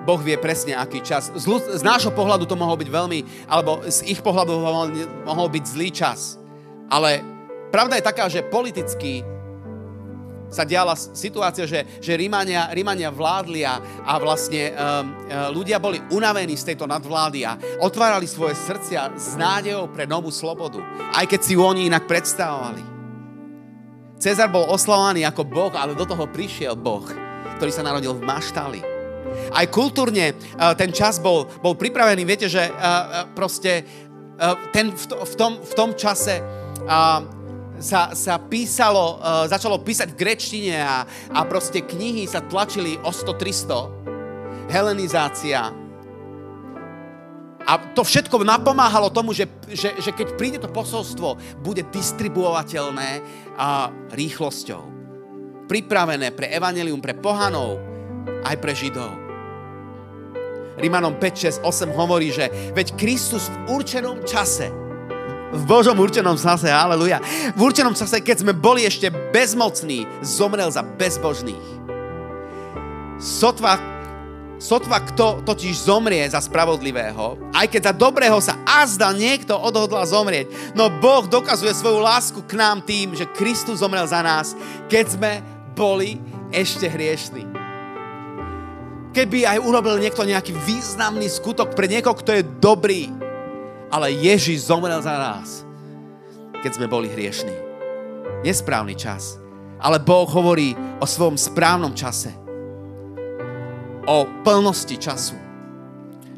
Boh 0.02 0.18
vie 0.18 0.34
presne, 0.38 0.74
aký 0.74 1.06
čas. 1.06 1.30
Z, 1.38 1.46
z 1.78 1.84
nášho 1.86 2.10
pohľadu 2.10 2.50
to 2.50 2.58
mohol 2.58 2.74
byť 2.74 2.90
veľmi, 2.90 3.20
alebo 3.46 3.86
z 3.86 4.02
ich 4.10 4.20
pohľadu 4.26 4.52
mohol, 4.58 4.86
mohol 5.30 5.48
byť 5.54 5.64
zlý 5.70 5.90
čas. 5.94 6.42
Ale 6.90 7.22
pravda 7.70 8.02
je 8.02 8.08
taká, 8.10 8.26
že 8.26 8.42
politicky 8.42 9.22
sa 10.52 10.68
diala 10.68 10.98
situácia, 11.00 11.64
že, 11.64 11.88
že 12.04 12.18
Rímania, 12.18 12.68
Rímania 12.76 13.08
vládli 13.08 13.64
a, 13.64 13.80
a 14.04 14.20
vlastne 14.20 14.74
um, 14.74 14.76
ľudia 15.56 15.80
boli 15.80 16.02
unavení 16.12 16.60
z 16.60 16.74
tejto 16.74 16.84
nadvlády 16.90 17.48
a 17.48 17.56
otvárali 17.80 18.28
svoje 18.28 18.60
srdcia 18.60 19.16
s 19.16 19.40
nádejou 19.40 19.88
pre 19.96 20.04
novú 20.04 20.28
slobodu. 20.28 20.84
Aj 21.16 21.24
keď 21.24 21.40
si 21.40 21.56
ju 21.56 21.64
oni 21.64 21.88
inak 21.88 22.04
predstavovali. 22.04 22.84
Cezar 24.20 24.52
bol 24.52 24.68
oslavovaný 24.68 25.24
ako 25.24 25.48
Boh, 25.48 25.74
ale 25.74 25.96
do 25.96 26.04
toho 26.04 26.28
prišiel 26.28 26.76
Boh 26.76 27.31
ktorý 27.62 27.78
sa 27.78 27.86
narodil 27.86 28.18
v 28.18 28.26
Maštali. 28.26 28.82
Aj 29.54 29.70
kultúrne 29.70 30.34
uh, 30.34 30.74
ten 30.74 30.90
čas 30.90 31.22
bol, 31.22 31.46
bol 31.62 31.78
pripravený. 31.78 32.26
Viete, 32.26 32.50
že 32.50 32.66
uh, 32.66 33.30
proste 33.38 33.86
uh, 34.42 34.58
ten, 34.74 34.90
v, 34.90 35.06
to, 35.06 35.22
v, 35.22 35.34
tom, 35.38 35.62
v 35.62 35.74
tom 35.78 35.94
čase 35.94 36.42
uh, 36.42 37.22
sa, 37.78 38.18
sa 38.18 38.42
písalo, 38.42 39.22
uh, 39.22 39.46
začalo 39.46 39.78
písať 39.78 40.10
v 40.10 40.20
grečtine 40.26 40.82
a, 40.82 41.06
a 41.38 41.40
proste 41.46 41.86
knihy 41.86 42.26
sa 42.26 42.42
tlačili 42.42 42.98
o 43.06 43.14
100-300. 43.14 44.74
Helenizácia. 44.74 45.70
A 47.62 47.74
to 47.94 48.02
všetko 48.02 48.42
napomáhalo 48.42 49.14
tomu, 49.14 49.38
že, 49.38 49.46
že, 49.70 49.94
že 50.02 50.10
keď 50.10 50.28
príde 50.34 50.58
to 50.58 50.66
posolstvo, 50.66 51.62
bude 51.62 51.86
distribuovateľné 51.94 53.22
a 53.54 53.94
rýchlosťou 54.18 55.01
pripravené 55.72 56.36
pre 56.36 56.52
evanelium, 56.52 57.00
pre 57.00 57.16
pohanov, 57.16 57.80
aj 58.44 58.60
pre 58.60 58.76
židov. 58.76 59.16
Rímanom 60.76 61.16
5, 61.16 61.64
6, 61.64 61.64
8 61.64 61.96
hovorí, 61.96 62.28
že 62.36 62.52
veď 62.76 63.00
Kristus 63.00 63.48
v 63.48 63.80
určenom 63.80 64.20
čase, 64.28 64.68
v 65.52 65.64
Božom 65.64 65.96
určenom 65.96 66.36
čase, 66.36 66.68
aleluja, 66.68 67.24
v 67.56 67.60
určenom 67.60 67.96
čase, 67.96 68.20
keď 68.20 68.44
sme 68.44 68.52
boli 68.52 68.84
ešte 68.84 69.08
bezmocní, 69.32 70.04
zomrel 70.20 70.68
za 70.68 70.84
bezbožných. 70.84 71.68
Sotva, 73.22 73.78
sotva 74.60 75.00
kto 75.08 75.46
totiž 75.46 75.88
zomrie 75.88 76.24
za 76.28 76.42
spravodlivého, 76.44 77.38
aj 77.56 77.68
keď 77.72 77.82
za 77.92 77.94
dobrého 77.96 78.40
sa 78.44 78.60
azda 78.68 79.14
niekto 79.16 79.56
odhodla 79.56 80.04
zomrieť. 80.04 80.76
No 80.76 80.90
Boh 80.90 81.30
dokazuje 81.30 81.72
svoju 81.72 82.02
lásku 82.02 82.44
k 82.44 82.60
nám 82.60 82.84
tým, 82.84 83.16
že 83.16 83.30
Kristus 83.38 83.80
zomrel 83.80 84.08
za 84.10 84.20
nás, 84.26 84.58
keď 84.90 85.06
sme 85.16 85.32
boli 85.82 86.22
ešte 86.54 86.86
hriešní. 86.86 87.42
Keby 89.18 89.50
aj 89.50 89.66
urobil 89.66 89.98
niekto 89.98 90.22
nejaký 90.22 90.54
významný 90.54 91.26
skutok 91.26 91.74
pre 91.74 91.90
niekoho, 91.90 92.14
kto 92.14 92.38
je 92.38 92.44
dobrý, 92.62 93.10
ale 93.90 94.14
Ježiš 94.14 94.70
zomrel 94.70 95.02
za 95.02 95.18
nás, 95.18 95.66
keď 96.62 96.72
sme 96.78 96.86
boli 96.86 97.10
hriešní. 97.10 97.52
Nesprávny 98.46 98.94
čas. 98.94 99.42
Ale 99.82 99.98
Boh 99.98 100.30
hovorí 100.30 100.78
o 101.02 101.10
svojom 101.10 101.36
správnom 101.36 101.98
čase. 101.98 102.30
O 104.06 104.30
plnosti 104.46 104.96
času. 104.96 105.36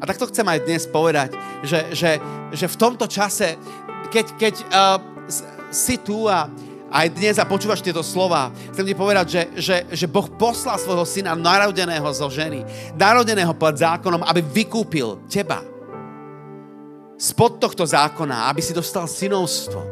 A 0.00 0.08
tak 0.08 0.16
to 0.16 0.26
chcem 0.32 0.48
aj 0.48 0.64
dnes 0.64 0.88
povedať, 0.88 1.36
že, 1.60 1.92
že, 1.92 2.16
že 2.50 2.66
v 2.66 2.76
tomto 2.80 3.04
čase, 3.06 3.60
keď, 4.08 4.26
keď 4.40 4.54
uh, 4.72 4.98
si 5.70 6.00
tu 6.00 6.26
a 6.26 6.48
aj 6.94 7.10
dnes 7.10 7.34
a 7.42 7.48
počúvaš 7.48 7.82
tieto 7.82 8.06
slova, 8.06 8.54
chcem 8.70 8.86
ti 8.86 8.94
povedať, 8.94 9.26
že, 9.26 9.42
že, 9.58 9.76
že 9.90 10.06
Boh 10.06 10.30
poslal 10.30 10.78
svojho 10.78 11.02
syna 11.02 11.34
narodeného 11.34 12.06
zo 12.14 12.30
ženy, 12.30 12.62
narodeného 12.94 13.50
pod 13.58 13.74
zákonom, 13.74 14.22
aby 14.22 14.38
vykúpil 14.38 15.26
teba 15.26 15.74
spod 17.18 17.58
tohto 17.58 17.82
zákona, 17.82 18.46
aby 18.46 18.62
si 18.62 18.70
dostal 18.70 19.10
synovstvo. 19.10 19.82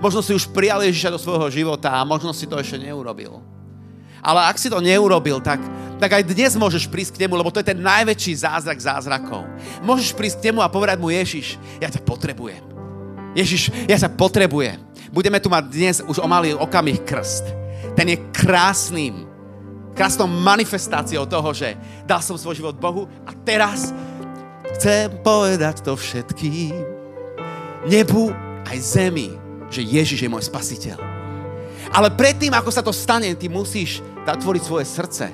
Možno 0.00 0.24
si 0.24 0.32
už 0.32 0.48
prijal 0.50 0.80
Ježiša 0.88 1.14
do 1.14 1.20
svojho 1.20 1.52
života 1.52 1.92
a 1.92 2.06
možno 2.06 2.32
si 2.32 2.48
to 2.48 2.56
ešte 2.56 2.80
neurobil. 2.80 3.44
Ale 4.22 4.40
ak 4.46 4.56
si 4.56 4.70
to 4.70 4.78
neurobil, 4.78 5.42
tak, 5.42 5.58
tak 5.98 6.10
aj 6.14 6.22
dnes 6.30 6.54
môžeš 6.54 6.86
prísť 6.86 7.18
k 7.18 7.26
nemu, 7.26 7.34
lebo 7.34 7.50
to 7.50 7.58
je 7.58 7.74
ten 7.74 7.78
najväčší 7.82 8.46
zázrak 8.46 8.78
zázrakov. 8.78 9.42
Môžeš 9.82 10.14
prísť 10.14 10.38
k 10.38 10.44
nemu 10.50 10.62
a 10.62 10.70
povedať 10.70 10.96
mu, 11.02 11.10
Ježiš, 11.10 11.58
ja 11.82 11.90
ťa 11.90 12.06
potrebujem. 12.06 12.62
Ježiš, 13.34 13.74
ja 13.90 13.98
sa 13.98 14.12
potrebujem. 14.12 14.91
Budeme 15.12 15.36
tu 15.36 15.52
mať 15.52 15.68
dnes 15.68 15.96
už 16.00 16.24
o 16.24 16.26
malý 16.26 16.56
okamih 16.56 17.04
krst. 17.04 17.44
Ten 17.92 18.08
je 18.08 18.16
krásnym, 18.32 19.28
krásnou 19.92 20.24
manifestáciou 20.24 21.28
toho, 21.28 21.52
že 21.52 21.76
dal 22.08 22.24
som 22.24 22.40
svoj 22.40 22.56
život 22.56 22.80
Bohu 22.80 23.04
a 23.28 23.36
teraz 23.44 23.92
chcem 24.72 25.12
povedať 25.20 25.84
to 25.84 25.92
všetkým. 25.92 26.72
Nebu 27.84 28.32
aj 28.64 28.78
zemi, 28.80 29.36
že 29.68 29.84
Ježiš 29.84 30.24
je 30.24 30.32
môj 30.32 30.48
spasiteľ. 30.48 30.96
Ale 31.92 32.08
predtým, 32.16 32.56
ako 32.56 32.72
sa 32.72 32.80
to 32.80 32.88
stane, 32.88 33.36
ty 33.36 33.52
musíš 33.52 34.00
zatvoriť 34.24 34.62
svoje 34.64 34.88
srdce 34.88 35.28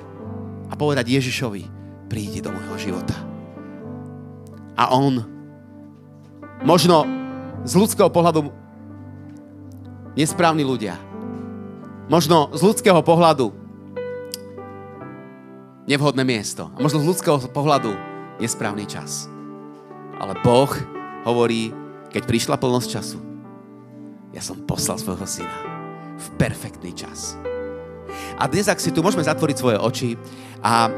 a 0.67 0.73
povedať 0.75 1.07
Ježišovi, 1.07 1.63
prídi 2.11 2.43
do 2.43 2.51
môjho 2.51 2.91
života. 2.91 3.15
A 4.75 4.91
on 4.91 5.23
možno 6.67 7.07
z 7.63 7.79
ľudského 7.79 8.11
pohľadu 8.11 8.58
nesprávni 10.13 10.65
ľudia. 10.65 10.97
Možno 12.09 12.49
z 12.53 12.61
ľudského 12.65 13.01
pohľadu 13.05 13.53
nevhodné 15.89 16.21
miesto. 16.21 16.69
A 16.73 16.79
možno 16.81 17.01
z 17.01 17.09
ľudského 17.09 17.37
pohľadu 17.49 17.93
nesprávny 18.37 18.85
čas. 18.85 19.25
Ale 20.21 20.37
Boh 20.45 20.69
hovorí, 21.25 21.73
keď 22.13 22.23
prišla 22.29 22.61
plnosť 22.61 22.87
času, 22.89 23.19
ja 24.29 24.41
som 24.45 24.61
poslal 24.61 25.01
svojho 25.01 25.25
syna 25.25 25.57
v 26.19 26.27
perfektný 26.37 26.93
čas. 26.93 27.33
A 28.37 28.45
dnes, 28.45 28.69
ak 28.69 28.77
si 28.77 28.93
tu 28.93 29.01
môžeme 29.01 29.25
zatvoriť 29.25 29.57
svoje 29.57 29.77
oči 29.81 30.09
a 30.61 30.89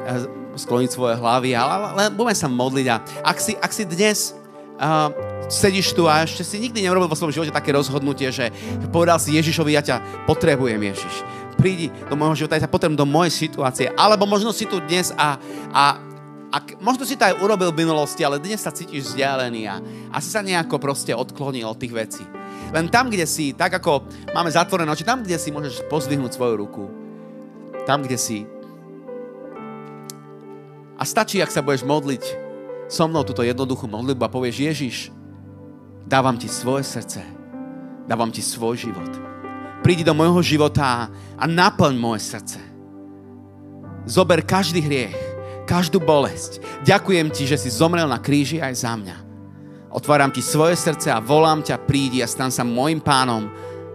skloniť 0.55 0.89
svoje 0.91 1.15
hlavy, 1.15 1.55
ale, 1.55 1.71
ale 1.95 2.03
budeme 2.11 2.35
sa 2.35 2.51
modliť 2.51 2.87
a 2.91 2.95
ak 3.23 3.37
si, 3.39 3.55
ak 3.55 3.71
si 3.71 3.83
dnes 3.87 4.35
uh, 4.81 5.13
sedíš 5.47 5.93
tu 5.93 6.09
a 6.09 6.25
ešte 6.25 6.41
si 6.41 6.57
nikdy 6.57 6.81
neurobil 6.81 7.07
vo 7.07 7.15
svojom 7.15 7.31
živote 7.31 7.53
také 7.53 7.69
rozhodnutie, 7.71 8.33
že 8.33 8.49
povedal 8.89 9.21
si 9.21 9.37
Ježišovi, 9.37 9.77
ja 9.77 9.85
ťa 9.85 10.25
potrebujem 10.25 10.81
Ježiš. 10.81 11.15
Prídi 11.55 11.93
do 12.09 12.17
môjho 12.17 12.33
života, 12.33 12.57
ja 12.57 12.65
ťa 12.65 12.73
potrebujem 12.73 12.97
do 12.97 13.05
mojej 13.05 13.33
situácie. 13.47 13.93
Alebo 13.93 14.25
možno 14.25 14.49
si 14.49 14.65
tu 14.65 14.81
dnes 14.81 15.13
a, 15.13 15.37
a 15.69 15.83
a 16.51 16.59
možno 16.83 17.07
si 17.07 17.15
to 17.15 17.23
aj 17.23 17.39
urobil 17.39 17.71
v 17.71 17.87
minulosti, 17.87 18.27
ale 18.27 18.35
dnes 18.35 18.59
sa 18.59 18.75
cítiš 18.75 19.15
vzdialený 19.15 19.71
a 19.71 19.79
asi 20.11 20.27
sa 20.27 20.43
nejako 20.43 20.83
proste 20.83 21.15
odklonil 21.15 21.63
od 21.63 21.79
tých 21.79 21.95
vecí. 21.95 22.27
Len 22.75 22.91
tam, 22.91 23.07
kde 23.07 23.23
si, 23.23 23.55
tak 23.55 23.79
ako 23.79 24.03
máme 24.35 24.51
zatvorené 24.51 24.91
oči, 24.91 25.07
tam, 25.07 25.23
kde 25.23 25.39
si 25.39 25.47
môžeš 25.47 25.87
pozdvihnúť 25.87 26.35
svoju 26.35 26.55
ruku, 26.59 26.91
tam, 27.87 28.03
kde 28.03 28.19
si. 28.19 28.43
A 30.99 31.07
stačí, 31.07 31.39
ak 31.39 31.55
sa 31.55 31.63
budeš 31.63 31.87
modliť 31.87 32.23
so 32.91 33.07
mnou 33.07 33.23
túto 33.23 33.39
jednoduchú 33.39 33.87
modlitbu 33.87 34.19
a 34.27 34.33
povieš, 34.35 34.57
Ježiš, 34.59 34.95
dávam 36.03 36.35
ti 36.35 36.51
svoje 36.51 36.83
srdce, 36.83 37.23
dávam 38.03 38.27
ti 38.27 38.43
svoj 38.43 38.75
život. 38.75 39.07
Prídi 39.79 40.03
do 40.03 40.11
môjho 40.11 40.43
života 40.43 41.07
a 41.39 41.43
naplň 41.47 41.95
moje 41.95 42.27
srdce. 42.27 42.59
Zober 44.03 44.43
každý 44.43 44.83
hriech, 44.83 45.15
každú 45.63 46.03
bolesť. 46.03 46.59
Ďakujem 46.83 47.31
ti, 47.31 47.47
že 47.47 47.55
si 47.55 47.71
zomrel 47.71 48.11
na 48.11 48.19
kríži 48.19 48.59
aj 48.59 48.83
za 48.83 48.93
mňa. 48.99 49.17
Otváram 49.87 50.29
ti 50.35 50.43
svoje 50.43 50.75
srdce 50.75 51.15
a 51.15 51.23
volám 51.23 51.63
ťa, 51.63 51.87
prídi 51.87 52.19
a 52.19 52.27
stan 52.27 52.51
sa 52.51 52.67
môjim 52.67 52.99
pánom 52.99 53.47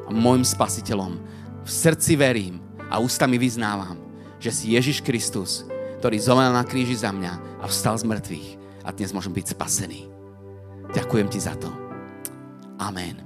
a 0.08 0.10
môjim 0.10 0.42
spasiteľom. 0.42 1.20
V 1.62 1.70
srdci 1.70 2.16
verím, 2.16 2.64
a 2.86 3.02
ústami 3.02 3.36
vyznávam, 3.36 3.98
že 4.38 4.54
si 4.54 4.72
Ježiš 4.72 5.02
Kristus, 5.02 5.66
ktorý 5.98 6.16
zomrel 6.22 6.54
na 6.54 6.62
kríži 6.62 6.94
za 6.96 7.10
mňa 7.10 7.60
a 7.60 7.64
vstal 7.66 7.98
z 7.98 8.06
mŕtvych 8.06 8.55
a 8.86 8.94
dnes 8.94 9.10
môžem 9.10 9.34
byť 9.34 9.58
spasený. 9.58 10.06
Ďakujem 10.94 11.26
ti 11.26 11.42
za 11.42 11.58
to. 11.58 11.66
Amen. 12.78 13.18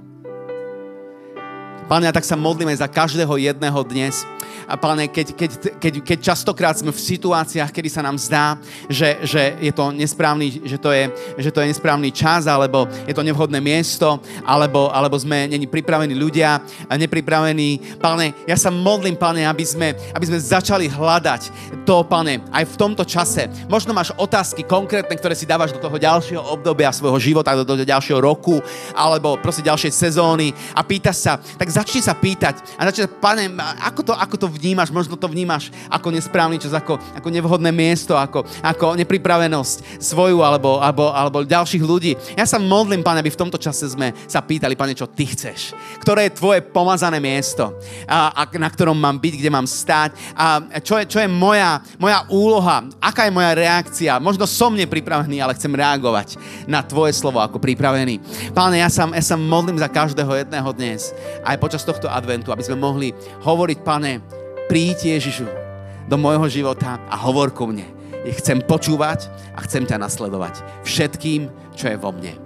Pane, 1.85 2.09
a 2.09 2.15
tak 2.15 2.25
sa 2.25 2.39
modlíme 2.39 2.73
za 2.73 2.89
každého 2.89 3.37
jedného 3.37 3.79
dnes, 3.85 4.25
a 4.67 4.75
páne, 4.77 5.07
keď, 5.07 5.33
keď, 5.35 5.51
keď, 5.77 5.93
keď 6.01 6.17
častokrát 6.21 6.75
sme 6.77 6.93
v 6.93 6.99
situáciách, 6.99 7.71
kedy 7.71 7.89
sa 7.89 8.01
nám 8.05 8.17
zdá, 8.17 8.57
že, 8.87 9.19
že, 9.25 9.57
je 9.59 9.73
to 9.73 9.91
nesprávny, 9.91 10.63
že, 10.63 10.77
to 10.77 10.89
je, 10.91 11.03
že 11.37 11.49
to 11.51 11.59
je 11.61 11.71
nesprávny 11.71 12.09
čas, 12.11 12.47
alebo 12.47 12.87
je 13.07 13.13
to 13.13 13.25
nevhodné 13.25 13.59
miesto, 13.59 14.19
alebo, 14.45 14.91
alebo 14.91 15.17
sme 15.17 15.47
není 15.47 15.67
pripravení 15.67 16.13
ľudia, 16.15 16.61
nepripravení. 16.89 17.99
Páne, 17.99 18.33
ja 18.45 18.57
sa 18.57 18.69
modlím, 18.73 19.17
páne, 19.17 19.45
aby 19.47 19.65
sme, 19.65 19.93
aby 20.13 20.25
sme 20.27 20.39
začali 20.39 20.87
hľadať 20.87 21.41
to, 21.83 22.03
páne, 22.05 22.43
aj 22.51 22.63
v 22.67 22.75
tomto 22.79 23.03
čase. 23.07 23.49
Možno 23.67 23.91
máš 23.95 24.13
otázky 24.15 24.63
konkrétne, 24.63 25.15
ktoré 25.17 25.33
si 25.35 25.49
dávaš 25.49 25.75
do 25.75 25.81
toho 25.81 25.97
ďalšieho 25.97 26.41
obdobia 26.41 26.93
svojho 26.93 27.19
života, 27.21 27.57
do 27.57 27.67
toho 27.67 27.83
ďalšieho 27.83 28.19
roku, 28.21 28.61
alebo 28.95 29.37
proste 29.41 29.65
ďalšej 29.65 29.91
sezóny 29.91 30.53
a 30.73 30.81
pýtaš 30.85 31.17
sa, 31.21 31.33
tak 31.37 31.69
začni 31.69 32.01
sa 32.01 32.15
pýtať 32.17 32.77
a 32.77 32.87
začni 32.89 33.09
pane, 33.21 33.49
ako 33.85 34.01
to, 34.01 34.13
ako 34.15 34.35
to 34.41 34.49
vnímaš, 34.49 34.89
možno 34.89 35.13
to 35.13 35.29
vnímaš 35.29 35.69
ako 35.85 36.09
nesprávny 36.09 36.57
čas, 36.57 36.73
ako, 36.73 36.97
ako 37.13 37.29
nevhodné 37.29 37.69
miesto, 37.69 38.17
ako, 38.17 38.41
ako 38.65 38.97
nepripravenosť 38.97 40.01
svoju 40.01 40.41
alebo, 40.41 40.81
alebo, 40.81 41.13
alebo 41.13 41.45
ďalších 41.45 41.83
ľudí. 41.85 42.17
Ja 42.33 42.49
sa 42.49 42.57
modlím, 42.57 43.05
Pane, 43.05 43.21
aby 43.21 43.29
v 43.29 43.41
tomto 43.45 43.61
čase 43.61 43.85
sme 43.85 44.17
sa 44.25 44.41
pýtali, 44.41 44.73
Pane, 44.73 44.97
čo 44.97 45.05
Ty 45.05 45.25
chceš. 45.29 45.77
Ktoré 46.01 46.27
je 46.27 46.37
Tvoje 46.41 46.65
pomazané 46.65 47.21
miesto, 47.21 47.77
a, 48.09 48.33
a, 48.33 48.41
na 48.57 48.69
ktorom 48.71 48.97
mám 48.97 49.21
byť, 49.21 49.33
kde 49.37 49.53
mám 49.53 49.69
stať 49.69 50.17
a 50.33 50.63
čo 50.81 50.97
je, 50.97 51.05
čo 51.05 51.19
je 51.21 51.29
moja, 51.29 51.83
moja 51.99 52.23
úloha, 52.31 52.87
aká 52.97 53.27
je 53.27 53.35
moja 53.35 53.51
reakcia. 53.53 54.17
Možno 54.17 54.47
som 54.47 54.73
nepripravený, 54.73 55.43
ale 55.43 55.53
chcem 55.59 55.71
reagovať 55.71 56.39
na 56.65 56.81
Tvoje 56.81 57.13
slovo 57.13 57.43
ako 57.43 57.59
pripravený. 57.59 58.17
Páne, 58.55 58.81
ja 58.81 58.89
sa, 58.89 59.05
ja 59.11 59.23
sa 59.23 59.35
modlím 59.35 59.77
za 59.77 59.91
každého 59.91 60.31
jedného 60.33 60.69
dnes, 60.73 61.11
aj 61.43 61.59
počas 61.59 61.85
tohto 61.85 62.07
adventu, 62.07 62.49
aby 62.49 62.63
sme 62.63 62.79
mohli 62.79 63.11
hovoriť, 63.43 63.77
Pane, 63.83 64.30
príď 64.67 65.17
Ježišu 65.17 65.47
do 66.09 66.15
môjho 66.19 66.45
života 66.51 66.99
a 67.07 67.15
hovor 67.15 67.55
ku 67.55 67.69
mne. 67.69 67.87
Chcem 68.37 68.61
počúvať 68.61 69.31
a 69.57 69.65
chcem 69.65 69.87
ťa 69.87 69.97
nasledovať 69.97 70.85
všetkým, 70.85 71.49
čo 71.73 71.89
je 71.89 71.97
vo 71.97 72.13
mne. 72.13 72.37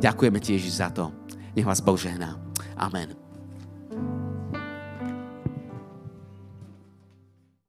Ďakujeme 0.00 0.38
ti 0.40 0.56
Ježiš 0.56 0.80
za 0.80 0.88
to. 0.88 1.12
Nech 1.52 1.66
vás 1.66 1.84
Boh 1.84 1.98
žehná. 1.98 2.38
Amen. 2.78 3.27